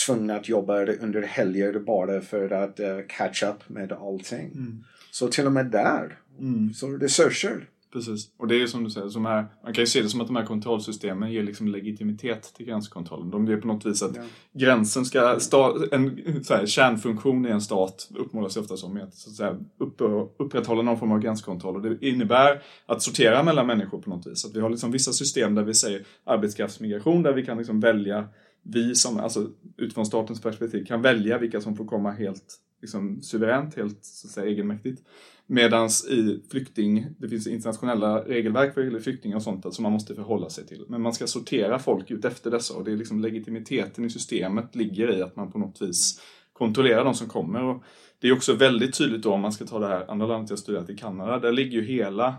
tvungna 0.06 0.36
att 0.36 0.48
jobba 0.48 0.84
under 0.84 1.22
helger 1.22 1.78
bara 1.78 2.20
för 2.20 2.50
att 2.50 2.80
uh, 2.80 3.00
catch 3.08 3.42
up 3.42 3.68
med 3.68 3.92
allting. 3.92 4.52
Mm. 4.54 4.84
Så 5.10 5.28
till 5.28 5.46
och 5.46 5.52
med 5.52 5.66
där, 5.66 6.18
mm. 6.40 6.74
så 6.74 6.88
resurser. 6.88 7.66
Precis. 7.92 8.31
Och 8.37 8.48
det 8.48 8.62
är 8.62 8.66
som 8.66 8.85
du 8.85 8.90
säger, 8.90 9.09
som 9.09 9.27
här, 9.27 9.46
man 9.64 9.74
kan 9.74 9.83
ju 9.83 9.87
se 9.87 10.03
det 10.03 10.09
som 10.09 10.20
att 10.20 10.27
de 10.27 10.37
här 10.37 10.44
kontrollsystemen 10.44 11.33
ger 11.33 11.42
liksom 11.42 11.68
legitimitet 11.68 12.55
till 12.55 12.66
gränskontrollen. 12.66 13.31
De 13.31 13.46
ger 13.46 13.57
på 13.57 13.66
något 13.66 13.87
vis 13.87 14.03
att 14.03 14.16
ja. 14.16 14.22
gränsen 14.53 15.05
ska, 15.05 15.40
sta, 15.40 15.74
en 15.92 16.44
så 16.44 16.55
här, 16.55 16.66
kärnfunktion 16.66 17.46
i 17.46 17.51
en 17.51 17.61
stat 17.61 18.09
uppmålas 18.16 18.57
ofta 18.57 18.77
som 18.77 18.96
att, 18.96 19.14
så 19.14 19.44
att 19.44 19.57
upp, 19.79 20.01
upprätthålla 20.38 20.83
någon 20.83 20.98
form 20.98 21.12
av 21.12 21.20
gränskontroll. 21.20 21.77
Och 21.77 21.83
det 21.83 22.09
innebär 22.09 22.62
att 22.87 23.03
sortera 23.03 23.42
mellan 23.42 23.66
människor 23.66 23.98
på 23.98 24.11
något 24.11 24.27
vis. 24.27 24.44
Att 24.44 24.57
vi 24.57 24.61
har 24.61 24.70
liksom 24.70 24.90
vissa 24.90 25.12
system 25.12 25.55
där 25.55 25.62
vi 25.62 25.74
säger 25.74 26.05
arbetskraftsmigration, 26.24 27.22
där 27.22 27.33
vi 27.33 27.44
kan 27.44 27.59
liksom 27.59 27.81
välja, 27.81 28.29
vi 28.62 28.94
som, 28.94 29.20
alltså 29.20 29.46
utifrån 29.77 30.07
statens 30.07 30.40
perspektiv, 30.40 30.85
kan 30.85 31.03
välja 31.03 31.38
vilka 31.38 31.61
som 31.61 31.77
får 31.77 31.85
komma 31.85 32.11
helt 32.11 32.59
liksom, 32.80 33.22
suveränt, 33.22 33.74
helt 33.74 34.04
så 34.04 34.26
att 34.26 34.32
säga, 34.32 34.46
egenmäktigt. 34.46 35.02
Medans 35.46 36.06
i 36.08 36.42
flykting, 36.50 37.06
det 37.18 37.28
finns 37.28 37.46
internationella 37.46 38.24
regelverk 38.24 38.74
för 38.74 39.00
flyktingar 39.00 39.36
och 39.36 39.42
sånt 39.42 39.74
som 39.74 39.82
man 39.82 39.92
måste 39.92 40.14
förhålla 40.14 40.50
sig 40.50 40.66
till. 40.66 40.84
Men 40.88 41.02
man 41.02 41.12
ska 41.12 41.26
sortera 41.26 41.78
folk 41.78 42.10
ut 42.10 42.24
efter 42.24 42.50
dessa 42.50 42.74
och 42.74 42.84
det 42.84 42.92
är 42.92 42.96
liksom 42.96 43.20
legitimiteten 43.20 44.04
i 44.04 44.10
systemet 44.10 44.76
ligger 44.76 45.18
i 45.18 45.22
att 45.22 45.36
man 45.36 45.52
på 45.52 45.58
något 45.58 45.82
vis 45.82 46.20
kontrollerar 46.52 47.04
de 47.04 47.14
som 47.14 47.28
kommer. 47.28 47.64
Och 47.64 47.82
det 48.20 48.28
är 48.28 48.32
också 48.32 48.54
väldigt 48.54 48.98
tydligt 48.98 49.22
då 49.22 49.32
om 49.32 49.40
man 49.40 49.52
ska 49.52 49.64
ta 49.64 49.78
det 49.78 49.86
här 49.86 50.10
andra 50.10 50.26
landet 50.26 50.50
jag 50.50 50.58
studerat 50.58 50.90
i 50.90 50.96
Kanada, 50.96 51.38
där 51.38 51.52
ligger 51.52 51.78
ju 51.78 51.84
hela 51.84 52.34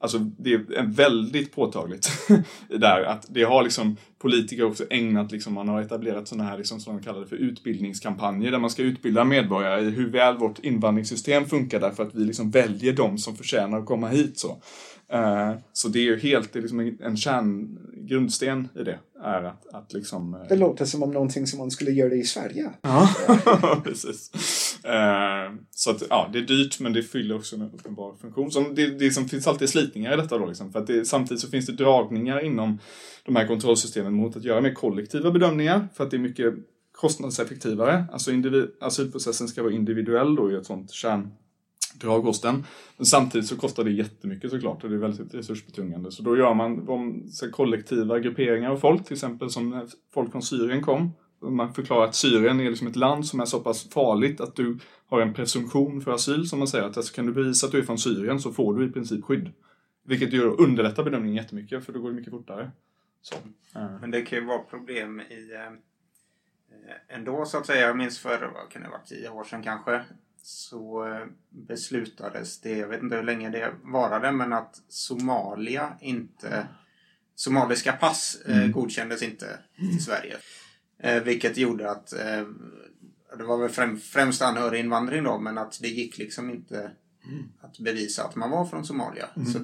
Alltså 0.00 0.18
det 0.18 0.52
är 0.52 0.94
väldigt 0.94 1.54
påtagligt 1.54 2.10
där 2.68 3.02
att 3.02 3.26
det 3.28 3.42
har 3.42 3.62
liksom 3.62 3.96
politiker 4.18 4.64
också 4.64 4.84
ägnat, 4.90 5.32
liksom, 5.32 5.54
man 5.54 5.68
har 5.68 5.82
etablerat 5.82 6.28
sådana 6.28 6.50
här, 6.50 6.58
liksom, 6.58 6.80
som 6.80 6.96
de 6.96 7.02
kallar 7.02 7.20
det 7.20 7.26
för 7.26 7.36
utbildningskampanjer 7.36 8.50
där 8.50 8.58
man 8.58 8.70
ska 8.70 8.82
utbilda 8.82 9.24
medborgare 9.24 9.80
i 9.80 9.90
hur 9.90 10.10
väl 10.10 10.36
vårt 10.36 10.58
invandringssystem 10.58 11.46
funkar 11.46 11.80
därför 11.80 12.02
att 12.02 12.14
vi 12.14 12.24
liksom 12.24 12.50
väljer 12.50 12.92
de 12.92 13.18
som 13.18 13.36
förtjänar 13.36 13.78
att 13.78 13.86
komma 13.86 14.08
hit. 14.08 14.38
Så. 14.38 14.62
Uh, 15.14 15.58
så 15.72 15.88
det 15.88 15.98
är 15.98 16.02
ju 16.02 16.18
helt, 16.18 16.52
det 16.52 16.58
är 16.58 16.60
liksom 16.60 16.96
en 17.00 17.16
kärn, 17.16 17.78
grundsten 18.08 18.68
i 18.74 18.82
det. 18.82 18.98
Är 19.22 19.42
att, 19.42 19.66
att 19.74 19.92
liksom, 19.92 20.34
uh... 20.34 20.40
Det 20.48 20.56
låter 20.56 20.84
som 20.84 21.02
om 21.02 21.10
någonting 21.10 21.46
som 21.46 21.58
man 21.58 21.70
skulle 21.70 21.90
göra 21.90 22.14
i 22.14 22.22
Sverige. 22.22 22.70
Ja, 22.82 23.08
precis. 23.84 24.30
Uh, 24.84 25.56
så 25.70 25.90
att, 25.90 26.02
ja, 26.10 26.30
det 26.32 26.38
är 26.38 26.42
dyrt 26.42 26.80
men 26.80 26.92
det 26.92 27.02
fyller 27.02 27.36
också 27.36 27.56
en 27.56 27.62
uppenbar 27.62 28.14
funktion. 28.20 28.50
Som 28.50 28.74
det, 28.74 28.98
det 28.98 29.10
som 29.10 29.28
finns 29.28 29.46
alltid 29.46 29.68
slitningar 29.68 30.12
i 30.12 30.16
detta 30.16 30.38
då. 30.38 30.46
Liksom, 30.46 30.72
för 30.72 30.78
att 30.78 30.86
det, 30.86 31.04
samtidigt 31.04 31.40
så 31.40 31.48
finns 31.48 31.66
det 31.66 31.72
dragningar 31.72 32.44
inom 32.44 32.78
de 33.24 33.36
här 33.36 33.46
kontrollsystemen 33.46 34.12
mot 34.12 34.36
att 34.36 34.44
göra 34.44 34.60
mer 34.60 34.74
kollektiva 34.74 35.30
bedömningar. 35.30 35.88
För 35.94 36.04
att 36.04 36.10
det 36.10 36.16
är 36.16 36.18
mycket 36.18 36.54
kostnadseffektivare. 36.92 38.04
Alltså 38.12 38.32
individ, 38.32 38.70
asylprocessen 38.80 39.48
ska 39.48 39.62
vara 39.62 39.72
individuell 39.72 40.34
då 40.34 40.52
i 40.52 40.54
ett 40.54 40.66
sånt 40.66 40.90
kärn 40.90 41.30
drag 42.00 42.20
hos 42.20 42.40
den. 42.40 42.64
Men 42.96 43.06
samtidigt 43.06 43.48
så 43.48 43.56
kostar 43.56 43.84
det 43.84 43.90
jättemycket 43.90 44.50
såklart 44.50 44.84
och 44.84 44.90
det 44.90 44.96
är 44.96 45.00
väldigt 45.00 45.34
resursbetungande. 45.34 46.10
Så 46.10 46.22
då 46.22 46.36
gör 46.36 46.54
man 46.54 46.84
de, 46.84 47.28
så 47.28 47.50
kollektiva 47.50 48.18
grupperingar 48.18 48.70
av 48.70 48.76
folk, 48.76 49.04
till 49.04 49.14
exempel 49.14 49.50
som 49.50 49.70
när 49.70 49.86
folk 50.14 50.32
från 50.32 50.42
Syrien 50.42 50.82
kom. 50.82 51.12
Man 51.40 51.74
förklarar 51.74 52.04
att 52.04 52.14
Syrien 52.14 52.60
är 52.60 52.70
liksom 52.70 52.86
ett 52.86 52.96
land 52.96 53.26
som 53.26 53.40
är 53.40 53.44
så 53.44 53.60
pass 53.60 53.90
farligt 53.90 54.40
att 54.40 54.56
du 54.56 54.78
har 55.06 55.20
en 55.20 55.34
presumtion 55.34 56.00
för 56.00 56.12
asyl 56.12 56.48
som 56.48 56.58
man 56.58 56.68
säger 56.68 56.84
att 56.84 56.96
alltså, 56.96 57.14
kan 57.14 57.26
du 57.26 57.32
bevisa 57.32 57.66
att 57.66 57.72
du 57.72 57.78
är 57.78 57.82
från 57.82 57.98
Syrien 57.98 58.40
så 58.40 58.52
får 58.52 58.74
du 58.74 58.86
i 58.86 58.92
princip 58.92 59.24
skydd. 59.24 59.52
Vilket 60.04 60.32
gör 60.32 60.60
underlättar 60.60 61.04
bedömningen 61.04 61.36
jättemycket 61.36 61.84
för 61.84 61.92
då 61.92 62.00
går 62.00 62.08
det 62.08 62.16
mycket 62.16 62.30
fortare. 62.30 62.70
Så. 63.22 63.34
Eh. 63.74 64.00
Men 64.00 64.10
det 64.10 64.22
kan 64.22 64.38
ju 64.38 64.44
vara 64.44 64.58
problem 64.58 65.20
i 65.20 65.52
eh, 65.54 65.66
eh, 65.66 67.16
ändå 67.16 67.44
så 67.44 67.58
att 67.58 67.66
säga. 67.66 67.86
Jag 67.86 67.96
minns 67.96 68.18
för, 68.18 68.50
vad 68.54 68.70
kan 68.70 68.82
det 68.82 68.88
vara, 68.88 69.00
tio 69.00 69.28
år 69.30 69.44
sedan 69.44 69.62
kanske 69.62 70.04
så 70.42 71.06
eh, 71.06 71.26
beslutades 71.50 72.60
det, 72.60 72.78
jag 72.78 72.88
vet 72.88 73.02
inte 73.02 73.16
hur 73.16 73.22
länge 73.22 73.50
det 73.50 73.74
varade, 73.82 74.32
men 74.32 74.52
att 74.52 74.82
Somalia 74.88 75.92
inte... 76.00 76.68
Somaliska 77.34 77.92
pass 77.92 78.38
eh, 78.46 78.58
mm. 78.58 78.72
godkändes 78.72 79.22
inte 79.22 79.58
i 79.96 79.98
Sverige. 79.98 80.36
Eh, 80.98 81.22
vilket 81.22 81.56
gjorde 81.56 81.90
att, 81.90 82.06
det 83.38 83.44
var 83.44 83.58
väl 83.58 83.70
främ, 83.70 83.98
främst 83.98 84.42
anhöriginvandring 84.42 85.24
då, 85.24 85.38
men 85.38 85.58
att 85.58 85.78
det 85.82 85.88
gick 85.88 86.18
liksom 86.18 86.50
inte 86.50 86.90
att 87.60 87.78
bevisa 87.78 88.24
att 88.24 88.36
man 88.36 88.50
var 88.50 88.66
från 88.66 88.84
Somalia. 88.84 89.28
Så, 89.52 89.58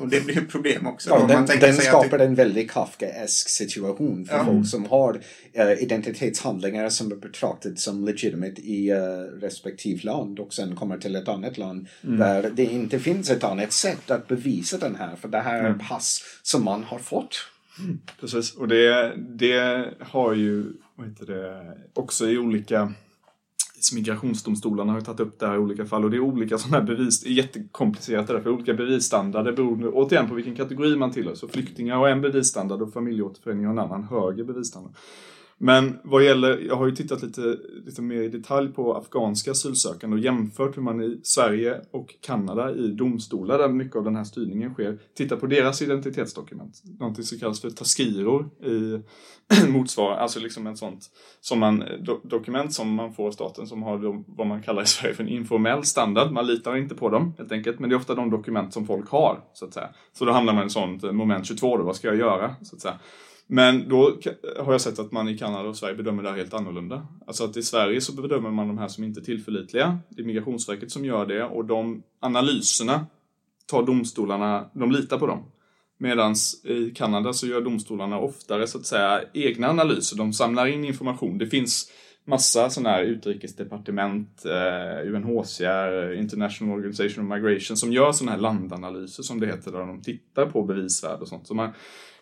och 0.00 0.08
det 0.08 0.24
blir 0.24 0.38
ett 0.38 0.48
problem 0.48 0.86
också. 0.86 1.10
Ja, 1.10 1.26
den, 1.26 1.60
den 1.60 1.74
skapar 1.74 2.16
att 2.16 2.22
en 2.22 2.34
väldigt 2.34 2.70
Kafkaesk 2.70 3.48
situation 3.48 4.24
för 4.24 4.36
Ja. 4.36 4.44
folk 4.44 4.66
som 4.68 4.84
har 4.84 5.20
eh, 5.52 5.82
identitetshandlingar 5.82 6.88
som 6.88 7.12
är 7.12 7.16
betraktat 7.16 7.78
som 7.78 8.04
legitimate 8.04 8.60
i 8.60 8.92
uh, 8.92 8.98
respektive 9.40 10.00
land 10.02 10.40
och 10.40 10.54
sen 10.54 10.76
kommer 10.76 10.98
till 10.98 11.16
ett 11.16 11.28
annat 11.28 11.58
land 11.58 11.88
där 12.00 12.50
det 12.54 12.64
inte 12.64 12.98
finns 12.98 13.30
ett 13.30 13.44
annat 13.44 13.72
sätt 13.72 14.10
att 14.10 14.28
bevisa 14.28 14.78
den 14.78 14.96
här 14.96 15.16
för 15.16 15.28
det 15.28 15.40
här 15.40 15.64
är 15.64 15.74
pass 15.88 16.24
som 16.42 16.64
man 16.64 16.84
har 16.84 16.98
fått. 16.98 17.36
Precis, 18.20 18.54
och 18.54 18.68
det, 18.68 19.12
det 19.16 19.84
har 20.00 20.34
ju, 20.34 20.64
vad 20.94 21.08
heter 21.08 21.26
det, 21.26 21.76
också 21.94 22.30
i 22.30 22.38
olika 22.38 22.92
Migrationsdomstolarna 23.94 24.92
har 24.92 24.98
ju 24.98 25.04
tagit 25.04 25.20
upp 25.20 25.38
det 25.38 25.46
här 25.46 25.54
i 25.54 25.58
olika 25.58 25.86
fall 25.86 26.04
och 26.04 26.10
det 26.10 26.16
är 26.16 26.20
olika 26.20 26.58
sådana 26.58 26.78
här 26.78 26.86
bevis, 26.86 27.20
det 27.20 27.28
är 27.28 27.32
jättekomplicerat 27.32 28.26
det 28.26 28.32
där, 28.32 28.40
för 28.40 28.50
olika 28.50 28.74
bevisstandarder 28.74 29.52
beror 29.52 29.90
återigen 29.94 30.28
på 30.28 30.34
vilken 30.34 30.56
kategori 30.56 30.96
man 30.96 31.12
tillhör. 31.12 31.34
Så 31.34 31.48
flyktingar 31.48 31.96
har 31.96 32.08
en 32.08 32.20
bevisstandard 32.20 32.82
och 32.82 32.92
familjeåterförening 32.92 33.64
har 33.64 33.72
en 33.72 33.78
annan 33.78 34.04
högre 34.04 34.44
bevisstandard. 34.44 34.92
Men 35.62 35.98
vad 36.04 36.24
gäller, 36.24 36.58
jag 36.58 36.76
har 36.76 36.86
ju 36.86 36.96
tittat 36.96 37.22
lite, 37.22 37.56
lite 37.84 38.02
mer 38.02 38.22
i 38.22 38.28
detalj 38.28 38.72
på 38.72 38.94
afghanska 38.94 39.50
asylsökande 39.50 40.16
och 40.16 40.22
jämfört 40.22 40.76
hur 40.76 40.82
man 40.82 41.02
i 41.02 41.20
Sverige 41.22 41.80
och 41.90 42.14
Kanada 42.20 42.74
i 42.74 42.88
domstolar 42.88 43.58
där 43.58 43.68
mycket 43.68 43.96
av 43.96 44.04
den 44.04 44.16
här 44.16 44.24
styrningen 44.24 44.74
sker, 44.74 44.98
tittar 45.16 45.36
på 45.36 45.46
deras 45.46 45.82
identitetsdokument. 45.82 46.82
Någonting 46.98 47.24
som 47.24 47.38
kallas 47.38 47.60
för 47.60 47.70
taskiror 47.70 48.50
i 48.64 49.02
motsvarande, 49.68 50.22
alltså 50.22 50.40
liksom 50.40 50.66
ett 50.66 50.78
sånt 50.78 51.10
som 51.40 51.58
man, 51.58 51.82
eh, 51.82 51.98
do, 51.98 52.20
dokument 52.22 52.72
som 52.72 52.94
man 52.94 53.12
får 53.12 53.26
av 53.26 53.32
staten 53.32 53.66
som 53.66 53.82
har 53.82 53.98
de, 53.98 54.24
vad 54.28 54.46
man 54.46 54.62
kallar 54.62 54.82
i 54.82 54.86
Sverige 54.86 55.14
för 55.14 55.22
en 55.22 55.28
informell 55.28 55.84
standard. 55.84 56.32
Man 56.32 56.46
litar 56.46 56.76
inte 56.76 56.94
på 56.94 57.08
dem 57.08 57.34
helt 57.38 57.52
enkelt, 57.52 57.78
men 57.78 57.90
det 57.90 57.94
är 57.94 57.98
ofta 57.98 58.14
de 58.14 58.30
dokument 58.30 58.72
som 58.72 58.86
folk 58.86 59.10
har 59.10 59.40
så 59.52 59.64
att 59.64 59.74
säga. 59.74 59.88
Så 60.12 60.24
då 60.24 60.32
hamnar 60.32 60.52
man 60.52 60.62
i 60.62 60.66
ett 60.66 60.72
sånt 60.72 61.02
moment 61.02 61.46
22 61.46 61.76
då, 61.76 61.84
vad 61.84 61.96
ska 61.96 62.08
jag 62.08 62.16
göra? 62.16 62.54
Så 62.62 62.76
att 62.76 62.82
säga. 62.82 62.98
Men 63.52 63.88
då 63.88 64.16
har 64.58 64.72
jag 64.72 64.80
sett 64.80 64.98
att 64.98 65.12
man 65.12 65.28
i 65.28 65.38
Kanada 65.38 65.68
och 65.68 65.76
Sverige 65.76 65.94
bedömer 65.94 66.22
det 66.22 66.30
här 66.30 66.36
helt 66.36 66.54
annorlunda. 66.54 67.06
Alltså 67.26 67.44
att 67.44 67.56
i 67.56 67.62
Sverige 67.62 68.00
så 68.00 68.12
bedömer 68.12 68.50
man 68.50 68.68
de 68.68 68.78
här 68.78 68.88
som 68.88 69.04
inte 69.04 69.20
är 69.20 69.24
tillförlitliga. 69.24 69.98
Det 70.08 70.22
är 70.22 70.26
Migrationsverket 70.26 70.90
som 70.90 71.04
gör 71.04 71.26
det 71.26 71.44
och 71.44 71.64
de 71.64 72.02
analyserna 72.20 73.06
tar 73.66 73.82
domstolarna, 73.82 74.70
de 74.72 74.92
litar 74.92 75.18
på 75.18 75.26
dem. 75.26 75.44
Medan 75.98 76.34
i 76.64 76.90
Kanada 76.90 77.32
så 77.32 77.46
gör 77.46 77.60
domstolarna 77.60 78.18
oftare 78.18 78.66
så 78.66 78.78
att 78.78 78.86
säga 78.86 79.20
egna 79.34 79.68
analyser. 79.68 80.16
De 80.16 80.32
samlar 80.32 80.66
in 80.66 80.84
information. 80.84 81.38
Det 81.38 81.46
finns 81.46 81.92
massa 82.24 82.70
sådana 82.70 82.88
här 82.88 83.02
utrikesdepartement, 83.02 84.44
eh, 84.44 85.14
UNHCR, 85.14 86.12
International 86.12 86.78
Organization 86.78 87.24
of 87.24 87.36
Migration 87.36 87.76
som 87.76 87.92
gör 87.92 88.12
sådana 88.12 88.32
här 88.32 88.38
landanalyser 88.38 89.22
som 89.22 89.40
det 89.40 89.46
heter 89.46 89.72
där 89.72 89.78
de 89.78 90.02
tittar 90.02 90.46
på 90.46 90.62
bevisvärde 90.62 91.22
och 91.22 91.28
sånt. 91.28 91.46
Så 91.46 91.54
man, 91.54 91.72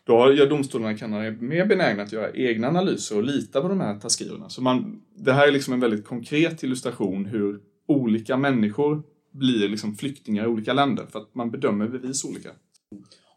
då 0.09 0.33
gör 0.33 0.47
domstolarna 0.47 0.93
i 0.93 0.99
Kanada 0.99 1.31
mer 1.31 1.67
benägna 1.67 2.03
att 2.03 2.13
göra 2.13 2.33
egna 2.33 2.69
analyser 2.69 3.17
och 3.17 3.23
lita 3.23 3.61
på 3.61 3.69
de 3.69 3.81
här 3.81 3.99
taskirerna. 3.99 4.49
Så 4.49 4.63
man, 4.63 5.03
det 5.17 5.33
här 5.33 5.49
är 5.49 5.53
liksom 5.53 5.75
en 5.75 5.81
väldigt 5.81 6.05
konkret 6.05 6.63
illustration 6.63 7.25
hur 7.25 7.61
olika 7.89 8.37
människor 8.37 9.03
blir 9.33 9.69
liksom 9.69 9.97
flyktingar 9.97 10.45
i 10.45 10.47
olika 10.47 10.73
länder 10.73 11.07
för 11.07 11.19
att 11.19 11.35
man 11.35 11.51
bedömer 11.51 11.89
bevis 11.89 12.25
olika. 12.25 12.51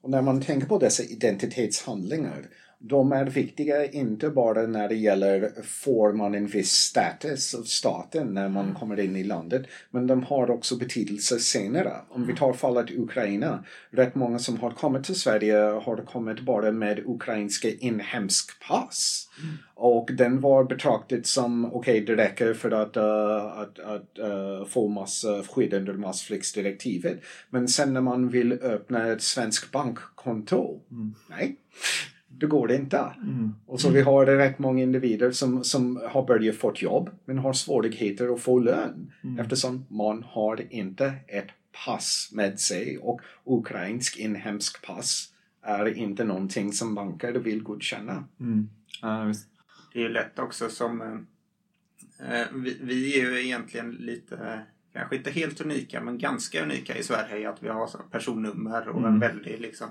Och 0.02 0.10
när 0.10 0.22
man 0.22 0.42
tänker 0.42 0.68
på 0.68 0.80
dessa 0.80 1.04
identitetshandlingar, 1.04 2.48
de 2.84 3.12
är 3.12 3.26
viktiga 3.26 3.86
inte 3.86 4.30
bara 4.30 4.68
när 4.68 4.90
det 4.90 4.96
gäller 4.96 5.52
får 5.64 6.14
man 6.14 6.36
en 6.36 6.48
viss 6.48 6.72
status 6.72 7.56
av 7.56 7.64
staten 7.64 8.34
när 8.34 8.50
man 8.50 8.74
kommer 8.74 9.00
in 9.00 9.16
i 9.16 9.24
landet, 9.24 9.66
men 9.92 10.08
de 10.08 10.24
har 10.24 10.52
också 10.52 10.78
betydelse 10.78 11.40
senare. 11.40 11.94
Om 12.10 12.28
vi 12.28 12.36
tar 12.36 12.54
fallet 12.54 12.92
Ukraina, 12.92 13.64
rätt 13.90 14.16
många 14.16 14.40
som 14.40 14.60
har 14.60 14.72
kommit 14.72 15.04
till 15.04 15.20
Sverige 15.20 15.56
har 15.58 16.06
kommit 16.06 16.40
bara 16.40 16.72
med 16.72 17.00
ukrainska 17.06 17.70
inhemsk 17.70 18.68
pass. 18.68 19.28
Och 19.76 20.10
den 20.14 20.42
var 20.42 20.64
betraktad 20.64 21.26
som, 21.26 21.74
okej 21.74 22.02
det 22.02 22.16
räcker 22.16 22.54
för 22.54 22.72
att, 22.72 22.98
eh, 22.98 23.46
att, 23.46 23.80
att 23.80 24.20
eh, 24.20 24.66
få 24.68 24.88
massa 24.88 25.44
skydd 25.44 25.74
under 25.74 25.94
massflyktsdirektivet. 25.94 27.22
Men 27.50 27.68
sen 27.68 27.94
när 27.94 28.02
man 28.02 28.30
vill 28.30 28.54
öppna 28.54 29.08
ett 29.08 29.22
svenskt 29.22 29.72
bankkonto, 29.72 30.80
nej, 31.30 31.58
det 32.42 32.48
går 32.48 32.68
det 32.68 32.76
inte. 32.76 33.14
Och 33.66 33.82
så 33.82 33.90
vi 33.90 34.02
har 34.02 34.26
rätt 34.26 34.60
många 34.60 34.84
individer 34.84 35.32
som, 35.32 35.64
som 35.64 36.02
har 36.10 36.28
börjat 36.28 36.56
få 36.56 36.74
jobb 36.76 37.10
men 37.26 37.38
har 37.38 37.54
svårigheter 37.54 38.34
att 38.34 38.42
få 38.42 38.60
lön 38.60 39.12
eftersom 39.40 39.86
man 39.90 40.24
har 40.24 40.74
inte 40.74 41.14
ett 41.28 41.50
pass 41.86 42.30
med 42.34 42.60
sig 42.60 42.98
och 42.98 43.22
ukrainsk 43.46 44.18
inhemsk 44.18 44.86
pass 44.86 45.34
är 45.62 45.98
inte 45.98 46.24
någonting 46.24 46.74
som 46.74 46.96
banker 46.96 47.34
vill 47.34 47.64
godkänna. 47.64 48.24
Ja, 49.02 49.24
visst. 49.24 49.48
det 49.94 50.00
är 50.00 50.04
ju 50.04 50.10
lätt 50.10 50.40
också 50.40 50.70
som... 50.70 51.02
eh, 52.20 52.46
vi, 52.54 52.78
vi 52.82 53.20
är 53.22 53.32
ju 53.32 53.46
egentligen 53.46 53.92
lite, 53.92 54.62
kanske 54.94 55.16
inte 55.16 55.32
helt 55.32 55.62
unika, 55.62 56.02
men 56.02 56.18
ganska 56.18 56.64
unika 56.64 56.98
i 56.98 57.04
Sverige 57.04 57.50
att 57.50 57.64
vi 57.64 57.70
har 57.70 57.90
personnummer 58.12 58.88
och 58.88 59.08
en 59.08 59.20
väldig 59.20 59.62
liksom, 59.62 59.88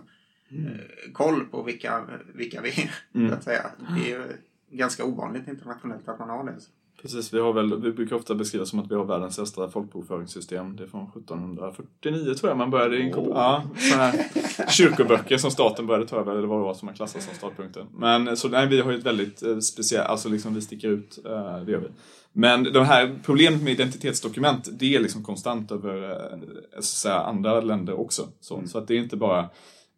koll 1.12 1.44
på 1.44 1.62
vilka, 1.62 2.05
vilka 2.34 2.61
vi 2.61 2.68
är. 2.68 2.94
Så 3.28 3.34
att 3.34 3.44
säga. 3.44 3.70
Det 3.78 4.12
är 4.12 4.18
ju 4.18 4.22
ganska 4.70 5.05
ovanligt 5.05 5.48
internationellt 5.48 6.09
att 6.09 6.18
man 6.18 6.30
har 6.30 6.44
det. 6.44 6.57
Precis, 7.03 7.34
vi 7.34 7.40
har 7.40 7.53
väl, 7.53 7.82
vi 7.82 7.92
brukar 7.92 8.16
ofta 8.16 8.34
beskriva 8.34 8.64
som 8.64 8.78
att 8.78 8.90
vi 8.90 8.94
har 8.94 9.05
världens 9.05 9.38
äldsta 9.38 9.70
folkbokföringssystem. 9.70 10.76
Det 10.76 10.82
är 10.82 10.86
från 10.86 11.03
1749 11.03 12.34
tror 12.34 12.51
jag 12.51 12.59
man 12.59 12.70
började 12.70 12.96
i 12.96 13.12
Oh. 13.12 13.28
ja, 13.28 13.62
såna 13.76 14.03
här 14.03 14.24
kyrkoböcker 14.70 15.36
som 15.36 15.51
staten 15.51 15.86
började 15.86 16.07
ta 16.07 16.16
över, 16.16 16.36
eller 16.36 16.48
vad 16.48 16.59
det 16.59 16.64
var 16.64 16.74
som 16.74 16.86
man 16.86 16.94
klassade 16.94 17.24
som 17.24 17.34
startpunkten. 17.34 17.86
Men 17.96 18.36
så 18.36 18.48
nej, 18.48 18.68
vi 18.68 18.80
har 18.80 18.92
ju 18.92 18.98
ett 18.98 19.07
väldigt 19.07 19.42
eh, 19.42 19.59
speciellt, 19.59 20.09
alltså 20.09 20.28
liksom 20.28 20.55
vi 20.55 20.61
sticker 20.61 20.88
ut, 20.88 21.18
eh, 21.26 21.61
det 21.64 21.72
gör 21.72 21.80
vi. 21.80 21.88
Men 22.32 22.62
det 22.64 22.84
här 22.84 23.18
problemet 23.24 23.62
med 23.62 23.72
identitetsdokument, 23.72 24.68
det 24.72 24.94
är 24.94 25.01
liksom 25.01 25.24
konstant 25.24 25.72
över 25.72 26.11
eh, 26.11 26.38
så 26.72 26.78
att 26.78 26.84
säga, 26.84 27.14
andra 27.14 27.61
länder 27.61 28.01
också. 28.01 28.28
Så, 28.40 28.62
så 28.66 28.78
att 28.78 28.88
det 28.88 28.94
är 28.94 28.98
inte 28.98 29.16
bara 29.16 29.40
Eh, 29.40 29.48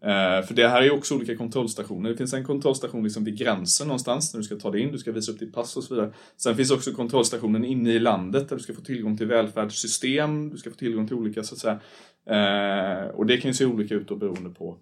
Eh, 0.03 0.47
för 0.47 0.55
det 0.55 0.69
här 0.69 0.81
är 0.81 0.85
ju 0.85 0.91
också 0.91 1.15
olika 1.15 1.37
kontrollstationer. 1.37 2.11
Det 2.11 2.17
finns 2.17 2.35
en 2.35 2.45
kontrollstation 2.45 3.05
liksom 3.05 3.25
vid 3.25 3.39
gränsen 3.39 3.89
någonstans 3.89 4.35
när 4.35 4.39
du 4.39 4.45
ska 4.45 4.57
ta 4.57 4.71
dig 4.71 4.81
in, 4.81 4.93
du 4.93 4.99
ska 4.99 5.13
visa 5.13 5.33
upp 5.33 5.39
ditt 5.39 5.55
pass 5.55 5.77
och 5.77 5.85
så 5.85 5.95
vidare. 5.95 6.13
Sen 6.37 6.57
finns 6.57 6.71
också 6.71 6.93
kontrollstationen 6.93 7.65
inne 7.65 7.91
i 7.91 7.99
landet 7.99 8.49
där 8.49 8.57
du 8.57 8.63
ska 8.63 8.75
få 8.75 8.81
tillgång 8.81 9.17
till 9.17 9.27
välfärdssystem, 9.27 10.51
du 10.51 10.59
ska 10.59 10.71
få 10.71 10.77
tillgång 10.77 11.07
till 11.07 11.17
olika 11.17 11.43
så 11.43 11.55
att 11.55 11.61
säga. 11.61 11.81
Eh, 12.27 13.09
och 13.09 13.27
det 13.27 13.37
kan 13.37 13.51
ju 13.51 13.55
se 13.55 13.67
olika 13.67 13.95
ut 13.95 14.09
då 14.09 14.17
beroende 14.17 14.51
på 14.51 14.77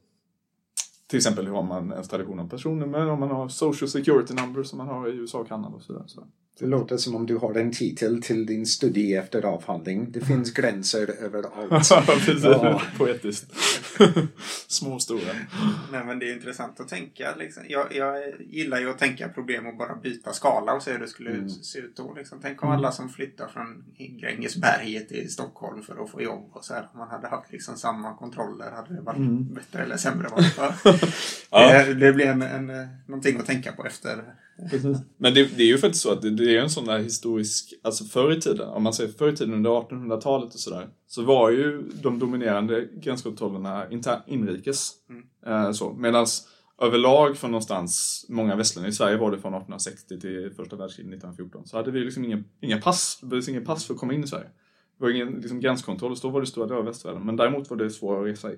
till 1.10 1.16
exempel 1.16 1.46
hur 1.46 1.52
har 1.52 1.62
man 1.62 1.92
en 1.92 2.02
tradition 2.02 2.40
av 2.40 2.48
personnummer, 2.48 3.10
om 3.10 3.20
man 3.20 3.30
har 3.30 3.48
social 3.48 3.88
security 3.88 4.34
number 4.34 4.62
som 4.62 4.78
man 4.78 4.88
har 4.88 5.08
i 5.08 5.12
USA 5.12 5.38
och 5.38 5.48
Kanada 5.48 5.74
och 5.74 5.82
sådär. 5.82 6.02
Så. 6.06 6.26
Det 6.58 6.66
låter 6.66 6.96
som 6.96 7.14
om 7.14 7.26
du 7.26 7.36
har 7.36 7.54
en 7.54 7.72
titel 7.72 8.22
till 8.22 8.46
din 8.46 8.66
studie 8.66 9.14
efter 9.14 9.42
avhandling. 9.44 10.12
Det 10.12 10.20
finns 10.20 10.52
gränser 10.52 11.10
överallt. 11.20 11.90
Ja, 11.90 12.02
precis. 12.06 12.44
Ja. 12.44 12.82
Poetiskt. 12.98 13.52
Små 14.68 14.94
och 14.94 15.02
stora. 15.02 15.32
Nej, 15.92 16.04
men 16.04 16.18
det 16.18 16.30
är 16.30 16.34
intressant 16.34 16.80
att 16.80 16.88
tänka. 16.88 17.34
Liksom. 17.38 17.62
Jag, 17.68 17.96
jag 17.96 18.22
gillar 18.40 18.80
ju 18.80 18.90
att 18.90 18.98
tänka 18.98 19.28
problem 19.28 19.66
och 19.66 19.76
bara 19.76 19.96
byta 19.96 20.32
skala 20.32 20.74
och 20.74 20.82
se 20.82 20.92
hur 20.92 20.98
det 20.98 21.08
skulle 21.08 21.48
se 21.48 21.78
ut 21.78 21.96
då. 21.96 22.14
Liksom. 22.14 22.38
Tänk 22.42 22.62
om 22.62 22.70
alla 22.70 22.92
som 22.92 23.08
flyttar 23.08 23.48
från 23.48 23.84
Grängesberget 24.20 25.08
till 25.08 25.32
Stockholm 25.32 25.82
för 25.82 26.04
att 26.04 26.10
få 26.10 26.22
jobb 26.22 26.50
och 26.52 26.64
så 26.64 26.74
här. 26.74 26.88
Om 26.92 26.98
man 26.98 27.08
hade 27.08 27.28
haft 27.28 27.52
liksom 27.52 27.76
samma 27.76 28.14
kontroller. 28.14 28.70
Hade 28.70 28.94
det 28.94 29.00
varit 29.00 29.54
bättre 29.54 29.82
eller 29.82 29.96
sämre? 29.96 30.28
Ja. 31.52 31.84
det, 31.84 31.94
det 31.94 32.12
blir 32.12 32.26
en, 32.26 32.42
en, 32.42 32.88
någonting 33.06 33.38
att 33.38 33.46
tänka 33.46 33.72
på 33.72 33.86
efter. 33.86 34.24
Men 35.16 35.34
det, 35.34 35.56
det 35.56 35.62
är 35.62 35.66
ju 35.66 35.78
faktiskt 35.78 36.02
så 36.02 36.12
att 36.12 36.22
det, 36.22 36.30
det 36.30 36.56
är 36.56 36.62
en 36.62 36.70
sån 36.70 36.84
där 36.84 36.98
historisk, 36.98 37.74
alltså 37.82 38.04
förr 38.04 38.32
i 38.32 38.40
tiden, 38.40 38.68
om 38.68 38.82
man 38.82 38.92
säger 38.92 39.12
förr 39.12 39.32
i 39.32 39.36
tiden 39.36 39.54
under 39.54 39.70
1800-talet 39.70 40.54
och 40.54 40.60
sådär, 40.60 40.88
så 41.06 41.22
var 41.22 41.50
ju 41.50 41.82
de 42.02 42.18
dominerande 42.18 42.88
gränskontrollerna 43.02 43.90
inter, 43.90 44.22
inrikes. 44.26 44.92
Eh, 45.46 45.72
så. 45.72 45.92
Medans 45.92 46.48
överlag 46.80 47.36
från 47.36 47.50
någonstans, 47.50 48.26
många 48.28 48.56
västländer, 48.56 48.90
i 48.90 48.92
Sverige 48.92 49.16
var 49.16 49.30
det 49.30 49.38
från 49.38 49.54
1860 49.54 50.20
till 50.20 50.50
första 50.56 50.76
världskriget 50.76 51.12
1914, 51.12 51.66
så 51.66 51.76
hade 51.76 51.90
vi 51.90 52.00
liksom 52.00 52.24
inga, 52.24 52.44
inga 52.60 52.80
pass, 52.80 53.18
det 53.20 53.26
behövdes 53.26 53.48
inga 53.48 53.60
pass 53.60 53.84
för 53.84 53.94
att 53.94 54.00
komma 54.00 54.14
in 54.14 54.24
i 54.24 54.26
Sverige. 54.26 54.48
Det 54.98 55.04
var 55.04 55.10
ingen 55.10 55.32
liksom, 55.32 55.60
gränskontroll, 55.60 56.16
så 56.16 56.26
då 56.26 56.32
var 56.32 56.40
det 56.40 56.46
stora 56.46 56.66
delar 56.66 56.78
av 56.78 56.84
västvärlden. 56.84 57.26
Men 57.26 57.36
däremot 57.36 57.70
var 57.70 57.76
det 57.76 57.90
svårt 57.90 58.20
att 58.20 58.26
resa 58.26 58.54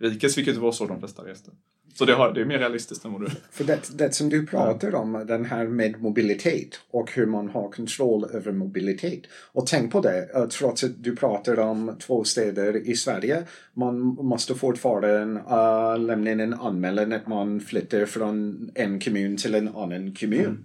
inrikes, 0.00 0.38
vilket 0.38 0.56
var 0.56 0.72
så 0.72 0.86
de 0.86 0.98
flesta 0.98 1.22
reste. 1.22 1.50
Så 1.98 2.04
det, 2.04 2.12
har, 2.12 2.32
det 2.32 2.40
är 2.40 2.44
mer 2.44 2.58
realistiskt 2.58 3.04
än 3.04 3.12
vad 3.12 3.20
du... 3.20 3.26
För 3.50 3.64
det, 3.64 3.98
det 3.98 4.14
som 4.14 4.28
du 4.28 4.46
pratar 4.46 4.94
om, 4.94 5.24
den 5.28 5.44
här 5.44 5.66
med 5.66 6.02
mobilitet 6.02 6.80
och 6.90 7.12
hur 7.12 7.26
man 7.26 7.48
har 7.48 7.70
kontroll 7.70 8.24
över 8.32 8.52
mobilitet. 8.52 9.20
Och 9.52 9.66
tänk 9.66 9.92
på 9.92 10.00
det, 10.00 10.30
eh, 10.34 10.46
trots 10.46 10.84
att 10.84 11.02
du 11.02 11.16
pratar 11.16 11.58
om 11.58 11.96
två 12.00 12.24
städer 12.24 12.88
i 12.88 12.96
Sverige, 12.96 13.42
man 13.74 13.98
måste 14.00 14.54
fortfarande 14.54 15.40
uh, 15.50 15.98
lämna 16.06 16.30
in 16.30 16.40
en 16.40 16.54
anmälan 16.54 17.12
att 17.12 17.26
man 17.26 17.60
flyttar 17.60 18.06
från 18.06 18.70
en 18.74 19.00
kommun 19.00 19.36
till 19.36 19.54
en 19.54 19.68
annan 19.68 20.14
kommun. 20.14 20.64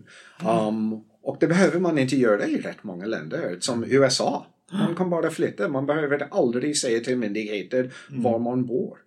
Um, 0.67 1.03
och 1.23 1.37
det 1.39 1.47
behöver 1.47 1.79
man 1.79 1.97
inte 1.97 2.15
göra 2.15 2.47
i 2.47 2.57
rätt 2.57 2.83
många 2.83 3.05
länder, 3.05 3.57
som 3.59 3.83
USA. 3.83 4.45
Man 4.71 4.95
kan 4.95 5.09
bara 5.09 5.29
flytta. 5.29 5.69
Man 5.69 5.85
behöver 5.85 6.27
aldrig 6.31 6.77
säga 6.77 6.99
till 6.99 7.17
myndigheter 7.17 7.91
var 8.09 8.39
man 8.39 8.65
bor. 8.65 8.97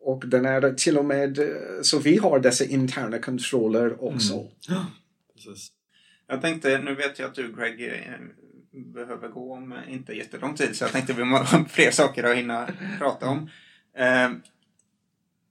Och 0.00 0.26
den 0.26 0.46
är 0.46 0.72
till 0.72 0.98
och 0.98 1.04
med, 1.04 1.38
så 1.82 1.98
vi 1.98 2.18
har 2.18 2.40
dessa 2.40 2.64
interna 2.64 3.18
kontroller 3.18 4.04
också. 4.04 4.34
Mm. 4.34 4.82
Precis. 5.34 5.72
Jag 6.26 6.40
tänkte, 6.40 6.78
nu 6.78 6.94
vet 6.94 7.18
jag 7.18 7.28
att 7.28 7.34
du 7.34 7.52
Greg 7.56 7.88
eh, 7.88 8.14
behöver 8.94 9.28
gå 9.28 9.54
om 9.54 9.74
inte 9.88 10.12
jättelång 10.12 10.54
tid 10.54 10.76
så 10.76 10.84
jag 10.84 10.92
tänkte 10.92 11.12
vi 11.12 11.22
har 11.22 11.64
fler 11.68 11.90
saker 11.90 12.24
att 12.24 12.36
hinna 12.36 12.68
prata 12.98 13.28
om. 13.28 13.50
Eh, 13.96 14.30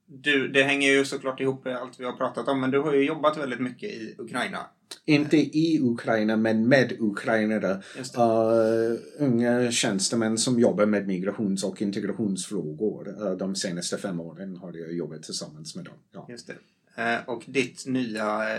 du, 0.06 0.48
det 0.48 0.62
hänger 0.62 0.92
ju 0.92 1.04
såklart 1.04 1.40
ihop 1.40 1.64
med 1.64 1.76
allt 1.76 2.00
vi 2.00 2.04
har 2.04 2.12
pratat 2.12 2.48
om 2.48 2.60
men 2.60 2.70
du 2.70 2.78
har 2.78 2.94
ju 2.94 3.04
jobbat 3.04 3.36
väldigt 3.36 3.60
mycket 3.60 3.90
i 3.90 4.14
Ukraina. 4.18 4.66
Inte 5.04 5.36
i 5.36 5.80
Ukraina 5.82 6.36
men 6.36 6.68
med 6.68 6.92
ukrainare. 7.00 7.82
Uh, 8.18 8.98
unga 9.18 9.70
tjänstemän 9.72 10.38
som 10.38 10.60
jobbar 10.60 10.86
med 10.86 11.06
migrations 11.06 11.64
och 11.64 11.82
integrationsfrågor. 11.82 13.08
Uh, 13.22 13.32
de 13.36 13.54
senaste 13.56 13.98
fem 13.98 14.20
åren 14.20 14.56
har 14.56 14.72
jag 14.72 14.92
jobbat 14.92 15.22
tillsammans 15.22 15.76
med 15.76 15.84
dem. 15.84 15.94
Ja. 16.12 16.26
Just 16.30 16.46
det. 16.46 16.56
Eh, 17.02 17.18
Och 17.26 17.42
ditt 17.46 17.86
nya, 17.86 18.56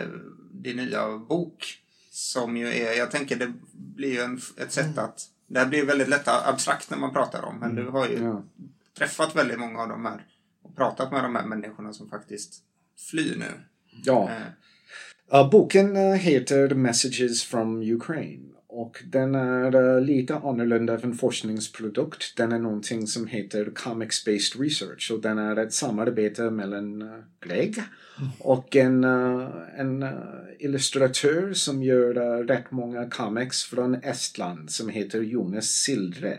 din 0.51 0.77
nya 0.77 1.17
bok 1.17 1.77
som 2.11 2.57
ju 2.57 2.67
är, 2.67 2.97
jag 2.97 3.11
tänker 3.11 3.35
det 3.35 3.53
blir 3.73 4.13
ju 4.13 4.19
en, 4.19 4.39
ett 4.57 4.71
sätt 4.71 4.97
att, 4.97 5.27
det 5.47 5.59
här 5.59 5.65
blir 5.67 5.85
väldigt 5.85 6.07
lätt 6.09 6.27
abstrakt 6.27 6.89
när 6.89 6.97
man 6.97 7.13
pratar 7.13 7.45
om 7.45 7.59
men 7.59 7.75
du 7.75 7.87
har 7.89 8.07
ju 8.07 8.17
Ja. 8.23 8.43
träffat 8.97 9.35
väldigt 9.35 9.59
många 9.59 9.79
av 9.79 9.89
de 9.89 10.05
här 10.05 10.25
och 10.61 10.75
pratat 10.75 11.11
med 11.11 11.23
de 11.23 11.35
här 11.35 11.45
människorna 11.45 11.93
som 11.93 12.09
faktiskt 12.09 12.53
flyr 13.09 13.35
nu. 13.37 13.51
Ja. 14.03 14.29
Uh, 15.33 15.49
boken 15.49 15.95
eh, 15.95 16.13
heter 16.13 16.75
Messages 16.75 17.43
from 17.43 17.81
Ukraine 17.81 18.43
och 18.67 19.03
den 19.05 19.35
är 19.35 19.75
uh, 19.75 20.01
lite 20.01 20.35
annorlunda 20.35 20.93
än 20.93 21.03
en 21.03 21.13
forskningsprodukt. 21.13 22.37
Den 22.37 22.51
är 22.51 22.59
någonting 22.59 23.07
som 23.07 23.27
heter 23.27 23.71
Comics 23.75 24.25
Based 24.25 24.61
Research 24.61 25.11
och 25.13 25.21
den 25.21 25.37
är 25.37 25.55
ett 25.55 25.73
samarbete 25.73 26.49
mellan 26.49 27.01
uh, 27.01 27.09
Greg 27.45 27.75
och 28.39 28.75
en, 28.75 29.03
uh, 29.03 29.49
en 29.77 30.03
uh, 30.03 30.09
illustratör 30.59 31.53
som 31.53 31.83
gör 31.83 32.17
uh, 32.17 32.47
rätt 32.47 32.71
många 32.71 33.09
comics 33.09 33.63
från 33.63 33.95
Estland 33.95 34.71
som 34.71 34.89
heter 34.89 35.21
Jonas 35.21 35.65
Sildre. 35.65 36.37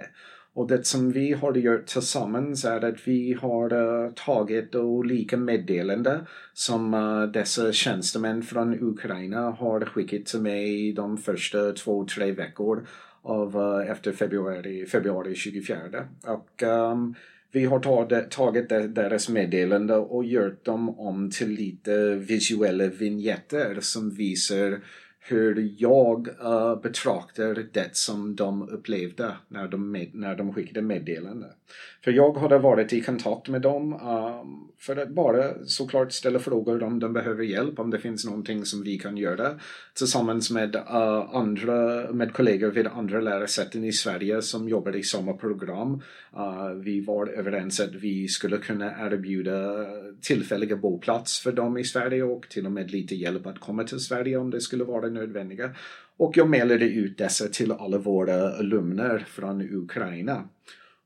Och 0.55 0.69
det 0.69 0.87
som 0.87 1.13
vi 1.13 1.33
har 1.33 1.55
gjort 1.55 1.87
tillsammans 1.87 2.65
är 2.65 2.85
att 2.85 3.09
vi 3.09 3.33
har 3.41 3.73
uh, 3.73 4.13
tagit 4.13 4.75
olika 4.75 5.37
meddelanden 5.37 6.27
som 6.53 6.95
uh, 6.95 7.33
dessa 7.33 7.73
tjänstemän 7.73 8.43
från 8.43 8.83
Ukraina 8.83 9.51
har 9.51 9.81
skickat 9.81 10.27
till 10.27 10.41
mig 10.41 10.93
de 10.93 11.19
första 11.19 11.73
två, 11.73 12.05
tre 12.05 12.33
veckor 12.33 12.87
av, 13.23 13.57
uh, 13.57 13.91
efter 13.91 14.13
februari, 14.13 14.87
februari 14.87 15.35
24. 15.35 15.79
Och 16.27 16.63
um, 16.63 17.15
vi 17.53 17.65
har 17.65 17.81
tagit, 17.81 18.31
tagit 18.31 18.69
deras 18.69 19.29
meddelande 19.29 19.97
och 19.97 20.25
gjort 20.25 20.65
dem 20.65 20.99
om 20.99 21.31
till 21.31 21.49
lite 21.49 22.15
visuella 22.15 22.87
vignetter 22.87 23.81
som 23.81 24.11
visar 24.11 24.81
hur 25.25 25.75
jag 25.79 26.29
uh, 26.29 26.81
betraktar 26.83 27.67
det 27.73 27.97
som 27.97 28.37
de 28.37 28.69
upplevde 28.69 29.37
när 29.49 29.69
de, 29.69 29.91
med, 29.91 30.11
när 30.15 30.37
de 30.37 30.55
skickade 30.55 30.83
meddelande. 30.83 31.47
För 32.05 32.13
jag 32.13 32.37
hade 32.37 32.59
varit 32.59 32.93
i 32.93 33.01
kontakt 33.01 33.49
med 33.49 33.63
dem 33.63 33.93
um, 33.93 34.69
för 34.79 34.97
att 34.97 35.09
bara 35.09 35.65
såklart 35.65 36.13
ställa 36.13 36.39
frågor 36.39 36.83
om 36.83 36.99
de 36.99 37.13
behöver 37.13 37.45
hjälp, 37.45 37.79
om 37.79 37.91
det 37.91 37.99
finns 37.99 38.25
någonting 38.25 38.65
som 38.65 38.83
vi 38.83 38.99
kan 38.99 39.17
göra 39.17 39.61
tillsammans 39.95 40.51
med 40.51 40.77
uh, 40.77 41.37
andra, 41.37 42.13
med 42.13 42.33
kollegor 42.33 42.71
vid 42.71 42.87
andra 42.87 43.21
lärosäten 43.21 43.85
i 43.85 43.93
Sverige 43.93 44.43
som 44.43 44.69
jobbar 44.69 44.97
i 44.97 45.03
samma 45.03 45.33
program. 45.33 46.03
Uh, 46.37 46.71
vi 46.85 47.01
var 47.01 47.27
överens 47.27 47.81
att 47.81 47.95
vi 47.95 48.29
skulle 48.29 48.59
kunna 48.59 49.07
erbjuda 49.07 49.87
tillfälliga 50.21 50.77
boplats 50.77 51.41
för 51.41 51.53
dem 51.53 51.79
i 51.79 51.85
Sverige 51.85 52.23
och 52.23 52.49
till 52.49 52.67
och 52.67 52.73
med 52.73 52.91
lite 52.91 53.15
hjälp 53.15 53.47
att 53.47 53.61
komma 53.61 53.85
till 53.85 54.01
Sverige 54.01 54.37
om 54.37 54.51
det 54.51 54.61
skulle 54.61 54.85
vara 54.85 55.09
nödvändiga. 55.09 55.71
Och 56.17 56.37
jag 56.37 56.49
mälade 56.49 56.85
ut 56.85 57.19
dessa 57.19 57.49
till 57.49 57.73
alla 57.73 57.99
våra 57.99 58.57
alumner 58.57 59.19
från 59.19 59.63
Ukraina. 59.63 60.49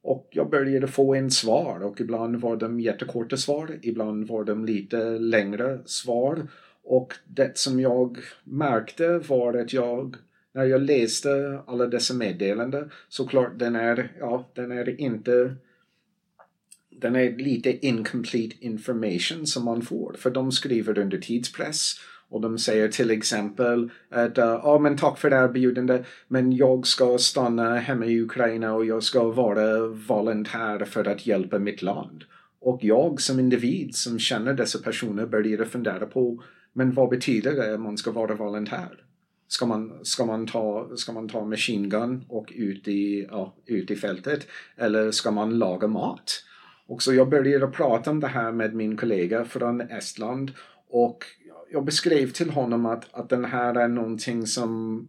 Och 0.07 0.29
jag 0.31 0.51
började 0.51 0.87
få 0.87 1.17
in 1.17 1.31
svar 1.31 1.81
och 1.81 2.01
ibland 2.01 2.37
var 2.37 2.57
de 2.57 2.81
jättekorta 2.81 3.37
svar, 3.37 3.79
ibland 3.83 4.29
var 4.29 4.45
de 4.45 4.65
lite 4.65 5.19
längre 5.19 5.79
svar. 5.85 6.47
Och 6.85 7.15
det 7.25 7.59
som 7.59 7.81
jag 7.81 8.19
märkte 8.45 9.19
var 9.19 9.55
att 9.55 9.73
jag, 9.73 10.17
när 10.55 10.65
jag 10.65 10.83
läste 10.83 11.61
alla 11.67 11.87
dessa 11.87 12.15
meddelanden, 12.15 12.91
såklart 13.09 13.59
den 13.59 13.77
är, 13.77 14.13
ja, 14.19 14.49
den 14.55 14.73
är 14.73 15.01
inte 15.01 15.55
den 16.91 17.17
är 17.17 17.37
lite 17.37 17.87
incomplete 17.87 18.57
information 18.61 19.47
som 19.47 19.65
man 19.65 19.83
får. 19.83 20.17
För 20.19 20.31
de 20.31 20.53
skriver 20.53 20.99
under 20.99 21.19
tidspress 21.19 21.95
och 22.31 22.41
de 22.41 22.59
säger 22.59 22.89
till 22.89 23.11
exempel 23.11 23.91
att 24.11 24.39
uh, 24.39 24.45
ja 24.45 24.79
men 24.79 24.97
tack 24.97 25.19
för 25.19 25.31
det 25.31 25.37
erbjudandet 25.37 26.07
men 26.29 26.53
jag 26.53 26.87
ska 26.87 27.19
stanna 27.19 27.75
hemma 27.77 28.07
i 28.07 28.21
Ukraina 28.21 28.75
och 28.75 28.87
jag 28.87 29.03
ska 29.03 29.25
vara 29.25 29.87
volontär 29.87 30.85
för 30.85 31.09
att 31.09 31.27
hjälpa 31.27 31.59
mitt 31.59 31.83
land. 31.83 32.25
Och 32.61 32.79
jag 32.83 33.21
som 33.21 33.41
individ 33.41 33.95
som 33.95 34.19
känner 34.19 34.55
dessa 34.55 34.79
personer 34.79 35.27
började 35.27 35.67
fundera 35.67 36.07
på 36.07 36.43
men 36.73 36.93
vad 36.93 37.09
betyder 37.09 37.53
det 37.53 37.75
att 37.75 37.81
man 37.81 37.97
ska 37.97 38.11
vara 38.11 38.35
volontär? 38.35 39.03
Ska 39.49 39.67
man, 39.67 40.05
ska 40.05 40.25
man, 40.25 40.47
ta, 40.47 40.91
ska 40.97 41.13
man 41.13 41.29
ta 41.29 41.45
machine 41.45 41.89
gun 41.89 42.25
och 42.29 42.53
ut 42.57 42.89
i, 42.89 43.27
ja, 43.31 43.55
ut 43.67 43.91
i 43.91 43.97
fältet? 43.97 44.47
Eller 44.77 45.11
ska 45.11 45.31
man 45.31 45.59
laga 45.59 45.89
mat? 45.89 46.43
Och 46.89 47.03
så 47.03 47.15
jag 47.15 47.29
började 47.29 47.67
prata 47.67 48.11
om 48.11 48.21
det 48.21 48.27
här 48.27 48.53
med 48.53 48.75
min 48.75 48.97
kollega 48.97 49.45
från 49.45 49.81
Estland 49.81 50.53
och 50.89 51.25
jag 51.71 51.85
beskrev 51.85 52.31
till 52.31 52.51
honom 52.51 52.87
att, 52.87 53.15
att 53.15 53.29
den 53.29 53.45
här 53.45 53.75
är 53.75 53.89
någonting 53.89 54.47
som 54.47 55.09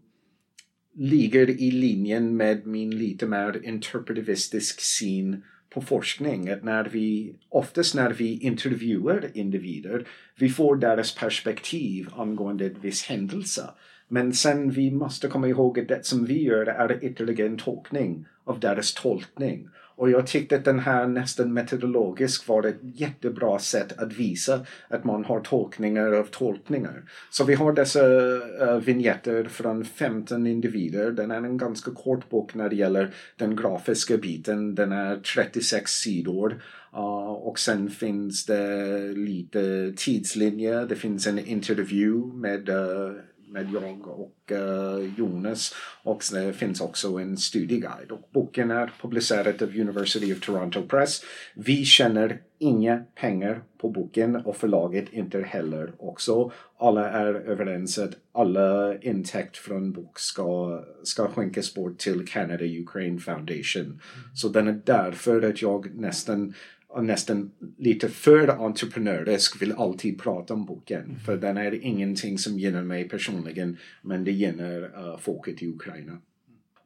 ligger 0.95 1.49
i 1.49 1.71
linjen 1.71 2.37
med 2.37 2.65
min 2.67 2.97
lite 2.97 3.25
mer 3.25 3.65
interpretivistisk 3.65 4.81
syn 4.81 5.43
på 5.69 5.81
forskning. 5.81 6.49
Att 6.49 6.63
när 6.63 6.83
vi, 6.83 7.35
oftast 7.49 7.95
när 7.95 8.11
vi 8.11 8.39
intervjuar 8.39 9.29
individer, 9.33 10.07
vi 10.35 10.49
får 10.49 10.75
deras 10.75 11.15
perspektiv 11.15 12.09
angående 12.15 12.65
en 12.65 12.81
viss 12.81 13.03
händelse. 13.03 13.69
Men 14.07 14.33
sen 14.33 14.69
vi 14.69 14.91
måste 14.91 15.27
komma 15.27 15.47
ihåg 15.47 15.79
att 15.79 15.87
det 15.87 16.05
som 16.05 16.25
vi 16.25 16.43
gör 16.43 16.65
är 16.65 17.03
ytterligare 17.03 17.49
en 17.49 17.57
tolkning 17.57 18.25
av 18.43 18.59
deras 18.59 18.93
tolkning. 18.93 19.69
Och 19.97 20.09
jag 20.09 20.27
tyckte 20.27 20.55
att 20.55 20.65
den 20.65 20.79
här 20.79 21.07
nästan 21.07 21.53
metodologiskt 21.53 22.47
var 22.47 22.63
ett 22.63 22.79
jättebra 22.81 23.59
sätt 23.59 23.99
att 23.99 24.13
visa 24.13 24.65
att 24.87 25.03
man 25.03 25.25
har 25.25 25.39
tolkningar 25.39 26.11
av 26.11 26.23
tolkningar. 26.23 27.03
Så 27.29 27.43
vi 27.43 27.53
har 27.53 27.73
dessa 27.73 27.99
eh, 27.99 28.69
uh, 28.69 28.77
vignetter 28.77 29.43
från 29.43 29.85
15 29.85 30.47
individer. 30.47 31.11
Den 31.11 31.31
är 31.31 31.35
en 31.35 31.57
ganska 31.57 31.91
kort 31.91 32.29
bok 32.29 32.55
när 32.55 32.69
det 32.69 32.75
gäller 32.75 33.13
den 33.35 33.55
grafiska 33.55 34.17
biten. 34.17 34.75
Den 34.75 34.91
är 34.91 35.15
36 35.15 35.91
sidor. 35.91 36.61
Uh, 36.93 37.31
och 37.31 37.59
sen 37.59 37.89
finns 37.89 38.45
det 38.45 38.97
lite 39.15 39.93
tidslinjer. 39.97 40.85
Det 40.85 40.95
finns 40.95 41.27
en 41.27 41.39
intervju 41.39 42.13
med 42.33 42.69
uh, 42.69 43.11
med 43.47 43.73
jag 43.73 44.07
och 44.07 44.51
uh, 44.51 45.13
Jonas 45.17 45.73
och 46.03 46.23
det 46.33 46.53
finns 46.53 46.81
också 46.81 47.17
en 47.17 47.37
studieguide. 47.37 48.11
Och 48.11 48.29
boken 48.33 48.71
är 48.71 48.91
publicerad 49.01 49.63
av 49.63 49.69
University 49.69 50.33
of 50.33 50.39
Toronto 50.39 50.87
Press. 50.87 51.21
Vi 51.55 51.85
tjänar 51.85 52.39
inga 52.59 53.03
pengar 53.15 53.63
på 53.77 53.89
boken 53.89 54.35
och 54.35 54.57
förlaget 54.57 55.13
inte 55.13 55.41
heller 55.41 55.91
också. 55.97 56.51
Alla 56.79 57.09
är 57.09 57.33
överens 57.33 57.97
att 57.97 58.11
alla 58.31 58.97
intäkt 58.97 59.57
från 59.57 59.91
bok 59.91 60.19
ska, 60.19 60.83
ska 61.03 61.27
skänkas 61.27 61.73
bort 61.73 61.97
till 61.97 62.27
Canada 62.27 62.65
Ukraine 62.65 63.19
Foundation. 63.19 64.01
Så 64.35 64.49
den 64.49 64.67
är 64.67 64.81
därför 64.85 65.41
att 65.41 65.61
jag 65.61 65.95
nästan 65.95 66.53
nästan 67.01 67.51
lite 67.77 68.09
för 68.09 68.47
entreprenörisk 68.47 69.61
vill 69.61 69.71
alltid 69.71 70.21
prata 70.21 70.53
om 70.53 70.65
boken. 70.65 71.19
För 71.25 71.37
den 71.37 71.57
är 71.57 71.85
ingenting 71.85 72.37
som 72.37 72.59
gynnar 72.59 72.83
mig 72.83 73.09
personligen 73.09 73.77
men 74.01 74.23
det 74.23 74.31
gynnar 74.31 74.81
uh, 74.81 75.17
folket 75.19 75.63
i 75.63 75.67
Ukraina. 75.67 76.17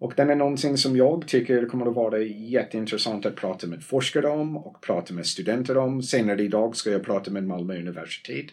Och 0.01 0.13
den 0.17 0.29
är 0.29 0.35
någonting 0.35 0.77
som 0.77 0.97
jag 0.97 1.27
tycker 1.27 1.65
kommer 1.65 1.85
att 1.85 1.95
vara 1.95 2.19
jätteintressant 2.21 3.25
att 3.25 3.35
prata 3.35 3.67
med 3.67 3.83
forskare 3.83 4.27
om 4.27 4.57
och 4.57 4.81
prata 4.81 5.13
med 5.13 5.25
studenter 5.25 5.77
om. 5.77 6.03
Senare 6.03 6.43
idag 6.43 6.75
ska 6.75 6.91
jag 6.91 7.03
prata 7.03 7.31
med 7.31 7.43
Malmö 7.43 7.79
universitet. 7.79 8.45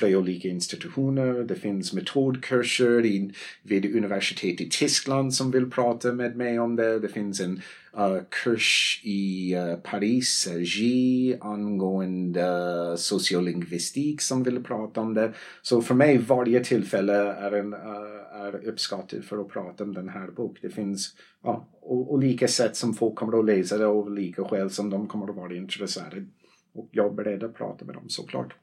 Tre 0.00 0.16
olika 0.16 0.48
institutioner. 0.48 1.32
Det 1.32 1.54
finns 1.54 1.92
metodkurser 1.92 3.30
vid 3.62 3.96
universitet 3.96 4.60
i 4.60 4.68
Tyskland 4.70 5.34
som 5.34 5.50
vill 5.50 5.70
prata 5.70 6.12
med 6.12 6.36
mig 6.36 6.58
om 6.58 6.76
det. 6.76 6.98
Det 6.98 7.08
finns 7.08 7.40
en 7.40 7.60
uh, 7.98 8.22
kurs 8.28 9.00
i 9.04 9.54
uh, 9.56 9.76
Paris, 9.76 10.48
J, 10.60 11.38
angående 11.40 12.40
uh, 12.40 12.96
sociolingvistik 12.96 14.20
som 14.20 14.42
vill 14.42 14.64
prata 14.64 15.00
om 15.00 15.14
det. 15.14 15.32
Så 15.62 15.82
för 15.82 15.94
mig 15.94 16.18
varje 16.18 16.64
tillfälle 16.64 17.14
är, 17.14 17.52
en, 17.52 17.74
uh, 17.74 17.80
är 18.32 18.68
uppskattat 18.68 19.24
för 19.24 19.38
att 19.38 19.48
prata 19.48 19.84
om 19.84 19.94
den 19.94 20.08
här 20.08 20.30
boken. 20.30 20.58
Det 20.62 20.74
finns 20.74 21.14
ja, 21.42 21.68
olika 21.82 22.48
sätt 22.48 22.76
som 22.76 22.94
folk 22.94 23.14
kommer 23.14 23.38
att 23.38 23.44
läsa 23.44 23.78
det 23.78 23.86
och 23.86 23.96
olika 23.96 24.44
skäl 24.44 24.70
som 24.70 24.90
de 24.90 25.06
kommer 25.06 25.28
att 25.28 25.36
vara 25.36 25.54
intresserade. 25.54 26.26
Och 26.74 26.88
jag 26.90 27.06
är 27.06 27.10
beredd 27.10 27.44
att 27.44 27.54
prata 27.54 27.84
med 27.84 27.94
dem 27.94 28.08
såklart. 28.08 28.54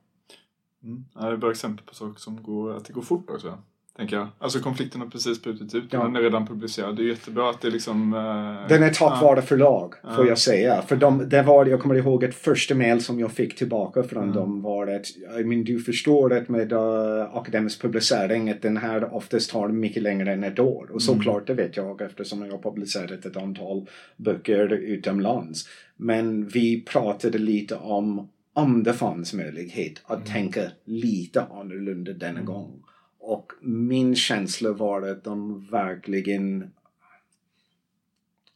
Mm. 0.83 1.05
Det 1.13 1.19
är 1.19 1.37
bra 1.37 1.51
exempel 1.51 1.85
på 1.85 1.95
saker 1.95 2.19
som 2.19 2.43
går, 2.43 2.73
att 2.73 2.85
det 2.85 2.93
går 2.93 3.01
fort 3.01 3.29
också. 3.29 3.57
Tänker 3.99 4.15
jag. 4.15 4.27
Alltså 4.39 4.59
konflikten 4.59 5.01
har 5.01 5.07
precis 5.07 5.41
brutit 5.41 5.75
ut. 5.75 5.83
Ja. 5.89 6.03
Den 6.03 6.15
är 6.15 6.21
redan 6.21 6.47
publicerad. 6.47 6.95
Det 6.95 7.03
är 7.03 7.07
jättebra 7.07 7.49
att 7.49 7.61
det 7.61 7.69
liksom... 7.69 8.13
Uh, 8.13 8.67
den 8.69 8.83
är 8.83 8.93
tack 8.93 9.21
vare 9.21 9.41
förlag, 9.41 9.93
får 10.15 10.27
jag 10.27 10.37
säga. 10.37 10.81
För 10.81 10.95
de, 10.95 11.29
det 11.29 11.41
var, 11.41 11.65
jag 11.65 11.81
kommer 11.81 11.95
ihåg 11.95 12.23
ett 12.23 12.35
första 12.35 12.75
mail 12.75 13.03
som 13.03 13.19
jag 13.19 13.31
fick 13.31 13.55
tillbaka 13.55 14.03
från 14.03 14.29
uh. 14.29 14.35
dem 14.35 14.61
var 14.61 14.87
att 14.87 15.05
I 15.39 15.43
mean, 15.43 15.63
du 15.63 15.79
förstår 15.79 16.33
att 16.33 16.49
med 16.49 16.73
uh, 16.73 17.37
akademisk 17.37 17.81
publicering 17.81 18.49
att 18.49 18.61
den 18.61 18.77
här 18.77 19.13
oftast 19.13 19.51
tar 19.51 19.67
mycket 19.67 20.03
längre 20.03 20.33
än 20.33 20.43
ett 20.43 20.59
år. 20.59 20.89
Och 20.93 21.01
såklart 21.01 21.49
mm. 21.49 21.57
det 21.57 21.63
vet 21.63 21.77
jag 21.77 22.01
eftersom 22.01 22.45
jag 22.45 22.51
har 22.51 22.61
publicerat 22.61 23.25
ett 23.25 23.37
antal 23.37 23.89
böcker 24.17 24.73
utomlands. 24.73 25.69
Men 25.97 26.47
vi 26.47 26.81
pratade 26.81 27.37
lite 27.37 27.75
om 27.75 28.29
om 28.53 28.83
det 28.83 28.93
fanns 28.93 29.33
möjlighet 29.33 29.93
att 30.05 30.19
mm. 30.19 30.33
tänka 30.33 30.61
lite 30.85 31.41
annorlunda 31.41 32.13
denna 32.13 32.31
mm. 32.39 32.45
gång. 32.45 32.83
Och 33.19 33.51
min 33.61 34.15
känsla 34.15 34.71
var 34.71 35.01
att 35.01 35.23
de 35.23 35.65
verkligen 35.71 36.71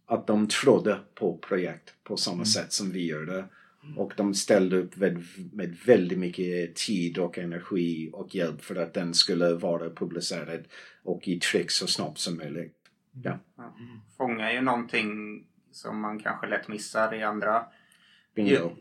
att 0.06 0.28
de 0.28 0.48
trodde 0.48 1.00
på 1.16 1.38
projekt 1.38 1.94
på 2.04 2.18
samma 2.18 2.36
mm. 2.36 2.46
sätt 2.46 2.74
som 2.74 2.92
vi 2.92 3.06
gör 3.06 3.26
det. 3.26 3.46
Och 3.98 4.14
de 4.18 4.34
ställde 4.34 4.78
upp 4.78 4.98
med, 4.98 5.24
med 5.54 5.78
väldigt 5.86 6.20
mycket 6.20 6.76
tid 6.76 7.18
och 7.18 7.38
energi 7.38 8.10
och 8.14 8.36
hjälp 8.36 8.62
för 8.62 8.76
att 8.76 8.94
den 8.94 9.14
skulle 9.14 9.54
vara 9.54 9.90
publicerad 9.90 10.64
och 11.04 11.28
i 11.28 11.40
tryck 11.40 11.72
så 11.72 11.88
snabbt 11.88 12.18
som 12.18 12.38
möjligt. 12.38 12.76
Ja. 13.24 13.40
Ja. 13.58 13.76
Fånga 14.18 14.50
är 14.50 14.54
ju 14.54 14.62
någonting 14.62 15.44
som 15.72 16.02
man 16.02 16.20
kanske 16.20 16.48
lätt 16.48 16.68
missar 16.68 17.14
i 17.14 17.24
andra 17.24 17.66
Bingo. 18.36 18.72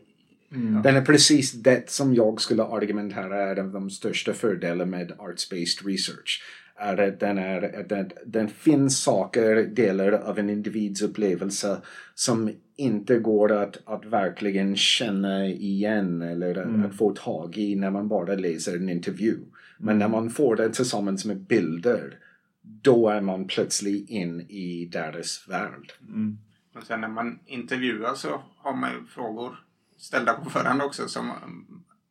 Mm. 0.53 0.81
Den 0.81 0.95
är 0.95 1.01
precis 1.01 1.51
det 1.51 1.89
som 1.89 2.13
jag 2.13 2.41
skulle 2.41 2.63
argumentera 2.63 3.41
är 3.41 3.55
en 3.55 3.65
av 3.65 3.71
de 3.71 3.89
största 3.89 4.33
fördelarna 4.33 4.85
med 4.85 5.11
arts-based 5.11 5.87
research. 5.87 6.43
Är 6.75 6.97
att 6.97 7.19
den, 7.19 7.37
är, 7.37 7.79
att 7.79 7.89
den, 7.89 8.09
den 8.25 8.47
finns 8.47 8.99
saker, 9.03 9.55
delar 9.55 10.11
av 10.11 10.39
en 10.39 10.49
individs 10.49 11.01
upplevelse 11.01 11.81
som 12.15 12.51
inte 12.75 13.19
går 13.19 13.51
att, 13.51 13.77
att 13.85 14.05
verkligen 14.05 14.75
känna 14.75 15.45
igen 15.45 16.21
eller 16.21 16.55
mm. 16.57 16.85
att 16.85 16.97
få 16.97 17.13
tag 17.13 17.57
i 17.57 17.75
när 17.75 17.91
man 17.91 18.07
bara 18.07 18.35
läser 18.35 18.75
en 18.75 18.89
intervju. 18.89 19.37
Men 19.77 19.99
när 19.99 20.07
man 20.07 20.29
får 20.29 20.55
det 20.55 20.69
tillsammans 20.69 21.25
med 21.25 21.37
bilder 21.37 22.19
då 22.63 23.09
är 23.09 23.21
man 23.21 23.47
plötsligt 23.47 24.09
in 24.09 24.41
i 24.41 24.85
deras 24.85 25.49
värld. 25.49 25.91
Mm. 26.07 26.37
Och 26.75 26.83
sen 26.83 27.01
när 27.01 27.07
man 27.07 27.39
intervjuar 27.45 28.13
så 28.13 28.41
har 28.57 28.75
man 28.75 28.91
ju 28.93 29.05
frågor 29.05 29.57
ställda 30.03 30.33
på 30.33 30.49
förhand 30.49 30.81
också. 30.81 31.07
Som, 31.07 31.31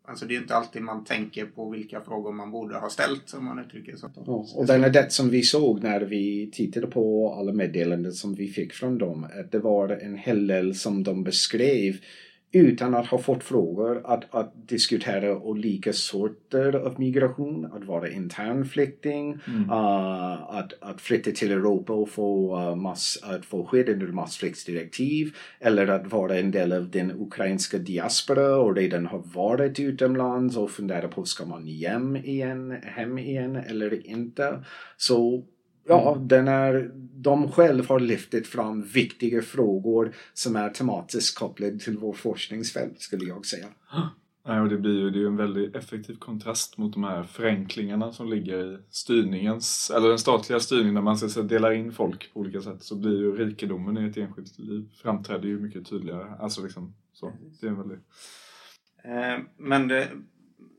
alltså 0.09 0.27
det 0.27 0.37
är 0.37 0.41
inte 0.41 0.55
alltid 0.55 0.83
man 0.83 1.05
tänker 1.05 1.47
på 1.47 1.71
vilka 1.71 2.01
frågor 2.01 2.33
man 2.33 2.51
borde 2.51 2.79
ha 2.79 2.91
ställt 2.91 3.29
som 3.29 3.45
man 3.45 3.59
uttrycker 3.59 3.97
så. 3.97 4.11
Ja, 4.15 4.47
och 4.57 4.67
den 4.67 4.85
är 4.85 4.91
det 4.91 5.13
som 5.13 5.29
vi 5.29 5.43
såg 5.43 5.83
när 5.83 6.01
vi 6.01 6.51
tittade 6.53 6.87
på 6.87 7.35
alla 7.39 7.53
meddelanden 7.53 8.13
som 8.13 8.35
vi 8.35 8.49
fick 8.49 8.73
från 8.73 8.99
dem. 8.99 9.25
Att 9.25 9.53
det 9.53 9.59
var 9.59 9.89
en 9.89 10.17
hel 10.17 10.47
del 10.47 10.75
som 10.75 11.03
de 11.03 11.25
beskrev 11.25 11.97
utan 12.53 12.95
att 12.95 13.07
ha 13.07 13.19
fått 13.19 13.45
frågor 13.45 14.03
att, 14.05 14.35
att 14.35 14.69
diskutera 14.69 15.39
olika 15.39 15.93
sorter 15.93 16.73
av 16.73 17.01
migration, 17.01 17.73
att 17.73 17.85
vara 17.85 18.11
internflykting, 18.11 19.39
mm. 19.47 19.71
uh, 19.71 20.57
att, 20.57 20.73
att 20.81 21.01
flytta 21.01 21.31
till 21.31 21.53
Europa 21.53 21.93
och 21.93 22.09
få, 22.09 22.57
uh, 22.57 22.77
mass, 22.77 23.19
att 23.23 23.45
få 23.45 23.67
skydd 23.67 23.89
under 23.89 24.07
massflyktsdirektiv 24.07 25.37
eller 25.61 25.89
att 25.89 26.13
vara 26.13 26.39
en 26.39 26.51
del 26.51 26.73
av 26.73 26.91
den 26.91 27.13
ukrainska 27.21 27.79
diaspora 27.79 28.57
och 28.57 28.77
redan 28.77 29.07
har 29.07 29.23
varit 29.35 29.81
utomlands 29.81 30.57
och 30.57 30.71
fundera 30.71 31.09
på 31.09 31.25
ska 31.25 31.45
man 31.45 31.67
hem 31.67 32.17
igen, 32.17 32.77
hem 32.83 33.19
igen 33.19 33.57
eller 33.57 34.07
inte. 34.07 34.65
Så 34.97 35.45
ja, 35.87 36.15
mm. 36.15 36.29
den 36.29 36.49
är, 36.49 36.91
de 37.15 37.53
själv 37.53 37.89
har 37.89 38.01
lyftit 38.01 38.47
fram 38.47 38.83
viktiga 38.83 39.43
frågor 39.43 40.15
som 40.35 40.57
är 40.57 40.69
tematiskt 40.69 41.39
kopplade 41.39 41.79
till 41.79 41.99
vår 41.99 42.13
forskningsfält 42.13 43.01
skulle 43.01 43.25
jag 43.25 43.47
säga. 43.47 43.67
Nej, 44.47 44.61
och 44.61 44.69
det 44.69 44.77
blir 44.77 44.99
ju 44.99 45.11
det 45.11 45.19
är 45.19 45.27
en 45.27 45.37
väldigt 45.37 45.77
effektiv 45.77 46.15
kontrast 46.15 46.79
mot 46.79 46.93
de 46.93 47.05
här 47.05 47.23
förenklingarna 47.23 48.13
som 48.13 48.29
ligger 48.29 48.75
i 48.75 48.79
styrningens, 48.91 49.93
eller 49.97 50.09
den 50.09 50.19
statliga 50.19 50.61
styrningen 50.61 50.95
när 50.95 51.03
man 51.03 51.19
så 51.19 51.41
att 51.41 51.49
delar 51.49 51.73
in 51.73 51.93
folk 51.93 52.33
på 52.35 52.41
olika 52.41 52.61
sätt 52.61 52.83
så 52.83 52.97
blir 52.97 53.19
ju 53.19 53.37
rikedomen 53.37 53.99
i 53.99 54.11
ett 54.11 54.17
enskilt 54.17 54.59
liv 54.59 54.89
framträder 55.03 55.49
ju 55.49 55.61
mycket 55.61 55.87
tydligare. 55.87 56.35
Alltså 56.41 56.63
liksom 56.63 56.95
så. 57.13 57.33
Det 57.61 57.67
är 57.67 57.71
en 57.71 57.79
väldigt... 57.79 58.01
Eh, 59.05 59.45
men 59.57 59.89
det, 59.89 60.09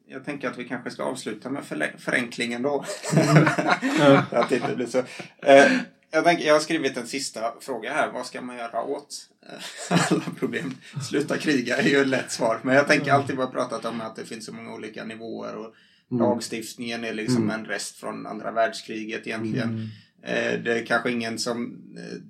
jag 0.07 0.25
tänker 0.25 0.49
att 0.49 0.57
vi 0.57 0.63
kanske 0.63 0.91
ska 0.91 1.03
avsluta 1.03 1.49
med 1.49 1.63
förenklingen 1.97 2.61
då. 2.61 2.85
att 4.29 4.49
det 4.49 4.55
inte 4.55 4.75
blir 4.75 4.85
så. 4.85 4.97
Eh, 5.37 5.71
jag, 6.11 6.23
tänker, 6.23 6.45
jag 6.45 6.53
har 6.53 6.59
skrivit 6.59 6.97
en 6.97 7.07
sista 7.07 7.53
fråga 7.61 7.93
här. 7.93 8.11
Vad 8.11 8.25
ska 8.25 8.41
man 8.41 8.57
göra 8.57 8.83
åt 8.83 9.29
eh, 9.49 10.07
alla 10.11 10.25
problem? 10.39 10.75
Sluta 11.09 11.37
kriga 11.37 11.77
är 11.77 11.87
ju 11.87 12.01
ett 12.01 12.07
lätt 12.07 12.31
svar. 12.31 12.59
Men 12.63 12.75
jag 12.75 12.87
tänker 12.87 13.11
alltid 13.11 13.35
vad 13.35 13.51
pratat 13.51 13.85
om 13.85 14.01
att 14.01 14.15
det 14.15 14.25
finns 14.25 14.45
så 14.45 14.53
många 14.53 14.73
olika 14.73 15.05
nivåer. 15.05 15.55
Och 15.55 15.73
mm. 16.11 16.23
Lagstiftningen 16.23 17.03
är 17.03 17.13
liksom 17.13 17.43
mm. 17.43 17.59
en 17.59 17.65
rest 17.65 17.95
från 17.95 18.27
andra 18.27 18.51
världskriget 18.51 19.27
egentligen. 19.27 19.69
Mm. 19.69 19.87
Eh, 20.23 20.63
det 20.63 20.79
är 20.79 20.85
kanske 20.85 21.11
ingen 21.11 21.39
som 21.39 21.79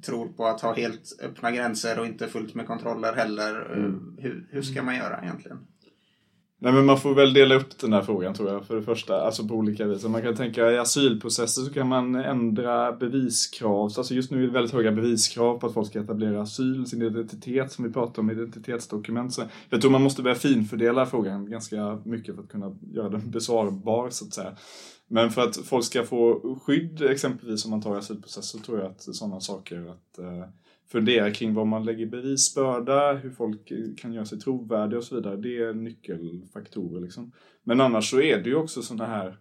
tror 0.06 0.28
på 0.28 0.48
att 0.48 0.62
ha 0.62 0.74
helt 0.76 1.20
öppna 1.22 1.52
gränser 1.52 2.00
och 2.00 2.06
inte 2.06 2.28
fullt 2.28 2.56
med 2.56 2.68
kontroller 2.68 3.14
heller. 3.14 3.74
Mm. 3.74 4.18
Hur, 4.20 4.48
hur 4.52 4.62
ska 4.62 4.84
man 4.84 4.96
göra 4.96 5.20
egentligen? 5.24 5.60
Nej 6.64 6.74
men 6.74 6.86
man 6.86 7.00
får 7.00 7.16
väl 7.16 7.34
dela 7.34 7.56
upp 7.56 7.80
den 7.80 7.94
här 7.94 8.02
frågan 8.02 8.34
tror 8.34 8.50
jag 8.50 8.66
för 8.66 8.76
det 8.76 8.82
första, 8.82 9.22
alltså 9.22 9.48
på 9.48 9.54
olika 9.54 9.86
vis. 9.86 10.04
Man 10.04 10.22
kan 10.22 10.36
tänka 10.36 10.72
i 10.72 10.78
asylprocesser 10.78 11.62
så 11.62 11.74
kan 11.74 11.88
man 11.88 12.16
ändra 12.16 12.92
beviskrav. 12.92 13.92
Alltså 13.98 14.14
just 14.14 14.32
nu 14.32 14.44
är 14.44 14.48
det 14.48 14.54
väldigt 14.54 14.74
höga 14.74 14.92
beviskrav 14.92 15.60
på 15.60 15.68
att 15.68 15.74
folk 15.74 15.88
ska 15.88 16.00
etablera 16.00 16.42
asyl, 16.42 16.86
sin 16.86 17.02
identitet 17.02 17.72
som 17.72 17.86
vi 17.86 17.94
pratar 17.94 18.22
om, 18.22 18.32
identitetsdokument. 18.32 19.34
Så 19.34 19.42
jag 19.70 19.82
tror 19.82 19.92
man 19.92 20.04
måste 20.04 20.22
börja 20.22 20.36
finfördela 20.36 21.06
frågan 21.06 21.50
ganska 21.50 22.00
mycket 22.06 22.36
för 22.36 22.44
att 22.44 22.50
kunna 22.50 22.76
göra 22.94 23.10
den 23.10 23.32
besvarbar 23.32 24.10
så 24.10 24.26
att 24.26 24.34
säga. 24.34 24.52
Men 25.08 25.32
för 25.32 25.42
att 25.42 25.58
folk 25.58 25.86
ska 25.86 26.04
få 26.04 26.40
skydd 26.66 27.02
exempelvis 27.02 27.66
om 27.66 27.72
man 27.72 27.82
tar 27.82 27.96
asylprocesser 27.96 28.58
så 28.58 28.64
tror 28.64 28.80
jag 28.80 28.92
att 28.92 29.02
sådana 29.02 29.40
saker 29.40 29.78
att 29.78 30.20
eh, 30.20 30.50
fundera 30.94 31.32
kring 31.32 31.54
vad 31.54 31.68
man 31.68 31.86
lägger 31.86 32.06
bevisbörda, 32.06 33.14
hur 33.14 33.30
folk 33.30 33.72
kan 33.98 34.14
göra 34.14 34.26
sig 34.26 34.40
trovärdiga 34.40 34.98
och 34.98 35.04
så 35.04 35.16
vidare. 35.16 35.36
Det 35.36 35.58
är 35.58 35.74
nyckelfaktorer 35.74 37.02
liksom. 37.02 37.32
Men 37.64 37.82
annars 37.82 38.10
så 38.10 38.22
är 38.22 38.38
det 38.38 38.50
ju 38.50 38.56
också 38.56 38.82
sådana 38.82 39.06
här 39.06 39.38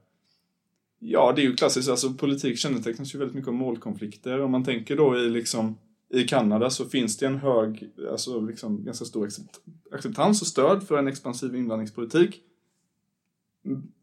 Ja, 1.04 1.32
det 1.36 1.42
är 1.42 1.44
ju 1.44 1.56
klassiskt. 1.56 1.88
Alltså 1.88 2.14
politik 2.14 2.58
kännetecknas 2.58 3.14
ju 3.14 3.18
väldigt 3.18 3.34
mycket 3.34 3.48
av 3.48 3.54
målkonflikter. 3.54 4.40
Om 4.40 4.50
man 4.50 4.64
tänker 4.64 4.96
då 4.96 5.18
i 5.18 5.30
liksom 5.30 5.78
i 6.14 6.24
Kanada 6.24 6.70
så 6.70 6.84
finns 6.84 7.18
det 7.18 7.26
en 7.26 7.36
hög, 7.36 7.90
alltså 8.10 8.40
liksom 8.40 8.84
ganska 8.84 9.04
stor 9.04 9.28
acceptans 9.92 10.40
och 10.40 10.46
stöd 10.46 10.82
för 10.82 10.98
en 10.98 11.08
expansiv 11.08 11.54
invandringspolitik. 11.54 12.40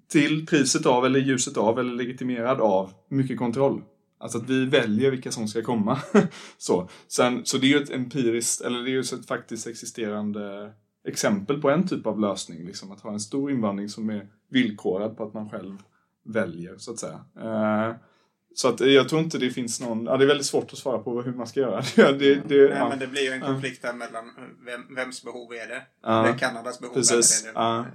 Till 0.08 0.46
priset 0.46 0.86
av, 0.86 1.06
eller 1.06 1.20
ljuset 1.20 1.58
av, 1.58 1.80
eller 1.80 1.94
legitimerad 1.94 2.62
av 2.62 2.94
mycket 3.08 3.38
kontroll. 3.38 3.82
Alltså 4.20 4.38
att 4.38 4.50
vi 4.50 4.66
väljer 4.66 5.12
vilka 5.12 5.32
som 5.32 5.48
ska 5.48 5.62
komma. 5.62 6.00
så. 6.58 6.90
Sen, 7.08 7.46
så 7.46 7.58
det 7.58 7.68
är 7.68 7.70
ju 7.70 7.84
ett 7.84 7.90
empiriskt, 7.90 8.62
eller 8.62 8.80
det 8.80 8.90
är 8.90 8.92
ju 8.92 9.00
ett 9.00 9.28
faktiskt 9.28 9.68
existerande 9.68 10.74
exempel 11.08 11.62
på 11.62 11.70
en 11.70 11.88
typ 11.88 12.06
av 12.06 12.20
lösning. 12.20 12.66
Liksom, 12.66 12.92
att 12.92 13.02
ha 13.02 13.14
en 13.14 13.20
stor 13.20 13.52
invandring 13.52 13.90
som 13.90 14.10
är 14.10 14.28
villkorad 14.50 15.18
på 15.18 15.24
att 15.24 15.34
man 15.34 15.50
själv 15.50 15.78
väljer, 16.26 16.78
så 16.78 16.92
att 16.92 17.00
säga. 17.00 17.26
Eh, 17.40 17.96
så 18.56 18.68
att 18.68 18.80
jag 18.80 19.10
tror 19.10 19.22
inte 19.22 19.38
det 19.38 19.50
finns 19.50 19.82
någon, 19.82 20.06
ja 20.06 20.18
det 20.18 20.26
är 20.26 20.28
väldigt 20.28 20.46
svårt 20.46 20.74
att 20.74 20.78
svara 20.78 21.00
på 21.00 21.22
hur 21.22 21.34
man 21.34 21.48
ska 21.48 21.60
göra. 21.60 21.82
det, 21.96 22.14
det, 22.14 22.42
Nej, 22.50 22.78
ja. 22.78 22.90
men 22.90 23.00
det 23.00 23.08
blir 23.08 23.22
ju 23.22 23.32
en 23.32 23.42
konflikt 23.42 23.82
där 23.82 23.94
mellan 23.94 24.26
vem, 24.66 24.96
vems 24.96 25.24
behov 25.24 25.54
är 25.54 25.68
det? 25.68 25.82
Ja. 26.04 26.22
Det 26.22 26.30
är 26.30 26.38
Kanadas 26.38 26.80
behov 26.80 26.94
Precis. 26.94 27.44
är 27.44 27.48
det? 27.48 27.54
Ja. 27.56 27.86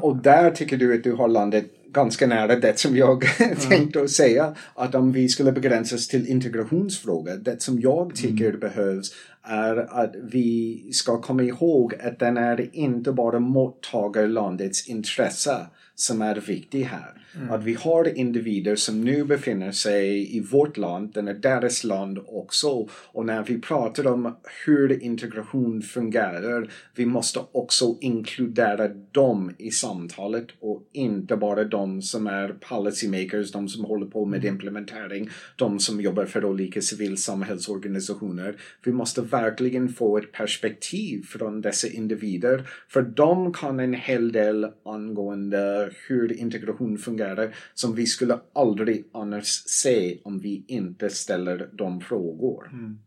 Och 0.00 0.16
där 0.16 0.50
tycker 0.50 0.76
du 0.76 0.94
att 0.94 1.04
du 1.04 1.12
har 1.12 1.28
landat 1.28 1.64
ganska 1.94 2.26
nära 2.26 2.56
det 2.56 2.78
som 2.78 2.96
jag 2.96 3.24
tänkte 3.68 4.00
att 4.00 4.10
säga. 4.10 4.54
Att 4.74 4.94
om 4.94 5.12
vi 5.12 5.28
skulle 5.28 5.52
begränsa 5.52 5.94
oss 5.94 6.08
till 6.08 6.26
integrationsfrågor, 6.26 7.36
det 7.36 7.62
som 7.62 7.80
jag 7.80 8.14
tycker 8.14 8.48
mm. 8.48 8.60
behövs 8.60 9.14
är 9.42 9.76
att 10.02 10.14
vi 10.22 10.82
ska 10.92 11.20
komma 11.20 11.42
ihåg 11.42 11.94
att 11.94 12.18
den 12.18 12.36
är 12.36 12.76
inte 12.76 13.12
bara 13.12 13.40
mottagarlandets 13.40 14.88
intresse 14.88 15.66
som 15.94 16.22
är 16.22 16.34
viktig 16.36 16.82
här. 16.82 17.24
Mm. 17.36 17.50
Att 17.50 17.64
vi 17.64 17.74
har 17.74 18.18
individer 18.18 18.76
som 18.76 19.00
nu 19.00 19.24
befinner 19.24 19.72
sig 19.72 20.36
i 20.36 20.40
vårt 20.40 20.76
land, 20.76 21.12
den 21.14 21.28
är 21.28 21.34
deras 21.34 21.84
land 21.84 22.18
också. 22.26 22.88
Och 22.90 23.26
när 23.26 23.42
vi 23.42 23.60
pratar 23.60 24.06
om 24.06 24.36
hur 24.66 25.02
integration 25.02 25.82
fungerar, 25.82 26.70
vi 26.94 27.06
måste 27.06 27.40
också 27.52 27.96
inkludera 28.00 28.88
dem 28.88 29.54
i 29.58 29.70
samtalet 29.70 30.46
och 30.60 30.88
inte 30.92 31.36
bara 31.36 31.64
de 31.64 32.02
som 32.02 32.26
är 32.26 32.48
policymakers, 32.48 33.52
de 33.52 33.68
som 33.68 33.84
håller 33.84 34.06
på 34.06 34.24
med 34.24 34.40
mm. 34.40 34.54
implementering, 34.54 35.30
de 35.56 35.78
som 35.78 36.00
jobbar 36.00 36.24
för 36.24 36.44
olika 36.44 36.80
civilsamhällsorganisationer. 36.80 38.56
Vi 38.84 38.92
måste 38.92 39.20
verkligen 39.20 39.88
få 39.88 40.18
ett 40.18 40.32
perspektiv 40.32 41.22
från 41.22 41.60
dessa 41.60 41.88
individer, 41.88 42.68
för 42.88 43.02
de 43.02 43.52
kan 43.52 43.80
en 43.80 43.94
hel 43.94 44.32
del 44.32 44.66
angående 44.84 45.83
hur 46.08 46.32
integration 46.32 46.98
fungerar 46.98 47.56
som 47.74 47.94
vi 47.94 48.06
skulle 48.06 48.40
aldrig 48.54 49.04
annars 49.12 49.46
se 49.66 50.18
om 50.24 50.38
vi 50.38 50.64
inte 50.68 51.10
ställer 51.10 51.70
de 51.72 52.00
frågor. 52.00 52.70
Mm. 52.72 52.98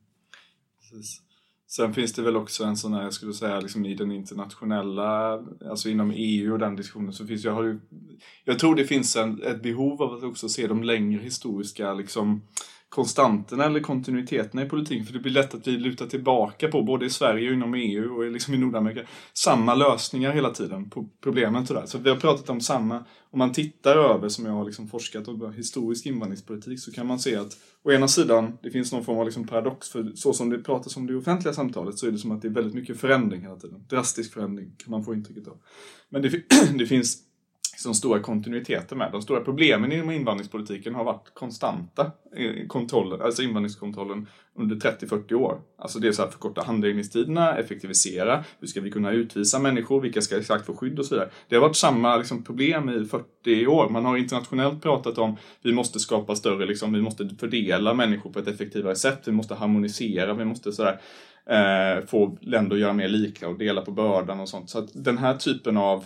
Sen 1.70 1.94
finns 1.94 2.14
det 2.14 2.22
väl 2.22 2.38
också 2.38 2.64
en 2.64 2.78
sån 2.78 2.94
här, 2.94 3.04
jag 3.04 3.14
skulle 3.14 3.34
säga, 3.34 3.60
liksom 3.60 3.86
i 3.86 3.96
den 3.96 4.12
internationella, 4.12 5.44
alltså 5.70 5.90
inom 5.90 6.12
EU 6.16 6.54
och 6.54 6.60
den 6.60 6.76
diskussionen 6.76 7.14
så 7.14 7.28
finns 7.28 7.44
jag 7.44 7.54
har 7.54 7.64
ju, 7.64 7.80
jag 8.44 8.60
tror 8.60 8.76
det 8.76 8.86
finns 8.86 9.16
en, 9.16 9.44
ett 9.44 9.64
behov 9.64 10.02
av 10.02 10.14
att 10.14 10.24
också 10.24 10.50
se 10.50 10.68
de 10.68 10.84
längre 10.84 11.22
historiska 11.22 11.94
liksom 11.94 12.42
konstanterna 12.90 13.66
eller 13.66 13.80
kontinuiteterna 13.80 14.62
i 14.62 14.70
politiken. 14.70 15.06
För 15.06 15.14
det 15.14 15.20
blir 15.20 15.32
lätt 15.32 15.54
att 15.54 15.68
vi 15.68 15.72
lutar 15.72 16.06
tillbaka 16.06 16.68
på, 16.68 16.84
både 16.84 17.06
i 17.06 17.10
Sverige 17.10 17.48
och 17.48 17.54
inom 17.54 17.74
EU 17.74 18.16
och 18.16 18.32
liksom 18.32 18.54
i 18.54 18.58
Nordamerika, 18.58 19.02
samma 19.34 19.76
lösningar 19.76 20.32
hela 20.32 20.50
tiden 20.50 20.90
på 20.90 21.10
problemen. 21.24 21.68
Sådär. 21.68 21.86
Så 21.86 21.98
vi 21.98 22.10
har 22.10 22.18
pratat 22.18 22.50
om 22.50 22.62
samma, 22.62 23.06
om 23.32 23.40
man 23.40 23.52
tittar 23.52 23.96
över, 23.96 24.30
som 24.30 24.46
jag 24.46 24.54
har 24.54 24.66
liksom 24.66 24.88
forskat 24.88 25.28
om 25.28 25.54
historisk 25.54 26.06
invandringspolitik, 26.06 26.80
så 26.80 26.92
kan 26.92 27.08
man 27.08 27.20
se 27.20 27.36
att 27.36 27.58
å 27.84 27.92
ena 27.92 28.08
sidan, 28.08 28.58
det 28.64 28.72
finns 28.72 28.92
någon 28.92 29.06
form 29.06 29.18
av 29.18 29.26
liksom 29.26 29.48
paradox, 29.48 29.90
för 29.90 30.12
så 30.16 30.34
som 30.34 30.50
det 30.50 30.60
pratas 30.60 30.98
om 30.98 31.08
det 31.08 31.16
offentliga 31.16 31.54
samtalet 31.54 31.98
så 31.98 32.08
är 32.08 32.12
det 32.12 32.18
som 32.18 32.32
att 32.32 32.42
det 32.42 32.48
är 32.48 32.54
väldigt 32.54 32.76
mycket 32.76 33.00
förändring 33.00 33.42
hela 33.42 33.56
tiden. 33.56 33.86
Drastisk 33.90 34.34
förändring 34.34 34.76
kan 34.78 34.92
man 34.92 35.04
få 35.04 35.14
intrycket 35.14 35.48
av. 35.48 35.58
Men 36.10 36.22
det, 36.22 36.30
det 36.78 36.86
finns 36.86 37.18
liksom 37.78 37.94
stora 37.94 38.20
kontinuiteter 38.20 38.96
med. 38.96 39.12
De 39.12 39.22
stora 39.22 39.42
problemen 39.42 39.92
inom 39.92 40.12
invandringspolitiken 40.12 40.96
har 40.96 41.04
varit 41.04 41.34
konstanta 41.34 42.12
eh, 42.36 42.68
kontroller, 42.68 43.24
alltså 43.24 43.44
invandringskontrollen 43.44 44.28
under 44.56 44.76
30-40 44.76 45.34
år. 45.34 45.62
Alltså 45.78 46.00
det 46.00 46.08
är 46.08 46.12
så 46.12 46.22
här 46.22 46.30
förkorta 46.30 46.64
handläggningstiderna, 46.64 47.58
effektivisera, 47.58 48.44
hur 48.60 48.68
ska 48.68 48.82
vi 48.82 48.92
kunna 48.92 49.12
utvisa 49.12 49.60
människor, 49.60 50.02
vilka 50.02 50.22
ska 50.22 50.38
exakt 50.38 50.66
få 50.66 50.76
skydd 50.76 51.00
och 51.00 51.06
så 51.06 51.16
vidare. 51.16 51.30
Det 51.48 51.56
har 51.56 51.62
varit 51.62 51.76
samma 51.76 52.18
liksom, 52.18 52.44
problem 52.44 52.90
i 52.90 53.06
40 53.06 53.68
år. 53.68 53.90
Man 53.90 54.06
har 54.06 54.18
internationellt 54.18 54.84
pratat 54.84 55.18
om 55.18 55.38
vi 55.62 55.74
måste 55.74 56.00
skapa 56.00 56.36
större, 56.36 56.66
liksom, 56.66 56.94
vi 56.94 57.02
måste 57.02 57.30
fördela 57.40 57.94
människor 57.94 58.30
på 58.30 58.40
ett 58.40 58.48
effektivare 58.48 58.96
sätt, 58.96 59.22
vi 59.26 59.32
måste 59.32 59.56
harmonisera, 59.56 60.34
vi 60.34 60.46
måste 60.46 60.72
sådär 60.72 61.00
eh, 61.50 62.06
få 62.06 62.38
länder 62.42 62.76
att 62.76 62.82
göra 62.82 62.94
mer 62.94 63.08
lika 63.08 63.48
och 63.48 63.58
dela 63.58 63.82
på 63.82 63.92
bördan 63.92 64.40
och 64.40 64.50
sånt. 64.50 64.70
Så 64.70 64.80
att 64.80 64.90
den 64.94 65.18
här 65.18 65.34
typen 65.34 65.78
av 65.78 66.06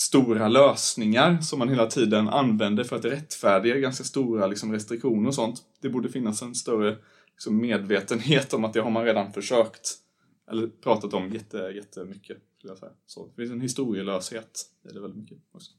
stora 0.00 0.48
lösningar 0.48 1.38
som 1.40 1.58
man 1.58 1.68
hela 1.68 1.86
tiden 1.86 2.28
använder 2.28 2.84
för 2.84 2.96
att 2.96 3.04
rättfärdiga 3.04 3.76
ganska 3.76 4.04
stora 4.04 4.46
liksom, 4.46 4.72
restriktioner 4.72 5.28
och 5.28 5.34
sånt. 5.34 5.60
Det 5.82 5.88
borde 5.88 6.08
finnas 6.08 6.42
en 6.42 6.54
större 6.54 6.96
liksom, 7.32 7.56
medvetenhet 7.56 8.54
om 8.54 8.64
att 8.64 8.72
det 8.72 8.80
har 8.80 8.90
man 8.90 9.04
redan 9.04 9.32
försökt 9.32 9.94
eller 10.50 10.66
pratat 10.66 11.14
om 11.14 11.32
jätte, 11.32 11.56
jättemycket. 11.56 12.36
Skulle 12.58 12.70
jag 12.70 12.78
säga. 12.78 12.92
Så 13.06 13.26
det 13.26 13.42
finns 13.42 13.52
en 13.52 13.60
historielöshet 13.60 14.60
i 14.90 14.94
det 14.94 15.00
väldigt 15.00 15.20
mycket 15.20 15.38
också. 15.54 15.70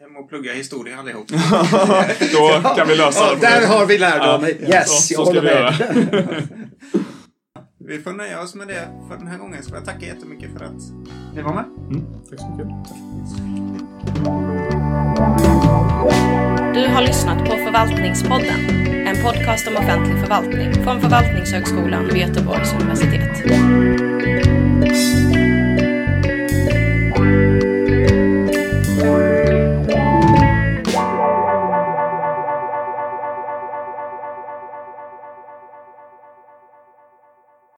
Hem 0.00 0.16
och 0.16 0.28
plugga 0.28 0.52
historia 0.52 0.98
allihop. 0.98 1.28
Då 2.32 2.74
kan 2.76 2.88
vi 2.88 2.96
lösa 2.96 3.20
ja, 3.20 3.34
det. 3.34 3.40
Där 3.40 3.66
har 3.66 3.86
vi 3.86 3.98
lärdom. 3.98 4.42
Ja, 4.60 4.68
yes, 4.68 5.08
så, 5.08 5.14
jag 5.14 5.26
så 5.26 5.32
håller 5.34 5.42
med. 5.42 6.68
Vi 7.88 7.98
får 7.98 8.12
nöja 8.12 8.42
oss 8.42 8.54
med 8.54 8.68
det 8.68 8.88
för 9.08 9.16
den 9.16 9.26
här 9.26 9.38
gången. 9.38 9.62
Så 9.62 9.74
jag 9.74 9.84
tacka 9.84 10.06
jättemycket 10.06 10.50
för 10.52 10.64
att 10.64 10.82
ni 11.34 11.42
var 11.42 11.54
med. 11.54 11.64
Mm, 11.64 12.06
tack 12.30 12.40
så 12.40 12.48
mycket. 12.48 12.66
Du 16.74 16.94
har 16.94 17.02
lyssnat 17.02 17.38
på 17.38 17.56
Förvaltningspodden. 17.56 18.86
En 19.06 19.16
podcast 19.22 19.68
om 19.68 19.76
offentlig 19.76 20.20
förvaltning 20.20 20.74
från 20.74 21.00
Förvaltningshögskolan 21.00 22.04
vid 22.04 22.16
Göteborgs 22.16 22.72
universitet. 22.72 23.42